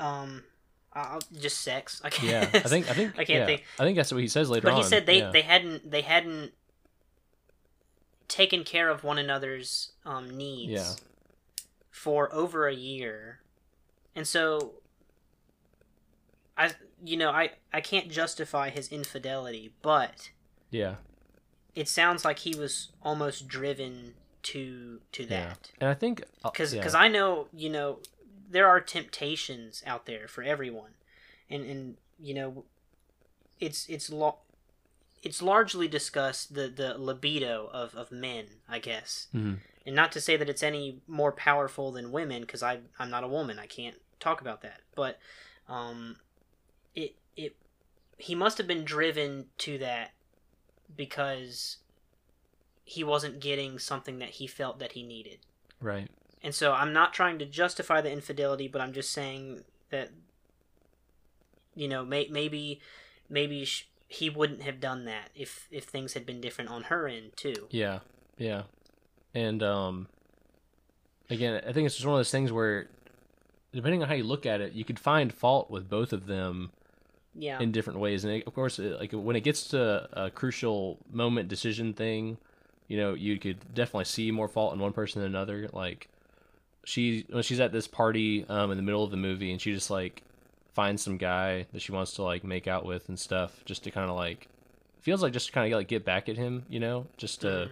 um 0.00 0.42
uh, 0.94 1.20
just 1.40 1.60
sex 1.60 2.00
i 2.04 2.10
can't 2.10 2.52
yeah 2.54 2.60
I 2.62 2.68
think 2.68 2.90
I 2.90 2.94
think 2.94 3.12
I 3.18 3.24
can't 3.24 3.40
yeah. 3.40 3.46
think. 3.46 3.64
I 3.78 3.84
think 3.84 3.96
that's 3.96 4.12
what 4.12 4.20
he 4.22 4.28
says 4.28 4.48
later 4.48 4.64
but 4.64 4.72
on 4.74 4.78
he 4.78 4.82
said 4.88 5.04
they 5.06 5.18
yeah. 5.18 5.30
they 5.30 5.42
hadn't 5.42 5.90
they 5.90 6.00
hadn't 6.00 6.52
taken 8.28 8.64
care 8.64 8.88
of 8.88 9.04
one 9.04 9.18
another's 9.18 9.92
um, 10.04 10.36
needs 10.36 10.72
Yeah. 10.72 10.92
for 11.90 12.32
over 12.34 12.66
a 12.66 12.74
year 12.74 13.40
and 14.14 14.26
so 14.26 14.74
i 16.56 16.70
you 17.04 17.16
know 17.16 17.30
i 17.30 17.50
i 17.72 17.80
can't 17.80 18.10
justify 18.10 18.70
his 18.70 18.90
infidelity 18.90 19.72
but 19.82 20.30
yeah. 20.70 20.96
it 21.74 21.88
sounds 21.88 22.24
like 22.24 22.40
he 22.40 22.54
was 22.58 22.92
almost 23.02 23.46
driven 23.48 24.14
to 24.42 25.00
to 25.12 25.24
yeah. 25.24 25.28
that. 25.28 25.70
And 25.80 25.90
I 25.90 25.94
think 25.94 26.22
uh, 26.44 26.50
because 26.50 26.72
yeah. 26.72 26.88
I 26.94 27.08
know 27.08 27.48
you 27.52 27.68
know 27.68 27.98
there 28.48 28.68
are 28.68 28.80
temptations 28.80 29.82
out 29.86 30.06
there 30.06 30.28
for 30.28 30.42
everyone, 30.42 30.92
and 31.50 31.64
and 31.64 31.96
you 32.18 32.34
know 32.34 32.64
it's 33.58 33.88
it's 33.88 34.08
lo- 34.08 34.38
it's 35.22 35.42
largely 35.42 35.88
discussed 35.88 36.54
the 36.54 36.68
the 36.68 36.96
libido 36.96 37.68
of 37.72 37.94
of 37.94 38.12
men, 38.12 38.46
I 38.68 38.78
guess, 38.78 39.26
Mhm. 39.34 39.58
and 39.84 39.96
not 39.96 40.12
to 40.12 40.20
say 40.20 40.36
that 40.36 40.48
it's 40.48 40.62
any 40.62 41.00
more 41.08 41.32
powerful 41.32 41.90
than 41.90 42.12
women 42.12 42.42
because 42.42 42.62
I 42.62 42.80
I'm 42.98 43.10
not 43.10 43.24
a 43.24 43.28
woman, 43.28 43.58
I 43.58 43.66
can't 43.66 44.00
talk 44.20 44.40
about 44.40 44.62
that, 44.62 44.80
but 44.94 45.18
um, 45.68 46.16
it 47.36 47.56
he 48.18 48.34
must 48.34 48.58
have 48.58 48.66
been 48.66 48.84
driven 48.84 49.46
to 49.58 49.78
that 49.78 50.12
because 50.94 51.78
he 52.84 53.02
wasn't 53.04 53.40
getting 53.40 53.78
something 53.78 54.18
that 54.20 54.30
he 54.30 54.46
felt 54.46 54.78
that 54.78 54.92
he 54.92 55.02
needed. 55.02 55.38
right 55.80 56.08
And 56.42 56.54
so 56.54 56.72
I'm 56.72 56.92
not 56.92 57.12
trying 57.12 57.38
to 57.40 57.46
justify 57.46 58.00
the 58.00 58.12
infidelity, 58.12 58.68
but 58.68 58.80
I'm 58.80 58.92
just 58.92 59.10
saying 59.12 59.64
that 59.90 60.10
you 61.76 61.86
know, 61.86 62.04
may, 62.04 62.26
maybe 62.28 62.80
maybe 63.28 63.64
sh- 63.64 63.88
he 64.08 64.30
wouldn't 64.30 64.62
have 64.62 64.80
done 64.80 65.04
that 65.04 65.30
if 65.34 65.68
if 65.70 65.84
things 65.84 66.14
had 66.14 66.26
been 66.26 66.40
different 66.40 66.70
on 66.70 66.84
her 66.84 67.06
end 67.06 67.32
too. 67.36 67.68
Yeah, 67.70 68.00
yeah, 68.38 68.62
and 69.34 69.62
um, 69.62 70.08
again, 71.30 71.60
I 71.66 71.72
think 71.72 71.86
it's 71.86 71.94
just 71.94 72.06
one 72.06 72.14
of 72.14 72.18
those 72.18 72.30
things 72.30 72.50
where, 72.50 72.88
depending 73.72 74.02
on 74.02 74.08
how 74.08 74.14
you 74.14 74.24
look 74.24 74.46
at 74.46 74.60
it, 74.60 74.72
you 74.72 74.84
could 74.84 74.98
find 74.98 75.32
fault 75.32 75.70
with 75.70 75.88
both 75.88 76.12
of 76.12 76.26
them 76.26 76.72
Yeah. 77.38 77.60
in 77.60 77.72
different 77.72 77.98
ways. 77.98 78.24
And 78.24 78.32
it, 78.34 78.46
of 78.46 78.54
course, 78.54 78.78
it, 78.78 78.98
like 78.98 79.12
when 79.12 79.36
it 79.36 79.42
gets 79.44 79.68
to 79.68 80.08
a 80.12 80.30
crucial 80.30 80.98
moment 81.12 81.48
decision 81.48 81.92
thing, 81.92 82.38
you 82.88 82.96
know, 82.96 83.14
you 83.14 83.38
could 83.38 83.74
definitely 83.74 84.04
see 84.04 84.30
more 84.30 84.48
fault 84.48 84.72
in 84.74 84.78
one 84.80 84.92
person 84.92 85.20
than 85.22 85.30
another. 85.30 85.68
Like 85.72 86.08
she 86.84 87.26
when 87.30 87.42
she's 87.42 87.60
at 87.60 87.72
this 87.72 87.88
party 87.88 88.44
um 88.48 88.70
in 88.70 88.76
the 88.76 88.82
middle 88.82 89.04
of 89.04 89.10
the 89.10 89.16
movie, 89.16 89.50
and 89.52 89.60
she 89.60 89.72
just 89.72 89.90
like 89.90 90.22
finds 90.74 91.02
some 91.02 91.16
guy 91.16 91.66
that 91.72 91.80
she 91.82 91.92
wants 91.92 92.12
to 92.12 92.22
like 92.22 92.44
make 92.44 92.66
out 92.66 92.84
with 92.84 93.08
and 93.08 93.18
stuff, 93.18 93.62
just 93.64 93.84
to 93.84 93.90
kind 93.90 94.10
of 94.10 94.16
like 94.16 94.48
feels 95.00 95.22
like 95.22 95.32
just 95.32 95.46
to 95.46 95.52
kind 95.52 95.72
of 95.72 95.76
like 95.76 95.88
get 95.88 96.04
back 96.04 96.28
at 96.28 96.36
him, 96.36 96.64
you 96.68 96.80
know, 96.80 97.06
just 97.16 97.40
to 97.42 97.46
Mhm. 97.46 97.70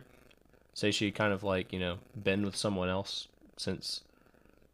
say 0.75 0.91
she 0.91 1.11
kind 1.11 1.33
of 1.33 1.43
like 1.43 1.73
you 1.73 1.79
know 1.79 1.99
been 2.21 2.45
with 2.45 2.57
someone 2.57 2.89
else 2.89 3.29
since 3.57 4.03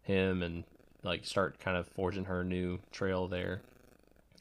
him 0.03 0.43
and 0.43 0.64
like 1.03 1.24
start 1.24 1.59
kind 1.61 1.76
of 1.76 1.86
forging 1.88 2.24
her 2.24 2.43
new 2.45 2.78
trail 2.93 3.28
there. 3.28 3.61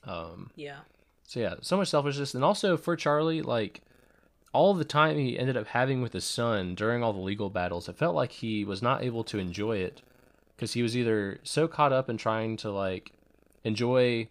Um, 0.06 0.52
yeah. 0.56 0.80
so 1.28 1.40
yeah, 1.40 1.56
so 1.62 1.78
much 1.78 1.90
selfishness, 1.90 2.34
and 2.34 2.44
also 2.44 2.78
for 2.78 2.96
Charlie, 2.96 3.42
like 3.42 3.82
all 4.54 4.74
the 4.74 4.86
time 4.86 5.18
he 5.18 5.38
ended 5.38 5.58
up 5.58 5.68
having 5.68 6.02
with 6.02 6.14
his 6.14 6.26
son 6.26 6.76
during 6.76 7.04
all 7.04 7.14
the 7.14 7.20
legal 7.20 7.50
battles, 7.50 7.88
it 7.88 7.98
felt 7.98 8.16
like 8.16 8.32
he 8.32 8.66
was 8.66 8.82
not 8.82 9.04
able 9.04 9.24
to 9.26 9.38
enjoy 9.38 9.78
it 9.78 10.02
because 10.56 10.74
he 10.74 10.82
was 10.82 10.98
either 10.98 11.40
so 11.44 11.68
caught 11.68 11.94
up 11.94 12.10
in 12.10 12.18
trying 12.18 12.58
to 12.58 12.72
like 12.72 13.12
enjoy, 13.64 14.28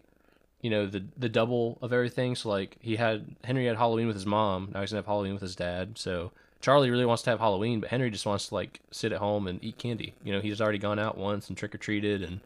you 0.61 0.69
know, 0.69 0.85
the 0.85 1.03
the 1.17 1.29
double 1.29 1.77
of 1.81 1.93
everything. 1.93 2.35
So 2.35 2.49
like 2.49 2.77
he 2.81 2.97
had 2.97 3.35
Henry 3.43 3.65
had 3.65 3.77
Halloween 3.77 4.07
with 4.07 4.15
his 4.15 4.25
mom, 4.25 4.69
now 4.73 4.81
he's 4.81 4.91
gonna 4.91 4.99
have 4.99 5.05
Halloween 5.05 5.33
with 5.33 5.41
his 5.41 5.55
dad. 5.55 5.97
So 5.97 6.31
Charlie 6.61 6.91
really 6.91 7.05
wants 7.05 7.23
to 7.23 7.29
have 7.29 7.39
Halloween, 7.39 7.79
but 7.79 7.89
Henry 7.89 8.11
just 8.11 8.25
wants 8.25 8.49
to 8.49 8.55
like 8.55 8.81
sit 8.91 9.13
at 9.13 9.19
home 9.19 9.47
and 9.47 9.63
eat 9.63 9.77
candy. 9.77 10.13
You 10.23 10.33
know, 10.33 10.41
he's 10.41 10.59
already 10.59 10.77
gone 10.77 10.99
out 10.99 11.17
once 11.17 11.47
and 11.47 11.57
trick 11.57 11.73
or 11.73 11.77
treated 11.77 12.21
and 12.21 12.41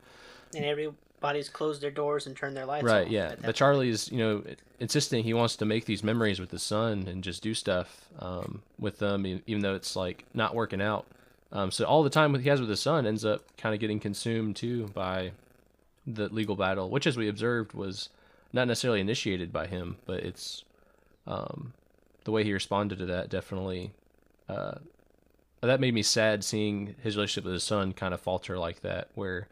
And 0.55 0.65
everybody's 1.23 1.47
close 1.49 1.79
their 1.79 1.91
doors 1.91 2.27
and 2.27 2.35
turn 2.35 2.53
their 2.53 2.65
lights 2.65 2.83
right 2.83 3.05
off. 3.05 3.11
yeah 3.11 3.33
but 3.41 3.55
charlie's 3.55 4.11
you 4.11 4.17
know 4.17 4.43
insisting 4.79 5.23
he 5.23 5.33
wants 5.33 5.55
to 5.55 5.65
make 5.65 5.85
these 5.85 6.03
memories 6.03 6.39
with 6.39 6.51
his 6.51 6.61
son 6.61 7.07
and 7.07 7.23
just 7.23 7.41
do 7.41 7.53
stuff 7.53 8.05
um, 8.19 8.61
with 8.77 8.99
them 8.99 9.25
even 9.25 9.61
though 9.61 9.73
it's 9.75 9.95
like 9.95 10.25
not 10.33 10.53
working 10.53 10.81
out 10.81 11.05
um, 11.53 11.71
so 11.71 11.85
all 11.85 12.03
the 12.03 12.09
time 12.09 12.37
he 12.37 12.49
has 12.49 12.59
with 12.59 12.69
his 12.69 12.81
son 12.81 13.07
ends 13.07 13.23
up 13.23 13.41
kind 13.57 13.73
of 13.73 13.79
getting 13.79 13.99
consumed 13.99 14.55
too 14.55 14.87
by 14.93 15.31
the 16.05 16.27
legal 16.27 16.57
battle 16.57 16.89
which 16.89 17.07
as 17.07 17.15
we 17.15 17.29
observed 17.29 17.73
was 17.73 18.09
not 18.51 18.67
necessarily 18.67 18.99
initiated 18.99 19.53
by 19.53 19.65
him 19.65 19.95
but 20.05 20.19
it's 20.19 20.65
um, 21.25 21.71
the 22.25 22.31
way 22.31 22.43
he 22.43 22.51
responded 22.51 22.99
to 22.99 23.05
that 23.05 23.29
definitely 23.29 23.91
uh, 24.49 24.73
that 25.61 25.79
made 25.79 25.93
me 25.93 26.03
sad 26.03 26.43
seeing 26.43 26.95
his 27.01 27.15
relationship 27.15 27.45
with 27.45 27.53
his 27.53 27.63
son 27.63 27.93
kind 27.93 28.13
of 28.13 28.19
falter 28.19 28.57
like 28.57 28.81
that 28.81 29.07
where 29.15 29.47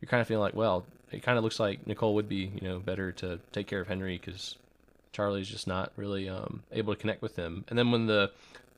you're 0.00 0.08
kind 0.08 0.22
of 0.22 0.26
feeling 0.26 0.40
like 0.40 0.54
well 0.54 0.86
it 1.10 1.22
kind 1.22 1.38
of 1.38 1.44
looks 1.44 1.60
like 1.60 1.86
Nicole 1.86 2.14
would 2.14 2.28
be, 2.28 2.52
you 2.54 2.68
know, 2.68 2.78
better 2.78 3.12
to 3.12 3.40
take 3.52 3.66
care 3.66 3.80
of 3.80 3.88
Henry 3.88 4.18
because 4.18 4.56
Charlie's 5.12 5.48
just 5.48 5.66
not 5.66 5.92
really 5.96 6.28
um, 6.28 6.62
able 6.72 6.94
to 6.94 7.00
connect 7.00 7.22
with 7.22 7.36
him. 7.36 7.64
And 7.68 7.78
then 7.78 7.90
when 7.90 8.06
the 8.06 8.30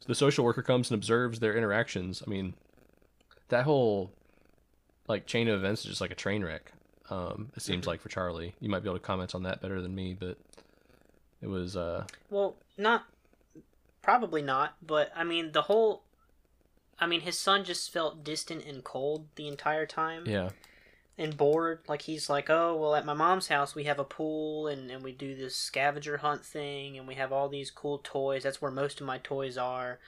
the 0.07 0.15
social 0.15 0.45
worker 0.45 0.63
comes 0.63 0.91
and 0.91 0.99
observes 0.99 1.39
their 1.39 1.57
interactions, 1.57 2.23
I 2.27 2.31
mean, 2.31 2.55
that 3.49 3.65
whole 3.65 4.11
like 5.09 5.27
chain 5.27 5.49
of 5.49 5.59
events 5.59 5.83
is 5.83 5.89
just 5.89 6.01
like 6.01 6.11
a 6.11 6.17
train 6.17 6.45
wreck. 6.45 6.73
Um, 7.11 7.53
it 7.57 7.63
seems 7.63 7.87
like 7.87 8.01
for 8.01 8.09
Charlie, 8.09 8.55
you 8.61 8.71
might 8.71 8.83
be 8.83 8.89
able 8.89 8.99
to 8.99 9.05
comment 9.05 9.35
on 9.35 9.43
that 9.43 9.61
better 9.61 9.83
than 9.83 9.95
me, 9.95 10.17
but 10.19 10.39
it 11.43 11.49
was 11.49 11.77
uh, 11.77 12.05
Well, 12.31 12.57
not 12.79 13.05
probably 14.01 14.43
not, 14.43 14.75
but 14.85 15.13
I 15.15 15.25
mean 15.25 15.53
the 15.53 15.63
whole 15.63 16.03
I 16.99 17.07
mean 17.07 17.21
his 17.21 17.39
son 17.39 17.65
just 17.65 17.93
felt 17.93 18.25
distant 18.25 18.65
and 18.65 18.83
cold 18.83 19.27
the 19.37 19.49
entire 19.49 19.87
time 19.87 20.25
yeah, 20.27 20.51
and 21.19 21.37
bored. 21.37 21.81
Like 21.89 22.03
he's 22.03 22.29
like, 22.31 22.49
"Oh, 22.51 22.77
well 22.77 22.95
at 22.95 23.05
my 23.05 23.15
mom's 23.15 23.49
house 23.49 23.75
we 23.75 23.85
have 23.85 23.99
a 23.99 24.05
pool 24.05 24.67
and 24.67 24.91
and 24.91 25.03
we 25.05 25.13
do 25.13 25.35
this 25.37 25.55
scavenger 25.55 26.19
hunt 26.19 26.45
thing 26.45 26.99
and 26.99 27.07
we 27.07 27.15
have 27.15 27.33
all 27.33 27.49
these 27.49 27.71
cool 27.71 28.01
toys. 28.03 28.43
That's 28.43 28.63
where 28.63 28.71
most 28.71 29.01
of 29.01 29.07
my 29.07 29.19
toys 29.19 29.57
are." 29.59 29.99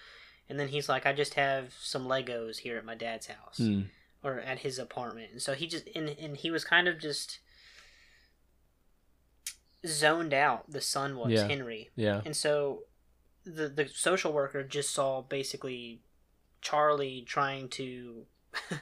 And 0.49 0.59
then 0.61 0.69
he's 0.69 0.89
like, 0.89 1.07
"I 1.07 1.13
just 1.13 1.35
have 1.35 1.73
some 1.81 2.07
Legos 2.07 2.59
here 2.59 2.77
at 2.77 2.85
my 2.85 2.95
dad's 2.95 3.27
house." 3.27 3.59
Hmm. 3.59 3.83
or 4.23 4.41
at 4.41 4.61
his 4.61 4.79
apartment. 4.79 5.33
And 5.33 5.43
so 5.43 5.53
he 5.53 5.67
just 5.67 5.87
and, 5.95 6.09
and 6.09 6.37
he 6.37 6.51
was 6.51 6.65
kind 6.65 6.89
of 6.89 6.99
just 6.99 7.41
zoned 9.87 10.33
out. 10.33 10.71
The 10.71 10.81
son 10.81 11.17
was 11.17 11.33
Yeah. 11.33 11.47
Henry, 11.47 11.91
yeah, 11.95 12.23
and 12.25 12.35
so 12.35 12.85
the 13.45 13.69
the 13.69 13.87
social 13.89 14.33
worker 14.33 14.63
just 14.63 14.95
saw 14.95 15.21
basically 15.21 16.01
Charlie 16.63 17.23
trying 17.27 17.69
to 17.71 18.25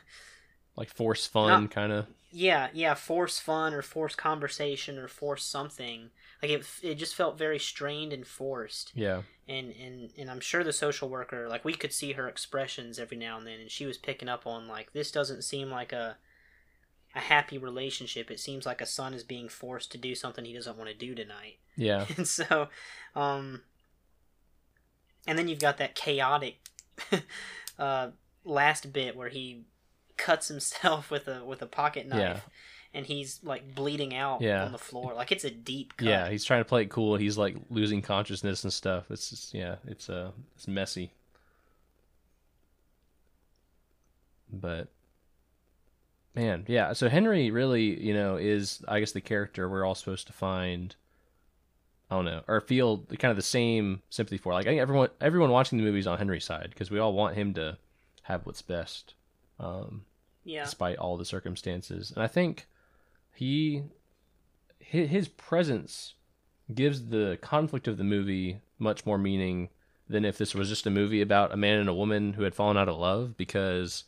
like 0.76 0.88
force 0.88 1.26
fun 1.26 1.68
kind 1.68 1.92
of. 1.92 2.06
yeah 2.30 2.68
yeah 2.72 2.94
force 2.94 3.38
fun 3.38 3.74
or 3.74 3.82
force 3.82 4.14
conversation 4.14 4.98
or 4.98 5.08
force 5.08 5.44
something. 5.44 6.10
Like 6.42 6.50
it 6.50 6.66
it 6.82 6.94
just 6.96 7.14
felt 7.14 7.38
very 7.38 7.58
strained 7.58 8.12
and 8.12 8.26
forced. 8.26 8.90
Yeah, 8.94 9.22
and 9.48 9.72
and 9.80 10.10
and 10.18 10.30
I'm 10.30 10.40
sure 10.40 10.64
the 10.64 10.72
social 10.72 11.08
worker 11.08 11.48
like 11.48 11.64
we 11.64 11.74
could 11.74 11.92
see 11.92 12.12
her 12.12 12.28
expressions 12.28 12.98
every 12.98 13.16
now 13.16 13.38
and 13.38 13.46
then 13.46 13.60
and 13.60 13.70
she 13.70 13.86
was 13.86 13.98
picking 13.98 14.28
up 14.28 14.46
on 14.46 14.66
like 14.66 14.92
this 14.92 15.12
doesn't 15.12 15.42
seem 15.42 15.70
like 15.70 15.92
a 15.92 16.16
a 17.14 17.20
happy 17.20 17.58
relationship. 17.58 18.30
It 18.30 18.40
seems 18.40 18.64
like 18.64 18.80
a 18.80 18.86
son 18.86 19.12
is 19.14 19.22
being 19.22 19.48
forced 19.48 19.92
to 19.92 19.98
do 19.98 20.14
something 20.14 20.44
he 20.44 20.54
doesn't 20.54 20.78
want 20.78 20.88
to 20.90 20.96
do 20.96 21.14
tonight. 21.14 21.58
Yeah, 21.76 22.06
and 22.16 22.26
so 22.26 22.68
um 23.14 23.60
and 25.26 25.38
then 25.38 25.46
you've 25.46 25.60
got 25.60 25.78
that 25.78 25.94
chaotic 25.94 26.56
uh 27.78 28.08
last 28.44 28.92
bit 28.92 29.14
where 29.16 29.28
he 29.28 29.62
cuts 30.22 30.48
himself 30.48 31.10
with 31.14 31.26
a 31.28 31.44
with 31.44 31.60
a 31.62 31.66
pocket 31.66 32.06
knife 32.06 32.18
Yeah. 32.18 32.40
and 32.94 33.06
he's 33.06 33.40
like 33.42 33.74
bleeding 33.74 34.14
out 34.14 34.40
Yeah. 34.40 34.64
on 34.64 34.72
the 34.72 34.78
floor 34.78 35.14
like 35.14 35.32
it's 35.32 35.44
a 35.44 35.50
deep 35.50 35.96
cut 35.96 36.08
yeah. 36.08 36.28
He's 36.30 36.44
trying 36.44 36.60
to 36.60 36.64
play 36.68 36.82
it 36.82 36.90
cool. 36.90 37.16
He's 37.16 37.36
like 37.38 37.56
losing 37.70 38.02
consciousness 38.02 38.64
and 38.64 38.72
stuff. 38.72 39.10
It's 39.10 39.30
just 39.30 39.54
yeah, 39.54 39.76
it's 39.86 40.08
uh, 40.08 40.30
it's 40.56 40.68
messy. 40.68 41.12
But 44.52 44.88
man, 46.34 46.64
yeah. 46.68 46.92
So 46.92 47.08
Henry 47.08 47.50
really, 47.50 47.98
you 48.02 48.14
know, 48.14 48.36
is 48.36 48.82
I 48.86 49.00
guess 49.00 49.12
the 49.12 49.20
character 49.20 49.68
we're 49.68 49.84
all 49.84 49.94
supposed 49.94 50.26
to 50.26 50.32
find. 50.32 50.94
I 52.10 52.16
don't 52.16 52.26
know, 52.26 52.42
or 52.46 52.60
feel 52.60 52.98
kind 53.18 53.30
of 53.30 53.36
the 53.36 53.42
same 53.42 54.02
sympathy 54.10 54.36
for. 54.36 54.52
Like 54.52 54.66
I 54.66 54.70
think 54.70 54.80
everyone, 54.82 55.08
everyone 55.22 55.50
watching 55.50 55.78
the 55.78 55.84
movies 55.84 56.06
on 56.06 56.18
Henry's 56.18 56.44
side 56.44 56.68
because 56.68 56.90
we 56.90 56.98
all 56.98 57.14
want 57.14 57.36
him 57.36 57.54
to 57.54 57.78
have 58.24 58.44
what's 58.44 58.60
best, 58.60 59.14
um, 59.58 60.04
yeah. 60.44 60.64
despite 60.64 60.98
all 60.98 61.16
the 61.16 61.24
circumstances. 61.24 62.12
And 62.14 62.22
I 62.22 62.26
think 62.26 62.66
he, 63.34 63.84
his, 64.78 65.28
presence 65.28 66.14
gives 66.72 67.08
the 67.08 67.38
conflict 67.42 67.88
of 67.88 67.98
the 67.98 68.04
movie 68.04 68.60
much 68.78 69.04
more 69.04 69.18
meaning 69.18 69.68
than 70.08 70.24
if 70.24 70.38
this 70.38 70.54
was 70.54 70.68
just 70.68 70.86
a 70.86 70.90
movie 70.90 71.20
about 71.20 71.52
a 71.52 71.56
man 71.56 71.78
and 71.78 71.88
a 71.88 71.94
woman 71.94 72.34
who 72.34 72.42
had 72.42 72.54
fallen 72.54 72.76
out 72.76 72.88
of 72.88 72.96
love 72.96 73.36
because 73.36 74.04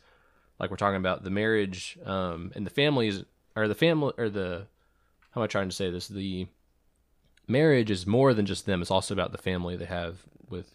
like 0.59 0.69
we're 0.69 0.77
talking 0.77 0.97
about 0.97 1.23
the 1.23 1.29
marriage 1.29 1.97
um 2.05 2.51
and 2.55 2.65
the 2.65 2.71
families 2.71 3.23
or 3.55 3.67
the 3.67 3.75
family 3.75 4.13
or 4.17 4.29
the 4.29 4.65
how 5.31 5.41
am 5.41 5.43
I 5.43 5.47
trying 5.47 5.69
to 5.69 5.75
say 5.75 5.89
this? 5.89 6.07
The 6.07 6.47
marriage 7.47 7.91
is 7.91 8.07
more 8.07 8.33
than 8.33 8.45
just 8.45 8.65
them. 8.65 8.81
It's 8.81 8.91
also 8.91 9.13
about 9.13 9.33
the 9.33 9.37
family 9.37 9.75
they 9.75 9.85
have 9.85 10.19
with 10.49 10.71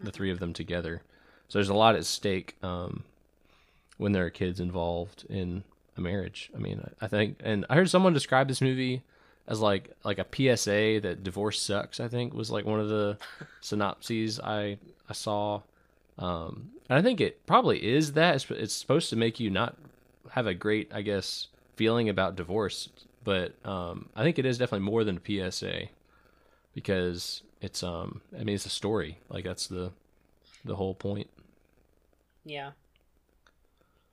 the 0.00 0.10
three 0.10 0.30
of 0.30 0.38
them 0.38 0.52
together. 0.52 1.00
So 1.48 1.58
there's 1.58 1.70
a 1.70 1.74
lot 1.74 1.96
at 1.96 2.04
stake 2.04 2.56
um 2.62 3.04
when 4.02 4.12
there 4.12 4.26
are 4.26 4.30
kids 4.30 4.60
involved 4.60 5.24
in 5.28 5.64
a 5.96 6.00
marriage 6.00 6.50
I 6.54 6.58
mean 6.58 6.86
I 7.00 7.06
think 7.06 7.38
and 7.42 7.64
I 7.70 7.76
heard 7.76 7.90
someone 7.90 8.12
describe 8.12 8.48
this 8.48 8.60
movie 8.60 9.02
as 9.46 9.60
like 9.60 9.90
like 10.04 10.18
a 10.18 10.26
PSA 10.56 11.00
that 11.00 11.22
divorce 11.22 11.60
sucks. 11.60 12.00
I 12.00 12.08
think 12.08 12.34
was 12.34 12.50
like 12.50 12.64
one 12.64 12.80
of 12.80 12.88
the 12.88 13.18
synopses 13.60 14.40
I 14.40 14.78
I 15.08 15.12
saw. 15.12 15.62
Um, 16.18 16.70
and 16.88 16.98
I 16.98 17.02
think 17.02 17.20
it 17.20 17.44
probably 17.46 17.84
is 17.84 18.12
that. 18.12 18.36
It's, 18.36 18.50
it's 18.50 18.74
supposed 18.74 19.10
to 19.10 19.16
make 19.16 19.40
you 19.40 19.50
not 19.50 19.76
have 20.30 20.46
a 20.46 20.54
great, 20.54 20.90
I 20.92 21.02
guess, 21.02 21.48
feeling 21.76 22.08
about 22.08 22.36
divorce. 22.36 22.88
But 23.24 23.54
um, 23.64 24.08
I 24.14 24.22
think 24.22 24.38
it 24.38 24.46
is 24.46 24.58
definitely 24.58 24.86
more 24.86 25.04
than 25.04 25.18
a 25.24 25.50
PSA 25.50 25.88
because 26.74 27.42
it's 27.60 27.82
um 27.82 28.20
I 28.34 28.44
mean 28.44 28.54
it's 28.54 28.66
a 28.66 28.70
story. 28.70 29.18
Like 29.28 29.44
that's 29.44 29.66
the 29.66 29.92
the 30.64 30.76
whole 30.76 30.94
point. 30.94 31.28
Yeah. 32.44 32.72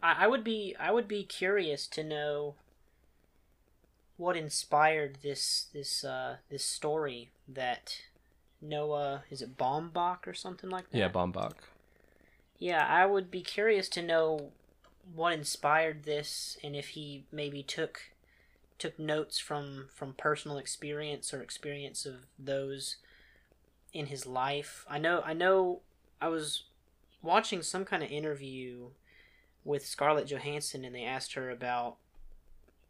I, 0.02 0.26
I 0.26 0.28
would 0.28 0.44
be 0.44 0.76
I 0.80 0.92
would 0.92 1.08
be 1.08 1.24
curious 1.24 1.88
to 1.88 2.04
know 2.04 2.56
what 4.18 4.36
inspired 4.36 5.20
this 5.22 5.68
this 5.74 6.04
uh 6.04 6.38
this 6.50 6.66
story 6.66 7.30
that 7.48 8.02
Noah 8.62 9.24
is 9.30 9.42
it 9.42 9.58
Baumbach 9.58 10.28
or 10.28 10.34
something 10.34 10.70
like 10.70 10.90
that? 10.92 10.98
Yeah, 10.98 11.10
Baumbach. 11.10 11.54
Yeah, 12.58 12.86
I 12.86 13.06
would 13.06 13.32
be 13.32 13.42
curious 13.42 13.88
to 13.90 14.02
know 14.02 14.52
what 15.16 15.34
inspired 15.34 16.04
this 16.04 16.58
and 16.64 16.76
if 16.76 16.90
he 16.90 17.24
maybe 17.32 17.64
took 17.64 18.12
took 18.78 19.00
notes 19.00 19.40
from 19.40 19.88
from 19.94 20.14
personal 20.14 20.58
experience 20.58 21.34
or 21.34 21.42
experience 21.42 22.06
of 22.06 22.26
those 22.38 22.98
in 23.94 24.08
his 24.08 24.26
life. 24.26 24.86
I 24.90 24.98
know 24.98 25.22
I 25.26 25.34
know 25.34 25.82
I 26.22 26.28
was 26.28 26.64
watching 27.22 27.62
some 27.62 27.86
kind 27.86 28.04
of 28.04 28.12
interview 28.12 28.90
with 29.64 29.86
Scarlett 29.86 30.28
Johansson 30.28 30.86
and 30.86 30.96
they 30.96 31.04
asked 31.04 31.34
her 31.34 31.50
about 31.50 31.98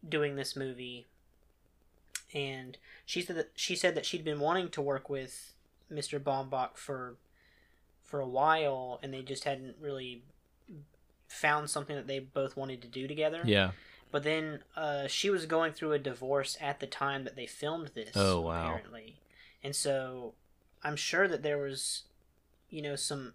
doing 0.07 0.36
this 0.36 0.55
movie 0.55 1.07
and 2.34 2.78
she 3.05 3.22
said 3.22 3.36
that 3.36 3.51
she 3.55 3.76
said 3.76 3.95
that 3.95 4.05
she'd 4.05 4.24
been 4.24 4.39
wanting 4.39 4.70
to 4.70 4.82
work 4.82 5.09
with 5.09 5.53
Mr. 5.91 6.20
Baumbach 6.20 6.78
for 6.78 7.15
for 8.03 8.20
a 8.20 8.28
while 8.28 8.99
and 9.03 9.13
they 9.13 9.22
just 9.22 9.43
hadn't 9.43 9.76
really 9.82 10.24
found 11.30 11.70
something 11.70 11.95
that 11.95 12.07
they 12.07 12.20
both 12.20 12.57
wanted 12.57 12.82
to 12.82 12.88
do 12.88 13.07
together. 13.07 13.41
Yeah. 13.45 13.72
But 14.11 14.24
then 14.24 14.63
uh, 14.76 15.07
she 15.07 15.30
was 15.30 15.45
going 15.45 15.74
through 15.74 15.93
a 15.93 15.99
divorce 15.99 16.57
at 16.59 16.80
the 16.80 16.88
time 16.88 17.24
that 17.26 17.36
they 17.36 17.45
filmed 17.45 17.91
this. 17.93 18.11
Oh, 18.15 18.41
wow. 18.41 18.70
Apparently, 18.70 19.17
and 19.63 19.76
so 19.76 20.34
I'm 20.84 20.95
sure 20.95 21.28
that 21.28 21.43
there 21.43 21.59
was, 21.59 22.03
you 22.70 22.82
know, 22.82 22.95
some. 22.95 23.34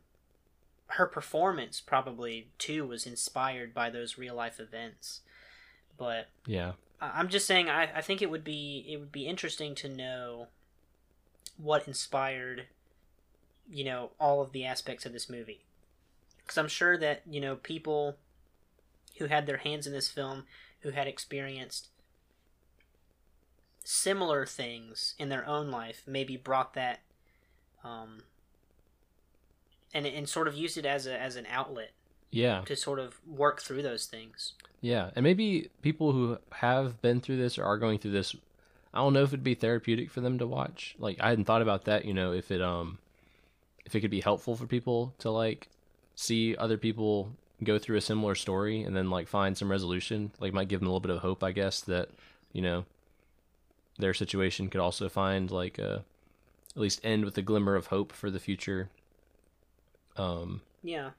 Her 0.89 1.07
performance 1.07 1.81
probably 1.81 2.49
too 2.59 2.87
was 2.87 3.07
inspired 3.07 3.75
by 3.75 3.91
those 3.91 4.19
real 4.19 4.35
life 4.35 4.61
events, 4.61 5.21
but 5.97 6.29
Yeah. 6.47 6.73
I'm 7.01 7.29
just 7.29 7.47
saying 7.47 7.69
I, 7.69 7.91
I 7.97 8.01
think 8.01 8.23
it 8.23 8.31
would 8.31 8.45
be 8.45 8.87
it 8.89 8.99
would 8.99 9.13
be 9.13 9.27
interesting 9.27 9.75
to 9.77 9.89
know 9.89 10.49
what 11.57 11.87
inspired 11.87 12.67
you 13.69 13.85
know 13.85 14.11
all 14.19 14.41
of 14.43 14.53
the 14.53 14.65
aspects 14.65 15.07
of 15.07 15.13
this 15.13 15.31
movie 15.31 15.65
because 16.39 16.59
i'm 16.59 16.69
sure 16.69 16.99
that 16.99 17.23
you 17.29 17.41
know 17.41 17.57
people 17.57 18.17
who 19.19 19.27
had 19.27 19.47
their 19.47 19.59
hands 19.59 19.87
in 19.87 19.93
this 19.93 20.09
film 20.09 20.45
who 20.81 20.91
had 20.91 21.07
experienced 21.07 21.89
similar 23.85 24.45
things 24.45 25.15
in 25.19 25.29
their 25.29 25.47
own 25.47 25.71
life 25.71 26.03
maybe 26.07 26.37
brought 26.37 26.75
that 26.75 27.01
um 27.85 28.23
and 29.95 30.05
and 30.07 30.29
sort 30.29 30.49
of 30.49 30.55
used 30.55 30.77
it 30.77 30.85
as 30.85 31.07
a 31.07 31.19
as 31.19 31.37
an 31.37 31.47
outlet 31.49 31.93
Yeah. 32.31 32.63
to 32.67 32.75
sort 32.77 32.99
of 32.99 33.17
work 33.27 33.63
through 33.63 33.83
those 33.83 34.05
things 34.07 34.53
Yeah, 34.81 35.11
and 35.17 35.23
maybe 35.25 35.71
people 35.81 36.13
who 36.13 36.37
have 36.53 37.01
been 37.01 37.21
through 37.23 37.39
this 37.39 37.57
or 37.57 37.65
are 37.65 37.79
going 37.79 37.99
through 37.99 38.11
this, 38.11 38.37
I 38.93 38.99
don't 38.99 39.15
know 39.15 39.23
if 39.23 39.31
it'd 39.31 39.43
be 39.43 39.55
therapeutic 39.55 40.11
for 40.11 40.21
them 40.21 40.39
to 40.39 40.47
watch. 40.47 40.95
Like 40.99 41.17
I 41.21 41.31
hadn't 41.31 41.47
thought 41.47 41.63
about 41.63 41.85
that, 41.87 42.05
you 42.05 42.13
know, 42.13 42.33
if 42.33 42.51
it 42.51 42.61
um 42.61 42.99
if 43.87 43.95
it 43.95 44.01
could 44.01 44.11
be 44.11 44.21
helpful 44.21 44.57
for 44.57 44.67
people 44.67 45.15
to 45.21 45.31
like 45.31 45.69
see 46.17 46.55
other 46.57 46.77
people 46.77 47.31
go 47.63 47.79
through 47.79 47.97
a 47.97 48.01
similar 48.01 48.35
story 48.35 48.83
and 48.83 48.95
then 48.97 49.09
like 49.11 49.27
find 49.29 49.57
some 49.57 49.71
resolution, 49.71 50.33
like 50.41 50.53
might 50.53 50.69
give 50.69 50.81
them 50.81 50.87
a 50.89 50.91
little 50.91 51.01
bit 51.01 51.11
of 51.15 51.23
hope, 51.23 51.43
I 51.43 51.53
guess, 51.53 51.81
that, 51.83 52.09
you 52.53 52.61
know, 52.63 52.85
their 53.99 54.13
situation 54.15 54.69
could 54.69 54.81
also 54.81 55.09
find 55.09 55.51
like 55.51 55.79
a 55.79 56.05
at 56.77 56.83
least 56.83 57.01
end 57.05 57.25
with 57.25 57.39
a 57.39 57.43
glimmer 57.43 57.77
of 57.77 57.87
hope 57.87 58.13
for 58.13 58.31
the 58.31 58.41
future. 58.41 58.91
Um 60.17 60.63
yeah. 60.83 61.11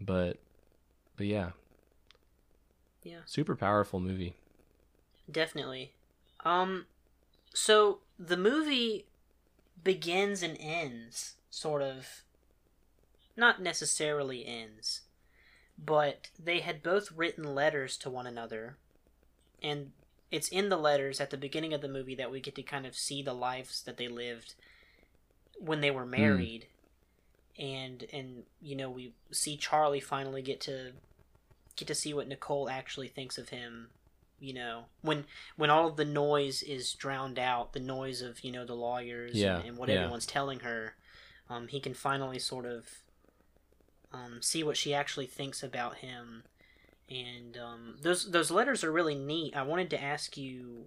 but 0.00 0.38
but 1.16 1.26
yeah, 1.26 1.50
yeah. 3.02 3.20
Super 3.26 3.56
powerful 3.56 4.00
movie. 4.00 4.34
Definitely. 5.30 5.92
Um 6.44 6.86
so 7.54 7.98
the 8.18 8.36
movie 8.36 9.06
begins 9.82 10.42
and 10.42 10.56
ends 10.60 11.34
sort 11.50 11.82
of 11.82 12.22
not 13.36 13.60
necessarily 13.60 14.46
ends, 14.46 15.02
but 15.82 16.28
they 16.42 16.60
had 16.60 16.82
both 16.82 17.12
written 17.12 17.54
letters 17.54 17.96
to 17.98 18.10
one 18.10 18.26
another 18.26 18.76
and 19.62 19.92
it's 20.30 20.48
in 20.48 20.70
the 20.70 20.76
letters 20.78 21.20
at 21.20 21.30
the 21.30 21.36
beginning 21.36 21.74
of 21.74 21.82
the 21.82 21.88
movie 21.88 22.14
that 22.14 22.30
we 22.30 22.40
get 22.40 22.54
to 22.54 22.62
kind 22.62 22.86
of 22.86 22.96
see 22.96 23.22
the 23.22 23.34
lives 23.34 23.82
that 23.82 23.96
they 23.98 24.08
lived 24.08 24.54
when 25.58 25.80
they 25.80 25.90
were 25.90 26.06
married 26.06 26.66
and 27.58 28.04
and 28.12 28.44
you 28.60 28.76
know 28.76 28.90
we 28.90 29.12
see 29.30 29.56
Charlie 29.56 30.00
finally 30.00 30.42
get 30.42 30.60
to 30.62 30.92
get 31.76 31.88
to 31.88 31.94
see 31.94 32.14
what 32.14 32.28
Nicole 32.28 32.68
actually 32.68 33.08
thinks 33.08 33.38
of 33.38 33.50
him 33.50 33.88
you 34.42 34.52
know. 34.52 34.84
When 35.00 35.24
when 35.56 35.70
all 35.70 35.86
of 35.86 35.96
the 35.96 36.04
noise 36.04 36.62
is 36.62 36.92
drowned 36.92 37.38
out 37.38 37.72
the 37.72 37.80
noise 37.80 38.20
of 38.20 38.40
you 38.44 38.52
know 38.52 38.66
the 38.66 38.74
lawyers 38.74 39.34
Yeah, 39.34 39.58
and, 39.58 39.68
and 39.68 39.76
what 39.78 39.88
yeah. 39.88 39.96
everyone's 39.96 40.26
telling 40.26 40.60
her 40.60 40.96
um, 41.48 41.68
he 41.68 41.80
can 41.80 41.94
finally 41.94 42.38
sort 42.38 42.66
of 42.66 42.86
um, 44.12 44.42
see 44.42 44.62
what 44.62 44.76
she 44.76 44.92
actually 44.92 45.26
thinks 45.26 45.62
about 45.62 45.98
him. 45.98 46.42
And 47.08 47.56
um, 47.56 47.96
those 48.02 48.30
those 48.30 48.50
letters 48.50 48.82
are 48.84 48.92
really 48.92 49.14
neat. 49.14 49.56
I 49.56 49.62
wanted 49.62 49.90
to 49.90 50.02
ask 50.02 50.36
you 50.36 50.86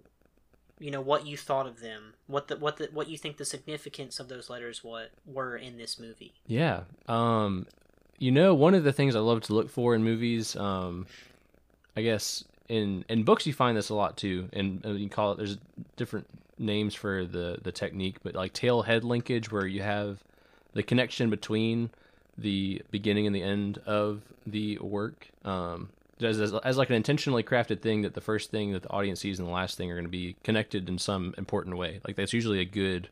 you 0.79 0.91
know 0.91 1.01
what 1.01 1.25
you 1.25 1.37
thought 1.37 1.65
of 1.65 1.79
them 1.79 2.13
what 2.27 2.47
the 2.47 2.57
what 2.57 2.77
the 2.77 2.89
what 2.91 3.07
you 3.07 3.17
think 3.17 3.37
the 3.37 3.45
significance 3.45 4.19
of 4.19 4.27
those 4.27 4.49
letters 4.49 4.83
what 4.83 5.11
were 5.25 5.55
in 5.55 5.77
this 5.77 5.99
movie 5.99 6.33
Yeah. 6.47 6.81
Um, 7.07 7.67
you 8.17 8.31
know, 8.31 8.53
one 8.53 8.73
of 8.75 8.83
the 8.83 8.93
things 8.93 9.15
I 9.15 9.19
love 9.19 9.41
to 9.43 9.53
look 9.53 9.69
for 9.69 9.93
in 9.93 10.03
movies, 10.03 10.55
um, 10.55 11.05
I 11.97 12.01
guess 12.01 12.45
in 12.69 13.03
in 13.09 13.23
books 13.23 13.45
you 13.45 13.53
find 13.53 13.75
this 13.75 13.89
a 13.89 13.95
lot 13.95 14.17
too, 14.17 14.49
and 14.53 14.85
uh, 14.85 14.91
you 14.91 15.09
call 15.09 15.33
it. 15.33 15.37
There's 15.37 15.57
different 15.97 16.27
names 16.57 16.95
for 16.95 17.25
the 17.25 17.59
the 17.61 17.71
technique, 17.71 18.17
but 18.23 18.35
like 18.35 18.53
tail 18.53 18.83
head 18.83 19.03
linkage, 19.03 19.51
where 19.51 19.67
you 19.67 19.81
have 19.81 20.23
the 20.73 20.83
connection 20.83 21.29
between 21.29 21.89
the 22.37 22.81
beginning 22.91 23.27
and 23.27 23.35
the 23.35 23.43
end 23.43 23.79
of 23.85 24.21
the 24.45 24.77
work. 24.79 25.27
Um, 25.43 25.89
as, 26.21 26.39
as, 26.39 26.77
like 26.77 26.89
an 26.89 26.95
intentionally 26.95 27.43
crafted 27.43 27.81
thing 27.81 28.01
that 28.03 28.13
the 28.13 28.21
first 28.21 28.51
thing 28.51 28.71
that 28.71 28.83
the 28.83 28.89
audience 28.89 29.19
sees 29.19 29.39
and 29.39 29.47
the 29.47 29.51
last 29.51 29.77
thing 29.77 29.91
are 29.91 29.95
going 29.95 30.05
to 30.05 30.09
be 30.09 30.35
connected 30.43 30.87
in 30.87 30.97
some 30.97 31.35
important 31.37 31.77
way. 31.77 31.99
Like 32.07 32.15
that's 32.15 32.33
usually 32.33 32.59
a 32.59 32.65
good 32.65 33.09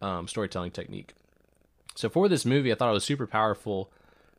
um, 0.00 0.28
storytelling 0.28 0.70
technique. 0.70 1.14
So 1.94 2.08
for 2.08 2.28
this 2.28 2.44
movie, 2.44 2.70
I 2.70 2.76
thought 2.76 2.90
it 2.90 2.94
was 2.94 3.04
super 3.04 3.26
powerful 3.26 3.90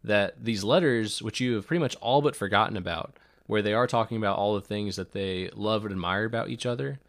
that 0.04 0.36
these 0.42 0.64
letters, 0.64 1.22
which 1.22 1.42
you 1.42 1.56
have 1.56 1.68
pretty 1.68 1.82
much 1.82 1.98
all 1.98 2.22
but 2.22 2.36
forgotten 2.36 2.78
about, 2.78 3.14
where 3.48 3.62
they 3.62 3.74
are 3.74 3.88
talking 3.88 4.16
about 4.16 4.38
all 4.38 4.56
the 4.56 4.62
things 4.62 4.96
that 4.96 5.12
they 5.12 5.50
love 5.54 5.84
and 5.84 5.92
admire 5.92 6.24
about 6.24 6.50
each 6.50 6.66
other. 6.66 7.00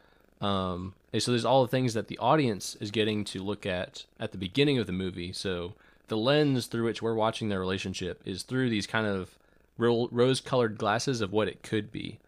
Um, 0.41 0.95
so 1.17 1.31
there's 1.31 1.45
all 1.45 1.63
the 1.63 1.71
things 1.71 1.95
that 1.95 2.09
the 2.09 2.19
audience 2.19 2.77
is 2.81 2.91
getting 2.91 3.25
to 3.27 3.43
look 3.43 3.67
at 3.67 4.07
at 4.19 4.33
the 4.33 4.39
beginning 4.39 4.79
of 4.79 4.87
the 4.87 4.93
movie. 4.93 5.33
So 5.33 5.75
the 6.09 6.17
lens 6.17 6.67
through 6.67 6.85
which 6.85 7.03
we're 7.03 7.15
watching 7.15 7.49
their 7.49 7.61
relationship 7.61 8.21
is 8.25 8.43
through 8.43 8.71
these 8.71 8.87
kind 8.87 9.07
of 9.07 9.37
ro- 9.81 10.09
rose-colored 10.11 10.79
glasses 10.79 11.21
of 11.21 11.33
what 11.33 11.49
it 11.49 11.63
could 11.63 11.91
be. 11.91 12.19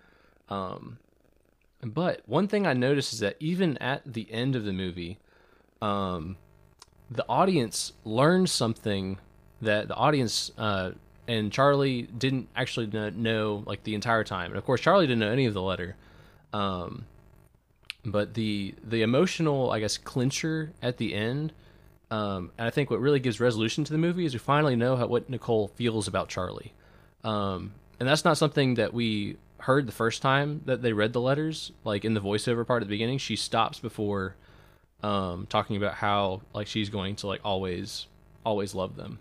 Um, 0.49 0.99
but 1.83 2.23
one 2.27 2.49
thing 2.49 2.67
I 2.67 2.73
noticed 2.73 3.13
is 3.13 3.19
that 3.21 3.37
even 3.41 3.77
at 3.79 4.13
the 4.13 4.31
end 4.33 4.57
of 4.57 4.65
the 4.65 4.73
movie, 4.73 5.19
um, 5.81 6.37
the 7.11 7.25
audience 7.29 7.93
learned 8.05 8.49
something 8.49 9.19
that 9.61 9.89
the 9.89 9.95
audience 9.95 10.51
uh, 10.59 10.93
and 11.29 11.53
Charlie 11.53 12.03
didn't 12.03 12.49
actually 12.57 12.87
know 12.87 13.63
like 13.67 13.85
the 13.85 13.95
entire 13.95 14.25
time. 14.25 14.51
And 14.51 14.59
of 14.59 14.65
course, 14.65 14.81
Charlie 14.81 15.07
didn't 15.07 15.21
know 15.21 15.31
any 15.31 15.47
of 15.47 15.55
the 15.55 15.63
letter. 15.63 15.97
Um, 16.53 17.07
but 18.05 18.35
the 18.35 18.75
the 18.83 19.03
emotional, 19.03 19.71
I 19.71 19.81
guess, 19.81 19.97
clincher 19.97 20.73
at 20.83 20.97
the 20.97 21.15
end, 21.15 21.53
um, 22.11 22.51
and 22.59 22.67
I 22.67 22.71
think 22.71 22.91
what 22.91 23.01
really 23.01 23.21
gives 23.21 23.41
resolution 23.41 23.85
to 23.85 23.93
the 23.93 23.99
movie 23.99 24.25
is 24.25 24.35
we 24.35 24.39
finally 24.39 24.77
know 24.77 24.97
how, 24.97 25.07
what 25.07 25.31
Nicole 25.31 25.69
feels 25.69 26.09
about 26.09 26.29
Charlie. 26.29 26.73
Um, 27.25 27.73
and 28.01 28.09
that's 28.09 28.25
not 28.25 28.37
something 28.37 28.75
that 28.75 28.93
we 28.93 29.37
heard 29.59 29.87
the 29.87 29.93
first 29.93 30.23
time 30.23 30.61
that 30.65 30.83
they 30.83 30.93
read 30.93 31.13
the 31.13 31.21
letters. 31.21 31.73
Like 31.85 32.05
in 32.05 32.15
the 32.15 32.21
voiceover 32.21 32.67
part 32.67 32.83
at 32.83 32.89
the 32.89 32.95
beginning, 32.95 33.19
she 33.19 33.37
stops 33.37 33.79
before 33.79 34.35
um, 35.03 35.47
talking 35.49 35.77
about 35.77 35.95
how 35.95 36.43
like 36.55 36.67
she's 36.67 36.89
going 36.89 37.17
to 37.17 37.27
like 37.27 37.41
always 37.45 38.07
always 38.45 38.75
love 38.75 38.97
them. 38.97 39.19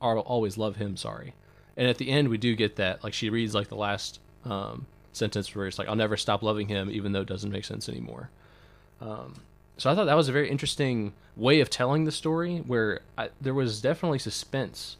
Or 0.00 0.18
always 0.18 0.56
love 0.56 0.76
him 0.76 0.96
sorry. 0.96 1.34
And 1.76 1.88
at 1.88 1.98
the 1.98 2.08
end 2.08 2.28
we 2.28 2.38
do 2.38 2.54
get 2.56 2.76
that 2.76 3.04
like 3.04 3.12
she 3.12 3.28
reads 3.28 3.54
like 3.54 3.68
the 3.68 3.76
last 3.76 4.20
um, 4.44 4.86
sentence 5.12 5.54
where 5.54 5.66
it's 5.66 5.78
like 5.78 5.88
i'll 5.88 5.96
never 5.96 6.16
stop 6.16 6.42
loving 6.42 6.68
him 6.68 6.90
even 6.90 7.12
though 7.12 7.20
it 7.20 7.28
doesn't 7.28 7.50
make 7.50 7.64
sense 7.64 7.88
anymore. 7.88 8.30
Um, 9.00 9.34
so 9.76 9.90
i 9.90 9.94
thought 9.94 10.04
that 10.04 10.16
was 10.16 10.28
a 10.28 10.32
very 10.32 10.48
interesting 10.48 11.12
way 11.36 11.60
of 11.60 11.68
telling 11.68 12.04
the 12.04 12.12
story 12.12 12.58
where 12.58 13.00
I, 13.18 13.30
there 13.40 13.54
was 13.54 13.80
definitely 13.80 14.20
suspense 14.20 14.96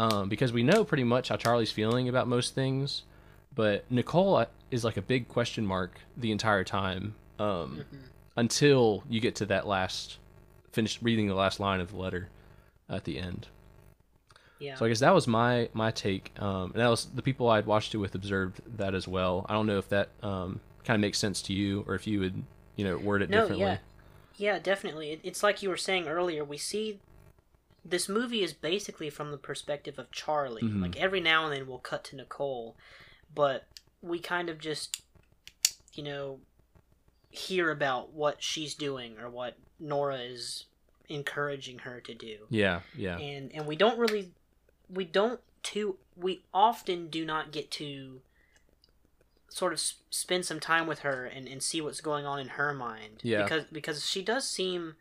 um, 0.00 0.28
because 0.28 0.52
we 0.52 0.62
know 0.62 0.84
pretty 0.84 1.04
much 1.04 1.28
how 1.28 1.36
charlie's 1.36 1.72
feeling 1.72 2.08
about 2.08 2.26
most 2.28 2.54
things 2.54 3.02
but 3.54 3.84
nicole 3.90 4.36
uh, 4.36 4.46
is 4.70 4.84
like 4.84 4.96
a 4.96 5.02
big 5.02 5.28
question 5.28 5.66
mark 5.66 6.00
the 6.16 6.32
entire 6.32 6.64
time 6.64 7.14
um, 7.38 7.84
until 8.36 9.02
you 9.08 9.20
get 9.20 9.34
to 9.36 9.46
that 9.46 9.66
last 9.66 10.18
finish 10.72 11.00
reading 11.02 11.26
the 11.26 11.34
last 11.34 11.58
line 11.58 11.80
of 11.80 11.90
the 11.90 11.96
letter 11.96 12.28
at 12.88 13.04
the 13.04 13.18
end. 13.18 13.48
Yeah. 14.58 14.74
So 14.74 14.84
I 14.84 14.88
guess 14.88 15.00
that 15.00 15.14
was 15.14 15.26
my 15.26 15.70
my 15.72 15.90
take, 15.90 16.32
um, 16.38 16.72
and 16.72 16.82
that 16.82 16.88
was 16.88 17.06
the 17.06 17.22
people 17.22 17.48
I'd 17.48 17.64
watched 17.64 17.94
it 17.94 17.98
with 17.98 18.14
observed 18.14 18.60
that 18.76 18.94
as 18.94 19.08
well. 19.08 19.46
I 19.48 19.54
don't 19.54 19.66
know 19.66 19.78
if 19.78 19.88
that 19.88 20.10
um, 20.22 20.60
kind 20.84 20.96
of 20.96 21.00
makes 21.00 21.18
sense 21.18 21.40
to 21.42 21.54
you, 21.54 21.82
or 21.88 21.94
if 21.94 22.06
you 22.06 22.20
would 22.20 22.42
you 22.76 22.84
know 22.84 22.98
word 22.98 23.22
it 23.22 23.30
no 23.30 23.40
differently. 23.40 23.66
yeah 23.66 23.78
yeah 24.36 24.58
definitely 24.58 25.20
it's 25.22 25.42
like 25.42 25.62
you 25.62 25.68
were 25.68 25.76
saying 25.76 26.06
earlier 26.06 26.42
we 26.42 26.56
see 26.56 26.98
this 27.84 28.08
movie 28.08 28.42
is 28.42 28.52
basically 28.52 29.08
from 29.10 29.30
the 29.30 29.38
perspective 29.38 29.98
of 29.98 30.10
charlie 30.10 30.62
Mhm. 30.62 30.82
like 30.82 30.96
every 30.96 31.20
now 31.20 31.44
and 31.46 31.52
then 31.54 31.66
we'll 31.66 31.78
cut 31.78 32.04
to 32.04 32.16
nicole 32.16 32.76
but 33.34 33.66
we 34.02 34.18
kind 34.18 34.48
of 34.50 34.58
just 34.58 35.02
you 35.94 36.02
know 36.02 36.40
hear 37.30 37.70
about 37.70 38.12
what 38.12 38.42
she's 38.42 38.74
doing 38.74 39.18
or 39.18 39.30
what 39.30 39.56
nora 39.78 40.18
is 40.18 40.66
encouraging 41.08 41.80
her 41.80 42.00
to 42.00 42.14
do 42.14 42.46
Yeah, 42.50 42.80
yeah, 42.94 43.18
and 43.18 43.50
and 43.52 43.66
we 43.66 43.76
don't 43.76 43.98
really 43.98 44.30
we 44.88 45.04
don't 45.04 45.40
too 45.62 45.96
we 46.16 46.42
often 46.54 47.08
do 47.08 47.24
not 47.24 47.50
get 47.52 47.70
to 47.72 48.20
sort 49.48 49.72
of 49.72 49.80
spend 50.10 50.44
some 50.46 50.60
time 50.60 50.86
with 50.86 51.00
her 51.00 51.24
and, 51.24 51.48
and 51.48 51.60
see 51.62 51.80
what's 51.80 52.00
going 52.00 52.24
on 52.26 52.38
in 52.38 52.48
her 52.50 52.72
mind 52.72 53.20
Yeah. 53.24 53.42
because 53.42 53.64
because 53.72 54.06
she 54.06 54.22
does 54.22 54.48
seem 54.48 54.94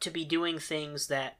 to 0.00 0.10
be 0.10 0.24
doing 0.24 0.58
things 0.58 1.08
that 1.08 1.36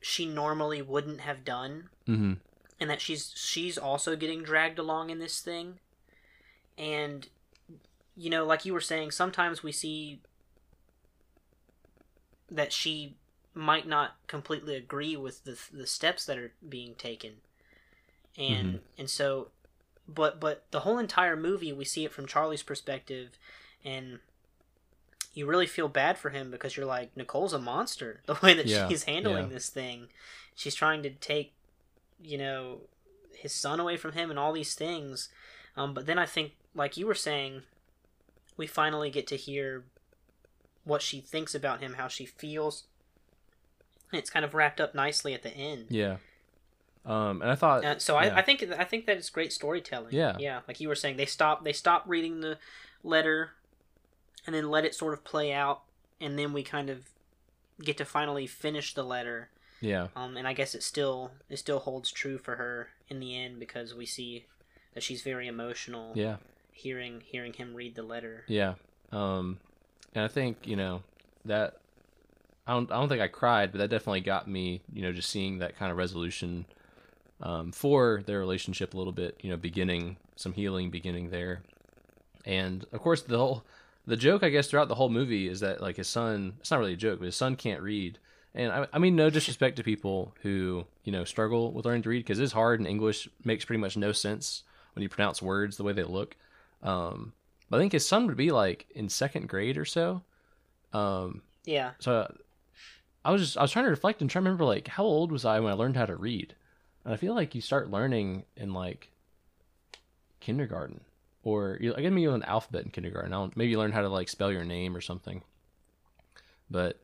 she 0.00 0.26
normally 0.26 0.82
wouldn't 0.82 1.20
have 1.20 1.44
done. 1.44 1.88
Hmm 2.06 2.34
and 2.82 2.90
that 2.90 3.00
she's 3.00 3.32
she's 3.36 3.78
also 3.78 4.16
getting 4.16 4.42
dragged 4.42 4.76
along 4.76 5.08
in 5.10 5.20
this 5.20 5.40
thing. 5.40 5.78
And 6.76 7.28
you 8.16 8.28
know 8.28 8.44
like 8.44 8.64
you 8.64 8.72
were 8.72 8.80
saying 8.80 9.12
sometimes 9.12 9.62
we 9.62 9.70
see 9.70 10.20
that 12.50 12.72
she 12.72 13.14
might 13.54 13.86
not 13.86 14.16
completely 14.26 14.74
agree 14.74 15.16
with 15.16 15.44
the 15.44 15.56
the 15.72 15.86
steps 15.86 16.26
that 16.26 16.36
are 16.36 16.52
being 16.68 16.96
taken. 16.96 17.34
And 18.36 18.80
and 18.98 19.08
so 19.08 19.48
but 20.08 20.40
but 20.40 20.64
the 20.72 20.80
whole 20.80 20.98
entire 20.98 21.36
movie 21.36 21.72
we 21.72 21.84
see 21.84 22.04
it 22.04 22.12
from 22.12 22.26
Charlie's 22.26 22.64
perspective 22.64 23.38
and 23.84 24.18
you 25.34 25.46
really 25.46 25.66
feel 25.66 25.88
bad 25.88 26.18
for 26.18 26.30
him 26.30 26.50
because 26.50 26.76
you're 26.76 26.86
like 26.86 27.16
Nicole's 27.16 27.52
a 27.52 27.58
monster 27.58 28.20
the 28.26 28.36
way 28.42 28.54
that 28.54 28.66
Yeah, 28.66 28.88
she's 28.88 29.04
handling 29.04 29.48
yeah. 29.48 29.54
this 29.54 29.68
thing. 29.68 30.08
She's 30.54 30.74
trying 30.74 31.02
to 31.02 31.10
take, 31.10 31.52
you 32.22 32.36
know, 32.38 32.80
his 33.34 33.52
son 33.52 33.80
away 33.80 33.96
from 33.96 34.12
him 34.12 34.30
and 34.30 34.38
all 34.38 34.52
these 34.52 34.74
things. 34.74 35.28
Um, 35.76 35.94
but 35.94 36.06
then 36.06 36.18
I 36.18 36.26
think, 36.26 36.52
like 36.74 36.96
you 36.96 37.06
were 37.06 37.14
saying, 37.14 37.62
we 38.56 38.66
finally 38.66 39.10
get 39.10 39.26
to 39.28 39.36
hear 39.36 39.84
what 40.84 41.00
she 41.00 41.20
thinks 41.20 41.54
about 41.54 41.80
him, 41.80 41.94
how 41.94 42.08
she 42.08 42.26
feels. 42.26 42.84
And 44.12 44.18
it's 44.18 44.28
kind 44.30 44.44
of 44.44 44.52
wrapped 44.52 44.80
up 44.80 44.94
nicely 44.94 45.32
at 45.32 45.42
the 45.42 45.50
end. 45.50 45.86
Yeah. 45.88 46.16
Um, 47.06 47.40
and 47.42 47.50
I 47.50 47.54
thought, 47.54 47.84
Uh, 47.84 47.98
so 47.98 48.20
yeah. 48.20 48.34
I, 48.34 48.38
I 48.38 48.42
think 48.42 48.62
I 48.78 48.84
think 48.84 49.06
that 49.06 49.16
it's 49.16 49.30
great 49.30 49.52
storytelling. 49.52 50.14
Yeah. 50.14 50.36
yeah. 50.38 50.60
Like 50.68 50.78
you 50.80 50.88
were 50.88 50.94
saying, 50.94 51.16
they 51.16 51.24
stop 51.26 51.64
they 51.64 51.72
stop 51.72 52.04
reading 52.06 52.40
the 52.40 52.58
letter, 53.02 53.50
and 54.46 54.54
then 54.54 54.70
let 54.70 54.84
it 54.84 54.94
sort 54.94 55.12
of 55.14 55.24
play 55.24 55.52
out, 55.52 55.82
and 56.20 56.38
then 56.38 56.52
we 56.52 56.62
kind 56.62 56.90
of 56.90 57.08
get 57.82 57.96
to 57.98 58.04
finally 58.04 58.46
finish 58.46 58.94
the 58.94 59.02
letter. 59.04 59.48
yeah, 59.80 60.08
Um, 60.14 60.36
and 60.36 60.46
I 60.46 60.52
guess 60.52 60.74
it 60.74 60.82
still 60.82 61.32
it 61.48 61.56
still 61.58 61.80
holds 61.80 62.10
true 62.10 62.38
for 62.38 62.56
her 62.56 62.88
in 63.08 63.18
the 63.20 63.36
end 63.36 63.58
because 63.58 63.94
we 63.94 64.06
see 64.06 64.44
that 64.94 65.02
she's 65.02 65.22
very 65.22 65.46
emotional. 65.48 66.12
yeah, 66.14 66.36
Hearing 66.72 67.22
hearing 67.26 67.52
him 67.54 67.74
read 67.74 67.94
the 67.94 68.02
letter. 68.02 68.44
yeah. 68.46 68.74
Um, 69.10 69.58
and 70.14 70.24
I 70.24 70.28
think 70.28 70.66
you 70.66 70.76
know 70.76 71.02
that 71.44 71.76
I 72.66 72.72
don't, 72.74 72.90
I 72.92 72.96
don't 72.96 73.08
think 73.08 73.20
I 73.20 73.28
cried, 73.28 73.72
but 73.72 73.78
that 73.78 73.90
definitely 73.90 74.20
got 74.20 74.48
me. 74.48 74.82
You 74.92 75.02
know, 75.02 75.12
just 75.12 75.28
seeing 75.30 75.58
that 75.58 75.76
kind 75.76 75.90
of 75.90 75.98
resolution 75.98 76.64
um, 77.40 77.72
for 77.72 78.22
their 78.24 78.38
relationship 78.38 78.94
a 78.94 78.96
little 78.96 79.12
bit. 79.12 79.38
You 79.42 79.50
know, 79.50 79.56
beginning 79.56 80.16
some 80.36 80.52
healing, 80.52 80.90
beginning 80.90 81.30
there, 81.30 81.62
and 82.46 82.84
of 82.92 83.00
course 83.00 83.22
the 83.22 83.36
whole 83.38 83.64
the 84.06 84.16
joke 84.16 84.42
I 84.42 84.48
guess 84.48 84.66
throughout 84.68 84.88
the 84.88 84.94
whole 84.96 85.08
movie 85.08 85.48
is 85.48 85.60
that 85.60 85.80
like 85.80 85.96
his 85.96 86.08
son. 86.08 86.54
It's 86.60 86.70
not 86.70 86.80
really 86.80 86.94
a 86.94 86.96
joke, 86.96 87.18
but 87.20 87.26
his 87.26 87.36
son 87.36 87.56
can't 87.56 87.82
read. 87.82 88.18
And 88.54 88.70
I, 88.72 88.86
I 88.92 88.98
mean, 88.98 89.16
no 89.16 89.30
disrespect 89.30 89.76
to 89.76 89.82
people 89.84 90.34
who 90.42 90.84
you 91.04 91.12
know 91.12 91.24
struggle 91.24 91.72
with 91.72 91.86
learning 91.86 92.02
to 92.02 92.08
read 92.08 92.18
because 92.24 92.38
it's 92.40 92.52
hard 92.52 92.80
and 92.80 92.88
English 92.88 93.28
makes 93.44 93.64
pretty 93.64 93.80
much 93.80 93.96
no 93.96 94.12
sense 94.12 94.62
when 94.94 95.02
you 95.02 95.08
pronounce 95.08 95.40
words 95.40 95.76
the 95.76 95.84
way 95.84 95.92
they 95.92 96.02
look. 96.04 96.36
Um, 96.82 97.32
but 97.70 97.76
I 97.78 97.80
think 97.80 97.92
his 97.92 98.06
son 98.06 98.26
would 98.26 98.36
be 98.36 98.50
like 98.50 98.86
in 98.94 99.08
second 99.08 99.48
grade 99.48 99.78
or 99.78 99.84
so. 99.84 100.22
Um, 100.92 101.42
Yeah. 101.64 101.92
so 102.00 102.30
I 103.24 103.30
was 103.30 103.40
just 103.40 103.56
I 103.56 103.62
was 103.62 103.70
trying 103.72 103.86
to 103.86 103.90
reflect 103.90 104.20
and 104.20 104.28
try 104.28 104.40
to 104.40 104.44
remember 104.44 104.64
like 104.64 104.88
how 104.88 105.04
old 105.04 105.32
was 105.32 105.44
I 105.44 105.60
when 105.60 105.72
I 105.72 105.76
learned 105.76 105.96
how 105.96 106.06
to 106.06 106.16
read, 106.16 106.54
and 107.04 107.14
I 107.14 107.16
feel 107.16 107.34
like 107.34 107.54
you 107.54 107.60
start 107.60 107.90
learning 107.90 108.44
in 108.56 108.74
like 108.74 109.10
kindergarten 110.40 111.02
or 111.42 111.78
I 111.80 112.00
guess 112.00 112.10
maybe 112.12 112.24
an 112.26 112.42
alphabet 112.44 112.84
in 112.84 112.90
kindergarten. 112.90 113.32
I 113.32 113.36
don't 113.36 113.56
maybe 113.56 113.70
you 113.72 113.78
learn 113.78 113.92
how 113.92 114.02
to 114.02 114.08
like 114.08 114.28
spell 114.28 114.52
your 114.52 114.64
name 114.64 114.96
or 114.96 115.00
something. 115.00 115.42
But 116.70 117.00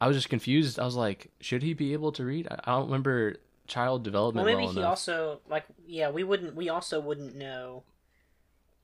I 0.00 0.06
was 0.08 0.16
just 0.16 0.30
confused. 0.30 0.78
I 0.78 0.84
was 0.84 0.96
like, 0.96 1.30
should 1.40 1.62
he 1.62 1.74
be 1.74 1.92
able 1.92 2.12
to 2.12 2.24
read? 2.24 2.48
I, 2.50 2.70
don't 2.70 2.86
remember 2.86 3.36
child 3.66 4.02
development. 4.04 4.46
Well, 4.46 4.54
maybe 4.54 4.64
well 4.64 4.72
he 4.72 4.78
enough. 4.80 4.90
also 4.90 5.40
like 5.48 5.64
yeah 5.86 6.10
we 6.10 6.24
wouldn't 6.24 6.54
we 6.56 6.68
also 6.68 7.00
wouldn't 7.00 7.36
know 7.36 7.82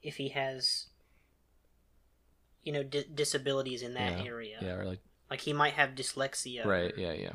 if 0.02 0.16
he 0.16 0.28
has 0.30 0.86
you 2.62 2.72
know 2.72 2.82
di- 2.82 3.06
disabilities 3.14 3.82
in 3.82 3.94
that 3.94 4.18
Yeah, 4.18 4.24
area. 4.24 4.58
yeah, 4.60 4.74
or 4.74 4.84
like 4.84 5.00
Like 5.30 5.40
he 5.40 5.52
might 5.52 5.74
have 5.74 5.90
dyslexia. 5.90 6.64
right, 6.64 6.92
yeah, 6.96 7.12
yeah. 7.12 7.32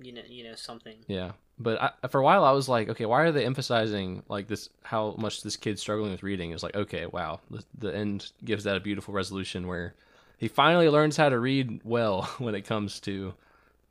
You 0.00 0.12
know, 0.12 0.22
you 0.26 0.44
know 0.44 0.54
something. 0.54 1.04
Yeah, 1.06 1.32
but 1.58 1.80
I, 2.02 2.08
for 2.08 2.20
a 2.20 2.24
while 2.24 2.44
I 2.44 2.52
was 2.52 2.68
like, 2.68 2.88
okay, 2.90 3.06
why 3.06 3.22
are 3.22 3.32
they 3.32 3.44
emphasizing 3.46 4.22
like 4.28 4.48
this? 4.48 4.70
How 4.82 5.14
much 5.18 5.42
this 5.42 5.56
kid's 5.56 5.80
struggling 5.80 6.10
with 6.12 6.22
reading 6.22 6.50
is 6.50 6.62
like, 6.62 6.74
okay, 6.76 7.06
wow, 7.06 7.40
the, 7.50 7.64
the 7.78 7.94
end 7.94 8.32
gives 8.44 8.64
that 8.64 8.76
a 8.76 8.80
beautiful 8.80 9.14
resolution 9.14 9.66
where 9.66 9.94
he 10.38 10.48
finally 10.48 10.88
learns 10.88 11.16
how 11.16 11.28
to 11.28 11.38
read 11.38 11.80
well 11.84 12.22
when 12.38 12.54
it 12.54 12.62
comes 12.62 13.00
to 13.00 13.34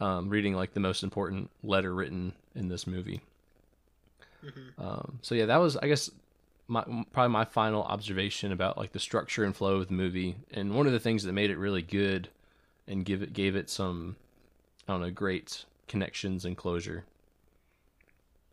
um, 0.01 0.30
reading 0.30 0.55
like 0.55 0.74
the 0.74 0.80
most 0.80 1.03
important 1.03 1.49
letter 1.64 1.93
written 1.93 2.34
in 2.55 2.70
this 2.70 2.88
movie. 2.88 3.22
hmm 4.41 4.74
Um, 4.78 5.20
so 5.22 5.36
yeah, 5.36 5.45
that 5.45 5.57
was 5.57 5.78
I 5.78 5.88
guess 5.88 6.09
my 6.68 6.84
probably 7.14 7.30
my 7.32 7.45
final 7.45 7.84
observation 7.84 8.51
about 8.51 8.78
like 8.78 8.91
the 8.91 8.99
structure 8.99 9.43
and 9.43 9.55
flow 9.55 9.78
of 9.78 9.88
the 9.88 9.93
movie, 9.93 10.36
and 10.51 10.76
one 10.76 10.88
of 10.88 10.93
the 10.93 10.99
things 10.99 11.24
that 11.24 11.34
made 11.34 11.49
it 11.51 11.57
really 11.57 11.82
good 11.82 12.30
and 12.88 13.05
give 13.05 13.22
it 13.22 13.34
gave 13.34 13.55
it 13.55 13.70
some 13.70 14.18
I 14.88 14.93
don't 14.93 15.01
know 15.01 15.11
great 15.11 15.66
connections 15.88 16.45
and 16.45 16.57
closure. 16.57 17.05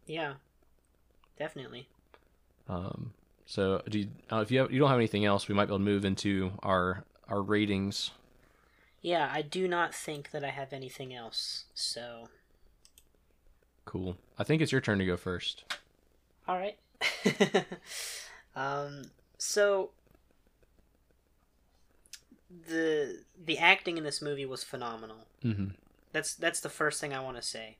Yeah, 0.06 0.34
definitely. 1.38 1.88
Um, 2.68 3.12
so 3.46 3.82
do 3.88 4.00
you, 4.00 4.08
uh, 4.30 4.38
if 4.40 4.50
you 4.50 4.60
have, 4.60 4.72
you 4.72 4.78
don't 4.78 4.88
have 4.88 4.98
anything 4.98 5.24
else, 5.24 5.48
we 5.48 5.54
might 5.54 5.66
be 5.66 5.70
able 5.70 5.78
to 5.78 5.84
move 5.84 6.04
into 6.04 6.52
our 6.62 7.04
our 7.28 7.42
ratings. 7.42 8.10
Yeah, 9.02 9.30
I 9.32 9.42
do 9.42 9.66
not 9.68 9.94
think 9.94 10.30
that 10.32 10.44
I 10.44 10.50
have 10.50 10.72
anything 10.72 11.14
else. 11.14 11.64
So, 11.74 12.28
Cool. 13.86 14.16
I 14.38 14.44
think 14.44 14.60
it's 14.62 14.72
your 14.72 14.80
turn 14.80 14.98
to 14.98 15.06
go 15.06 15.16
first. 15.16 15.64
all 16.46 16.56
right. 16.58 16.76
um, 18.56 19.02
so 19.38 19.90
the 22.68 23.22
the 23.42 23.58
acting 23.58 23.96
in 23.96 24.04
this 24.04 24.20
movie 24.20 24.46
was 24.46 24.62
phenomenal. 24.62 25.26
Mm-hmm. 25.44 25.68
That's 26.12 26.34
that's 26.34 26.60
the 26.60 26.68
first 26.68 27.00
thing 27.00 27.14
I 27.14 27.20
want 27.20 27.36
to 27.36 27.42
say. 27.42 27.76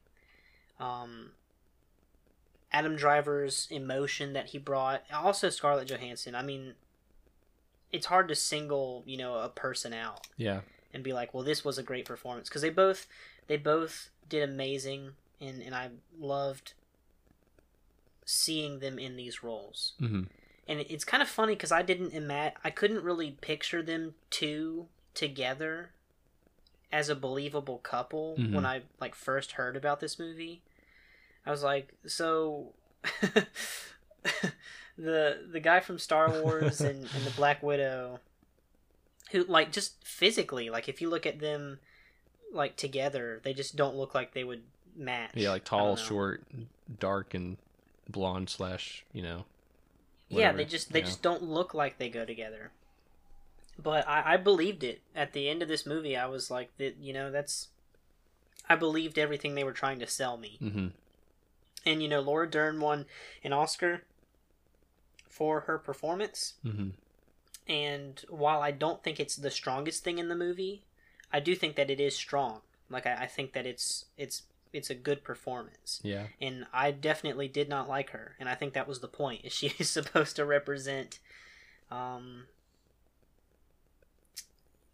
Um, 0.78 1.32
Adam 2.72 2.96
Driver's 2.96 3.66
emotion 3.70 4.32
that 4.34 4.48
he 4.50 4.58
brought, 4.58 5.02
also 5.12 5.50
Scarlett 5.50 5.88
Johansson. 5.88 6.34
I 6.34 6.42
mean, 6.42 6.74
it's 7.92 8.06
hard 8.06 8.28
to 8.28 8.34
single 8.34 9.02
you 9.06 9.16
know 9.16 9.34
a 9.36 9.48
person 9.48 9.92
out 9.92 10.26
Yeah. 10.36 10.60
and 10.94 11.02
be 11.02 11.12
like, 11.12 11.34
well, 11.34 11.42
this 11.42 11.64
was 11.64 11.78
a 11.78 11.82
great 11.82 12.04
performance 12.04 12.48
because 12.48 12.62
they 12.62 12.70
both 12.70 13.06
they 13.48 13.56
both 13.56 14.10
did 14.28 14.48
amazing, 14.48 15.12
and 15.40 15.60
and 15.62 15.74
I 15.74 15.90
loved 16.18 16.74
seeing 18.24 18.78
them 18.78 18.98
in 18.98 19.16
these 19.16 19.42
roles. 19.42 19.92
Mm-hmm. 20.00 20.22
And 20.68 20.80
it's 20.88 21.04
kind 21.04 21.22
of 21.22 21.28
funny 21.28 21.54
because 21.54 21.72
I 21.72 21.82
didn't 21.82 22.12
imagine 22.12 22.56
I 22.62 22.70
couldn't 22.70 23.02
really 23.02 23.32
picture 23.40 23.82
them 23.82 24.14
two 24.30 24.86
together 25.14 25.90
as 26.92 27.08
a 27.08 27.14
believable 27.16 27.78
couple 27.78 28.36
Mhm. 28.38 28.52
when 28.54 28.66
I 28.66 28.82
like 29.00 29.14
first 29.16 29.52
heard 29.52 29.76
about 29.76 29.98
this 30.00 30.18
movie. 30.18 30.62
I 31.46 31.50
was 31.50 31.62
like, 31.62 31.94
so 32.06 32.72
the 34.98 35.38
the 35.50 35.60
guy 35.60 35.80
from 35.80 35.98
Star 35.98 36.42
Wars 36.42 36.80
and, 36.80 36.98
and 36.98 37.24
the 37.24 37.32
Black 37.36 37.62
Widow 37.62 38.20
who 39.32 39.44
like 39.44 39.72
just 39.72 40.04
physically, 40.04 40.70
like 40.70 40.88
if 40.88 41.00
you 41.00 41.08
look 41.08 41.26
at 41.26 41.38
them 41.40 41.78
like 42.52 42.76
together, 42.76 43.40
they 43.44 43.54
just 43.54 43.76
don't 43.76 43.96
look 43.96 44.14
like 44.14 44.34
they 44.34 44.44
would 44.44 44.62
match. 44.96 45.30
Yeah, 45.34 45.50
like 45.50 45.64
tall, 45.64 45.96
short, 45.96 46.42
dark, 46.98 47.34
and 47.34 47.56
blonde 48.10 48.50
slash 48.50 49.04
you 49.12 49.22
know. 49.22 49.44
yeah 50.28 50.52
they 50.52 50.64
just 50.64 50.92
they 50.92 51.00
yeah. 51.00 51.06
just 51.06 51.22
don't 51.22 51.42
look 51.42 51.74
like 51.74 51.98
they 51.98 52.08
go 52.08 52.24
together 52.24 52.70
but 53.82 54.06
I, 54.08 54.34
I 54.34 54.36
believed 54.36 54.84
it 54.84 55.00
at 55.14 55.32
the 55.32 55.48
end 55.48 55.62
of 55.62 55.68
this 55.68 55.86
movie 55.86 56.16
i 56.16 56.26
was 56.26 56.50
like 56.50 56.76
that 56.78 56.96
you 57.00 57.12
know 57.12 57.30
that's 57.30 57.68
i 58.68 58.76
believed 58.76 59.18
everything 59.18 59.54
they 59.54 59.64
were 59.64 59.72
trying 59.72 59.98
to 60.00 60.06
sell 60.06 60.36
me 60.36 60.58
Mm-hmm. 60.60 60.88
And 61.86 62.02
you 62.02 62.08
know 62.08 62.20
laura 62.20 62.48
dern 62.50 62.80
won 62.80 63.06
an 63.44 63.52
oscar 63.52 64.02
for 65.28 65.60
her 65.62 65.78
performance 65.78 66.54
Mm-hmm. 66.64 66.90
and 67.68 68.24
while 68.28 68.60
i 68.62 68.70
don't 68.70 69.02
think 69.02 69.18
it's 69.20 69.36
the 69.36 69.50
strongest 69.50 70.02
thing 70.04 70.18
in 70.18 70.28
the 70.28 70.34
movie 70.36 70.84
i 71.32 71.40
do 71.40 71.54
think 71.54 71.76
that 71.76 71.90
it 71.90 72.00
is 72.00 72.14
strong 72.16 72.60
like 72.88 73.06
i, 73.06 73.14
I 73.22 73.26
think 73.26 73.52
that 73.52 73.66
it's 73.66 74.06
it's 74.16 74.42
it's 74.72 74.88
a 74.90 74.94
good 74.94 75.24
performance 75.24 76.00
Yeah. 76.04 76.26
and 76.40 76.64
I 76.72 76.92
definitely 76.92 77.48
did 77.48 77.68
not 77.68 77.88
like 77.88 78.10
her, 78.10 78.36
and 78.38 78.48
I 78.48 78.54
think 78.54 78.72
that 78.74 78.86
was 78.86 79.00
the 79.00 79.08
point. 79.08 79.40
Is 79.44 79.52
she 79.60 79.72
is 79.80 79.90
supposed 79.90 80.36
to 80.36 80.44
represent, 80.44 81.18
um, 81.90 82.44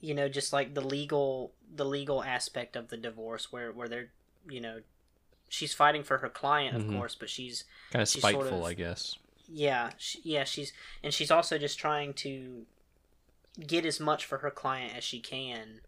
you 0.00 0.14
know, 0.14 0.28
just 0.30 0.52
like 0.52 0.72
the 0.74 0.80
legal 0.80 1.52
the 1.74 1.84
legal 1.84 2.22
aspect 2.22 2.74
of 2.74 2.88
the 2.88 2.96
divorce, 2.96 3.52
where 3.52 3.70
where 3.72 3.86
they're, 3.86 4.08
you 4.48 4.62
know, 4.62 4.80
she's 5.48 5.72
fighting 5.74 6.02
for 6.02 6.18
her 6.18 6.28
client, 6.28 6.76
of 6.76 6.82
Mhm. 6.82 6.96
course, 6.96 7.14
but 7.14 7.30
she's 7.30 7.64
Kind 7.90 8.02
of 8.02 8.08
She's 8.08 8.20
sort 8.22 8.34
spiteful, 8.34 8.58
of- 8.60 8.70
I 8.70 8.74
guess. 8.74 9.16
yeah, 9.48 9.92
she, 9.96 10.20
yeah, 10.24 10.44
she's 10.44 10.72
and 11.02 11.14
she's 11.14 11.30
also 11.30 11.56
just 11.58 11.78
trying 11.78 12.12
to 12.14 12.66
get 13.66 13.86
as 13.86 14.00
much 14.00 14.24
for 14.26 14.38
her 14.38 14.50
client 14.50 14.94
as 14.96 15.04
she 15.04 15.20
can, 15.20 15.80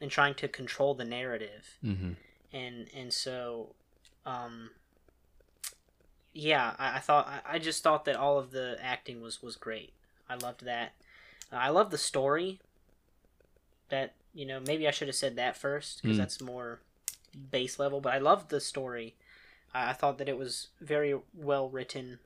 and 0.00 0.10
trying 0.10 0.34
to 0.34 0.48
control 0.48 0.94
the 0.94 1.04
narrative 1.04 1.78
Mm-hmm. 1.84 2.12
and 2.52 2.88
and 2.92 3.12
so 3.14 3.74
um 4.26 4.70
yeah 6.32 6.74
i, 6.78 6.96
I 6.96 6.98
thought 6.98 7.26
I, 7.26 7.54
I 7.54 7.58
just 7.58 7.82
thought 7.82 8.04
that 8.04 8.16
all 8.16 8.38
of 8.38 8.50
the 8.50 8.76
acting 8.82 9.20
was 9.22 9.42
was 9.42 9.56
great 9.56 9.92
i 10.28 10.34
loved 10.34 10.64
that 10.64 10.92
uh, 11.52 11.56
i 11.56 11.68
love 11.70 11.90
the 11.90 11.96
story 11.98 12.60
that 13.88 14.12
you 14.34 14.44
know 14.44 14.60
maybe 14.60 14.86
i 14.86 14.90
should 14.90 15.08
have 15.08 15.14
said 15.16 15.36
that 15.36 15.56
first 15.56 16.02
because 16.02 16.16
Mm. 16.16 16.20
that's 16.20 16.40
more 16.42 16.80
base 17.50 17.78
level 17.78 18.00
but 18.00 18.14
i 18.14 18.18
loved 18.18 18.50
the 18.50 18.60
story 18.60 19.14
I, 19.74 19.90
I 19.90 19.92
thought 19.92 20.18
that 20.18 20.28
it 20.28 20.38
was 20.38 20.68
very 20.80 21.14
well 21.34 21.68
written 21.68 22.18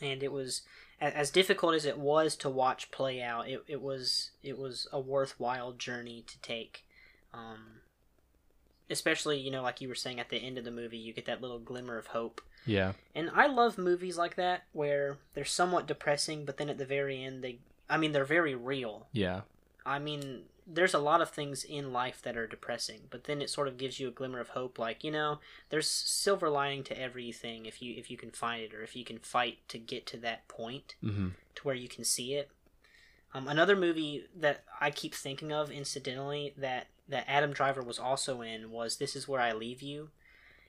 and 0.00 0.22
it 0.22 0.32
was 0.32 0.62
as 1.02 1.30
difficult 1.30 1.74
as 1.74 1.84
it 1.84 1.98
was 1.98 2.36
to 2.36 2.48
watch 2.48 2.90
play 2.92 3.20
out, 3.20 3.48
it, 3.48 3.64
it 3.66 3.82
was 3.82 4.30
it 4.42 4.56
was 4.56 4.86
a 4.92 5.00
worthwhile 5.00 5.72
journey 5.72 6.24
to 6.28 6.38
take. 6.40 6.84
Um, 7.34 7.80
especially, 8.88 9.38
you 9.38 9.50
know, 9.50 9.62
like 9.62 9.80
you 9.80 9.88
were 9.88 9.96
saying 9.96 10.20
at 10.20 10.28
the 10.28 10.36
end 10.36 10.58
of 10.58 10.64
the 10.64 10.70
movie, 10.70 10.98
you 10.98 11.12
get 11.12 11.26
that 11.26 11.40
little 11.40 11.58
glimmer 11.58 11.98
of 11.98 12.08
hope. 12.08 12.40
Yeah. 12.66 12.92
And 13.14 13.30
I 13.34 13.46
love 13.48 13.78
movies 13.78 14.16
like 14.16 14.36
that 14.36 14.64
where 14.72 15.16
they're 15.34 15.44
somewhat 15.44 15.88
depressing, 15.88 16.44
but 16.44 16.58
then 16.58 16.68
at 16.68 16.78
the 16.78 16.84
very 16.84 17.24
end, 17.24 17.42
they, 17.42 17.58
I 17.90 17.96
mean, 17.96 18.12
they're 18.12 18.24
very 18.24 18.54
real. 18.54 19.06
Yeah. 19.12 19.40
I 19.84 19.98
mean, 19.98 20.42
there's 20.66 20.94
a 20.94 20.98
lot 20.98 21.20
of 21.20 21.30
things 21.30 21.64
in 21.64 21.92
life 21.92 22.22
that 22.22 22.36
are 22.36 22.46
depressing, 22.46 23.02
but 23.10 23.24
then 23.24 23.42
it 23.42 23.50
sort 23.50 23.68
of 23.68 23.76
gives 23.76 23.98
you 23.98 24.08
a 24.08 24.12
glimmer 24.12 24.40
of 24.40 24.50
hope. 24.50 24.78
Like 24.78 25.02
you 25.04 25.10
know, 25.10 25.40
there's 25.70 25.88
silver 25.88 26.48
lining 26.48 26.84
to 26.84 27.00
everything 27.00 27.66
if 27.66 27.82
you 27.82 27.94
if 27.96 28.10
you 28.10 28.16
can 28.16 28.30
find 28.30 28.62
it 28.62 28.74
or 28.74 28.82
if 28.82 28.94
you 28.94 29.04
can 29.04 29.18
fight 29.18 29.58
to 29.68 29.78
get 29.78 30.06
to 30.06 30.16
that 30.18 30.46
point 30.48 30.94
Mm-hmm. 31.02 31.28
to 31.56 31.62
where 31.62 31.74
you 31.74 31.88
can 31.88 32.04
see 32.04 32.34
it. 32.34 32.50
Um, 33.34 33.48
another 33.48 33.74
movie 33.74 34.26
that 34.38 34.62
I 34.80 34.90
keep 34.90 35.14
thinking 35.14 35.52
of, 35.52 35.70
incidentally, 35.70 36.52
that 36.56 36.88
that 37.08 37.24
Adam 37.26 37.52
Driver 37.52 37.82
was 37.82 37.98
also 37.98 38.40
in 38.42 38.70
was 38.70 38.96
"This 38.98 39.16
Is 39.16 39.26
Where 39.26 39.40
I 39.40 39.52
Leave 39.52 39.82
You," 39.82 40.10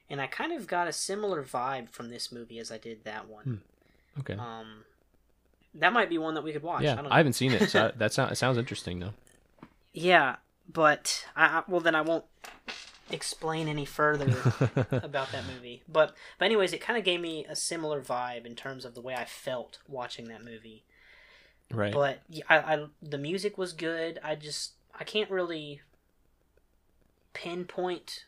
and 0.10 0.22
I 0.22 0.28
kind 0.28 0.52
of 0.54 0.66
got 0.68 0.88
a 0.88 0.94
similar 0.94 1.44
vibe 1.44 1.90
from 1.90 2.10
this 2.10 2.32
movie 2.32 2.60
as 2.60 2.72
I 2.72 2.78
did 2.78 3.04
that 3.04 3.28
one. 3.28 3.62
Okay. 4.20 4.36
Um, 4.36 4.86
that 5.76 5.92
might 5.92 6.10
be 6.10 6.18
one 6.18 6.36
that 6.36 6.44
we 6.44 6.54
could 6.54 6.64
watch. 6.64 6.82
I 6.82 6.86
yeah, 6.86 6.96
don't 6.96 7.06
know. 7.06 7.12
I, 7.12 7.18
haven't 7.18 7.34
seen 7.34 7.52
it, 7.52 7.70
so 7.70 7.92
that 7.98 8.14
sounds 8.14 8.32
it 8.32 8.36
sounds 8.36 8.58
interesting 8.58 9.00
though. 9.00 9.14
Yeah, 9.94 10.38
but 10.72 11.26
I, 11.36 11.46
I 11.46 11.64
well 11.68 11.82
then 11.82 11.96
I 11.96 12.02
won't 12.02 12.26
explain 13.12 13.68
any 13.68 13.86
further 13.86 14.26
about 14.92 15.32
that 15.32 15.44
movie. 15.54 15.84
But 15.88 16.16
but 16.40 16.46
anyways, 16.46 16.74
it 16.74 16.82
kind 16.82 16.98
of 16.98 17.06
gave 17.06 17.22
me 17.22 17.46
a 17.48 17.56
similar 17.56 18.02
vibe 18.02 18.46
in 18.46 18.56
terms 18.56 18.86
of 18.86 18.96
the 18.96 19.02
way 19.02 19.16
I 19.16 19.26
felt 19.26 19.80
watching 19.88 20.28
that 20.30 20.44
movie. 20.44 20.84
right. 21.72 21.94
But 21.94 22.22
I, 22.50 22.58
I 22.58 22.86
the 23.02 23.18
music 23.18 23.58
was 23.58 23.74
good. 23.74 24.20
I 24.24 24.36
just 24.36 24.74
I 25.00 25.04
can't 25.04 25.30
really 25.30 25.82
pinpoint 27.34 28.26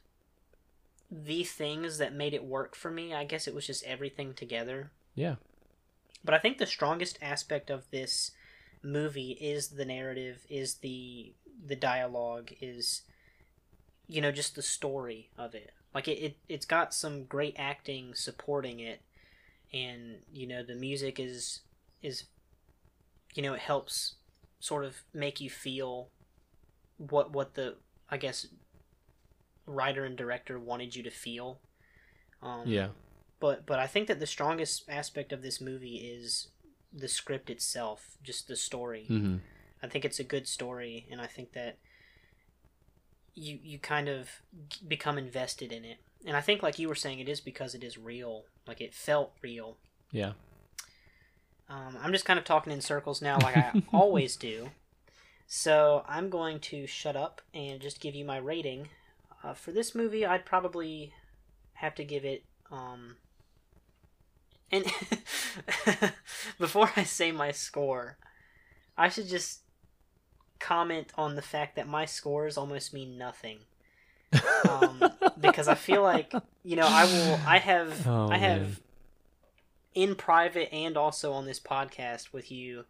the 1.12 1.44
things 1.44 1.98
that 2.00 2.14
made 2.14 2.34
it 2.34 2.44
work 2.44 2.76
for 2.76 2.92
me. 2.92 3.14
I 3.14 3.24
guess 3.24 3.48
it 3.48 3.56
was 3.56 3.66
just 3.68 3.84
everything 3.86 4.34
together. 4.34 4.92
yeah. 5.14 5.36
But 6.24 6.34
I 6.34 6.40
think 6.40 6.58
the 6.58 6.66
strongest 6.66 7.20
aspect 7.22 7.70
of 7.70 7.88
this 7.92 8.32
movie 8.82 9.38
is 9.40 9.68
the 9.68 9.86
narrative, 9.86 10.44
is 10.50 10.76
the 10.76 11.34
the 11.64 11.76
dialogue, 11.76 12.52
is 12.62 13.02
you 14.08 14.22
know 14.22 14.32
just 14.32 14.56
the 14.56 14.62
story 14.62 15.30
of 15.38 15.54
it. 15.56 15.72
Like 15.94 16.08
it, 16.08 16.20
it 16.20 16.38
it's 16.50 16.66
got 16.66 16.94
some 16.94 17.24
great 17.26 17.56
acting 17.58 18.14
supporting 18.16 18.80
it, 18.80 19.02
and 19.74 20.18
you 20.32 20.48
know 20.48 20.64
the 20.64 20.76
music 20.76 21.20
is 21.20 21.62
is 22.02 22.26
you 23.34 23.42
know 23.44 23.54
it 23.54 23.62
helps 23.62 24.16
sort 24.60 24.86
of 24.86 25.04
make 25.14 25.40
you 25.42 25.50
feel 25.50 26.10
what 26.98 27.32
what 27.32 27.54
the 27.56 27.76
I 28.10 28.18
guess 28.18 28.48
writer 29.66 30.06
and 30.06 30.16
director 30.18 30.60
wanted 30.60 30.96
you 30.96 31.04
to 31.04 31.10
feel. 31.10 31.60
Um, 32.42 32.64
Yeah. 32.68 32.90
but 33.40 33.66
but 33.66 33.80
I 33.80 33.88
think 33.88 34.08
that 34.08 34.20
the 34.20 34.28
strongest 34.28 34.84
aspect 34.90 35.32
of 35.34 35.42
this 35.42 35.60
movie 35.60 35.98
is 35.98 36.50
the 36.94 37.08
script 37.08 37.50
itself, 37.50 38.18
just 38.24 38.48
the 38.48 38.56
story. 38.56 39.08
Mm-hmm. 39.10 39.38
I 39.86 39.90
think 39.90 40.04
it's 40.04 40.20
a 40.20 40.24
good 40.24 40.48
story, 40.48 41.06
and 41.12 41.22
I 41.22 41.28
think 41.28 41.54
that 41.54 41.78
you 43.36 43.60
you 43.62 43.78
kind 43.78 44.10
of 44.10 44.30
become 44.88 45.18
invested 45.18 45.72
in 45.72 45.86
it. 45.86 45.98
And 46.26 46.36
I 46.36 46.42
think, 46.42 46.64
like 46.64 46.80
you 46.80 46.88
were 46.88 46.96
saying, 46.96 47.20
it 47.20 47.30
is 47.30 47.40
because 47.40 47.76
it 47.76 47.84
is 47.84 47.98
real. 47.98 48.46
Like 48.68 48.82
it 48.82 48.94
felt 48.94 49.34
real. 49.44 49.78
Yeah. 50.12 50.32
Um, 51.70 51.98
I'm 52.02 52.12
just 52.12 52.26
kind 52.26 52.40
of 52.40 52.46
talking 52.46 52.74
in 52.74 52.82
circles 52.82 53.22
now, 53.22 53.38
like 53.40 53.58
I 53.58 53.84
always 53.94 54.36
do. 54.36 54.70
So 55.48 56.04
I'm 56.08 56.30
going 56.30 56.60
to 56.62 56.88
shut 56.88 57.16
up 57.16 57.42
and 57.54 57.80
just 57.80 58.02
give 58.02 58.16
you 58.16 58.26
my 58.26 58.38
rating. 58.38 58.90
Uh, 59.44 59.54
for 59.54 59.72
this 59.72 59.94
movie, 59.94 60.26
I'd 60.26 60.46
probably 60.46 61.14
have 61.74 61.94
to 61.96 62.04
give 62.04 62.26
it. 62.26 62.44
Um, 62.72 63.18
and 64.72 64.86
before 66.60 66.90
I 66.96 67.04
say 67.04 67.32
my 67.32 67.52
score, 67.52 68.18
I 68.98 69.10
should 69.10 69.28
just 69.28 69.60
comment 70.60 71.12
on 71.18 71.36
the 71.36 71.42
fact 71.42 71.76
that 71.76 71.88
my 71.88 72.06
scores 72.06 72.58
almost 72.58 72.94
mean 72.94 73.18
nothing. 73.18 73.60
Um, 74.68 75.02
because 75.40 75.68
I 75.68 75.76
feel 75.76 76.02
like 76.02 76.34
you 76.64 76.76
know 76.76 76.88
I 76.88 77.06
will. 77.06 77.40
I 77.48 77.58
have. 77.60 78.06
Oh, 78.08 78.28
I 78.30 78.38
have 78.38 78.62
man. 78.62 78.78
in 79.94 80.16
private 80.16 80.74
and 80.74 80.98
also 80.98 81.32
on 81.34 81.46
this 81.46 81.60
podcast 81.60 82.34
with 82.34 82.52
you. 82.52 82.86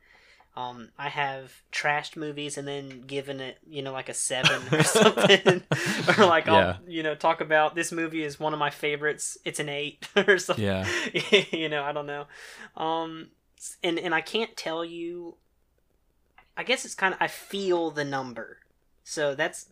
Um, 0.55 0.89
I 0.97 1.09
have 1.09 1.51
trashed 1.73 2.15
movies 2.15 2.57
and 2.57 2.65
then 2.65 3.01
given 3.01 3.41
it, 3.41 3.57
you 3.69 3.81
know, 3.81 3.91
like 3.91 4.07
a 4.07 4.13
seven 4.13 4.61
or 4.71 4.83
something, 4.83 5.61
or 6.17 6.25
like 6.25 6.45
Yeah. 6.45 6.53
I'll, 6.53 6.77
you 6.87 7.03
know, 7.03 7.13
talk 7.13 7.41
about 7.41 7.75
this 7.75 7.91
movie 7.91 8.23
is 8.23 8.39
one 8.39 8.53
of 8.53 8.59
my 8.59 8.69
favorites. 8.69 9.37
It's 9.43 9.59
an 9.59 9.67
eight 9.67 10.07
or 10.15 10.37
something. 10.37 10.63
Yeah. 10.63 10.87
you 11.51 11.67
know, 11.67 11.83
I 11.83 11.91
don't 11.91 12.07
know. 12.07 12.25
Um, 12.77 13.27
and 13.83 13.99
and 13.99 14.15
I 14.15 14.21
can't 14.21 14.55
tell 14.55 14.83
you. 14.85 15.35
I 16.57 16.63
guess 16.63 16.85
it's 16.85 16.95
kind 16.95 17.13
of 17.13 17.21
I 17.21 17.27
feel 17.27 17.91
the 17.91 18.05
number, 18.05 18.59
so 19.03 19.35
that's 19.35 19.67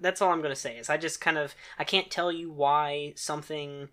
that's 0.00 0.20
all 0.20 0.30
I'm 0.32 0.42
gonna 0.42 0.54
say. 0.56 0.76
Is 0.76 0.90
I 0.90 0.96
just 0.96 1.20
kind 1.20 1.38
of 1.38 1.54
I 1.78 1.84
can't 1.84 2.10
tell 2.10 2.30
you 2.32 2.50
why 2.50 3.12
something 3.16 3.88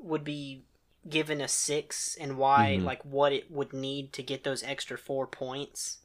would 0.00 0.24
be 0.24 0.62
given 1.08 1.40
a 1.40 1.48
six 1.48 2.16
and 2.20 2.36
why 2.36 2.76
Mhm. 2.78 2.84
like 2.84 3.02
what 3.04 3.32
it 3.32 3.50
would 3.50 3.72
need 3.72 4.12
to 4.12 4.22
get 4.22 4.44
those 4.44 4.62
extra 4.62 4.98
four 4.98 5.26
points, 5.26 5.98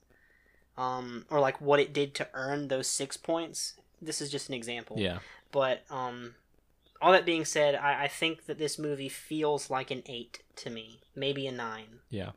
um, 0.78 1.26
or 1.30 1.40
like 1.40 1.60
what 1.60 1.80
it 1.80 1.94
did 1.94 2.14
to 2.16 2.28
earn 2.34 2.68
those 2.68 2.88
six 2.88 3.18
points. 3.18 3.74
This 4.02 4.22
is 4.22 4.32
just 4.32 4.50
an 4.50 4.56
example. 4.56 4.98
Yeah. 5.00 5.20
But 5.52 5.84
um, 5.90 6.36
all 7.02 7.12
that 7.12 7.26
being 7.26 7.46
said, 7.46 7.76
I, 7.76 8.04
I 8.04 8.08
think 8.08 8.46
that 8.46 8.58
this 8.58 8.78
movie 8.80 9.10
feels 9.10 9.70
like 9.70 9.92
an 9.92 10.04
eight 10.06 10.40
to 10.58 10.70
me, 10.70 11.00
maybe 11.16 11.48
a 11.48 11.52
nine. 11.52 12.00
Yeah. 12.10 12.32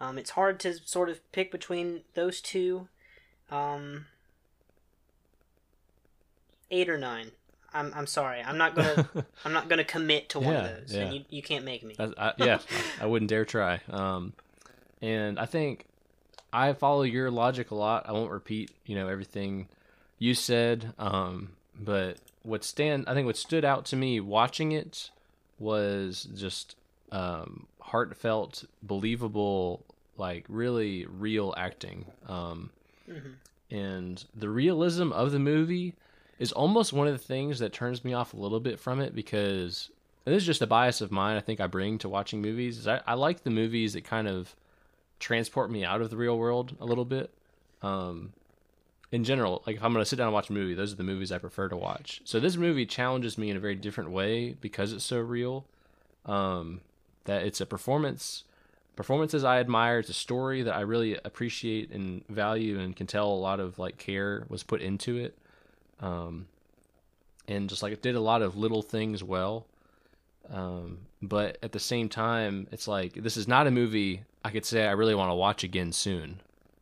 Um, 0.00 0.16
it's 0.18 0.30
hard 0.30 0.60
to 0.60 0.74
sort 0.84 1.08
of 1.08 1.20
pick 1.32 1.50
between 1.50 2.02
those 2.14 2.40
two. 2.40 2.88
Um, 3.50 4.06
eight 6.70 6.88
or 6.88 6.98
nine. 6.98 7.32
I'm, 7.72 7.92
I'm 7.94 8.06
sorry. 8.06 8.40
I'm 8.42 8.56
not 8.58 8.74
gonna 8.74 9.08
I'm 9.44 9.52
not 9.52 9.68
gonna 9.68 9.84
commit 9.84 10.30
to 10.30 10.40
one 10.40 10.54
Yeah, 10.54 10.64
of 10.64 10.80
those, 10.80 10.94
yeah. 10.94 11.00
and 11.02 11.14
you, 11.14 11.24
you 11.30 11.42
can't 11.42 11.64
make 11.64 11.82
me. 11.84 11.94
That's- 11.98 12.14
I, 12.38 12.44
yeah, 12.44 12.58
I 13.00 13.06
wouldn't 13.06 13.28
dare 13.28 13.44
try. 13.44 13.80
Um, 13.90 14.32
and 15.02 15.38
I 15.38 15.46
think 15.46 15.84
I 16.52 16.72
follow 16.72 17.02
your 17.02 17.30
logic 17.30 17.70
a 17.70 17.74
lot. 17.74 18.08
I 18.08 18.12
won't 18.12 18.30
repeat, 18.30 18.70
you 18.86 18.94
know, 18.94 19.08
everything 19.08 19.68
you 20.18 20.34
said. 20.34 20.92
Um, 20.98 21.50
but 21.78 22.16
what 22.42 22.64
stand, 22.64 23.04
I 23.06 23.14
think 23.14 23.26
what 23.26 23.36
stood 23.36 23.64
out 23.64 23.84
to 23.86 23.96
me 23.96 24.18
watching 24.20 24.72
it 24.72 25.10
was 25.58 26.26
just 26.34 26.74
um, 27.12 27.66
heartfelt, 27.80 28.64
believable, 28.82 29.84
like 30.16 30.44
really 30.48 31.06
real 31.06 31.54
acting. 31.56 32.04
Um, 32.26 32.70
Mhm. 33.08 33.34
and 33.70 34.24
the 34.34 34.48
realism 34.48 35.12
of 35.12 35.32
the 35.32 35.38
movie 35.38 35.94
is 36.38 36.52
almost 36.52 36.92
one 36.92 37.06
of 37.06 37.12
the 37.12 37.18
things 37.18 37.58
that 37.58 37.72
turns 37.72 38.04
me 38.04 38.12
off 38.12 38.34
a 38.34 38.36
little 38.36 38.60
bit 38.60 38.78
from 38.78 39.00
it 39.00 39.14
because 39.14 39.90
and 40.26 40.34
this 40.34 40.42
is 40.42 40.46
just 40.46 40.62
a 40.62 40.66
bias 40.66 41.00
of 41.00 41.10
mine 41.10 41.36
I 41.36 41.40
think 41.40 41.58
I 41.60 41.66
bring 41.66 41.98
to 41.98 42.08
watching 42.08 42.40
movies 42.42 42.78
is 42.78 42.86
I, 42.88 43.00
I 43.06 43.14
like 43.14 43.42
the 43.42 43.50
movies 43.50 43.94
that 43.94 44.04
kind 44.04 44.28
of 44.28 44.54
transport 45.20 45.70
me 45.70 45.84
out 45.84 46.00
of 46.00 46.10
the 46.10 46.16
real 46.16 46.38
world 46.38 46.76
a 46.80 46.84
little 46.86 47.04
bit 47.04 47.30
um 47.82 48.32
in 49.10 49.24
general 49.24 49.62
like 49.66 49.76
if 49.76 49.82
I'm 49.82 49.92
going 49.92 50.02
to 50.02 50.08
sit 50.08 50.16
down 50.16 50.26
and 50.28 50.34
watch 50.34 50.50
a 50.50 50.52
movie 50.52 50.74
those 50.74 50.92
are 50.92 50.96
the 50.96 51.02
movies 51.02 51.32
I 51.32 51.38
prefer 51.38 51.68
to 51.68 51.76
watch 51.76 52.20
so 52.24 52.38
this 52.40 52.56
movie 52.56 52.86
challenges 52.86 53.36
me 53.38 53.50
in 53.50 53.56
a 53.56 53.60
very 53.60 53.74
different 53.74 54.10
way 54.10 54.52
because 54.60 54.92
it's 54.92 55.04
so 55.04 55.18
real 55.18 55.64
um 56.26 56.80
that 57.28 57.44
it's 57.44 57.60
a 57.60 57.66
performance 57.66 58.44
performances 58.96 59.44
I 59.44 59.60
admire. 59.60 60.00
It's 60.00 60.08
a 60.08 60.14
story 60.14 60.62
that 60.62 60.74
I 60.74 60.80
really 60.80 61.16
appreciate 61.24 61.92
and 61.92 62.26
value, 62.26 62.80
and 62.80 62.96
can 62.96 63.06
tell 63.06 63.28
a 63.28 63.34
lot 63.34 63.60
of 63.60 63.78
like 63.78 63.98
care 63.98 64.44
was 64.48 64.64
put 64.64 64.80
into 64.80 65.16
it. 65.18 65.38
Um, 66.00 66.46
and 67.46 67.68
just 67.68 67.82
like 67.82 67.92
it 67.92 68.02
did 68.02 68.16
a 68.16 68.20
lot 68.20 68.42
of 68.42 68.56
little 68.56 68.82
things 68.82 69.22
well. 69.22 69.66
Um, 70.50 71.00
but 71.22 71.58
at 71.62 71.72
the 71.72 71.78
same 71.78 72.08
time, 72.08 72.66
it's 72.72 72.88
like 72.88 73.12
this 73.12 73.36
is 73.36 73.46
not 73.46 73.66
a 73.66 73.70
movie 73.70 74.22
I 74.44 74.50
could 74.50 74.64
say 74.64 74.86
I 74.86 74.92
really 74.92 75.14
want 75.14 75.30
to 75.30 75.34
watch 75.34 75.62
again 75.62 75.92
soon. 75.92 76.40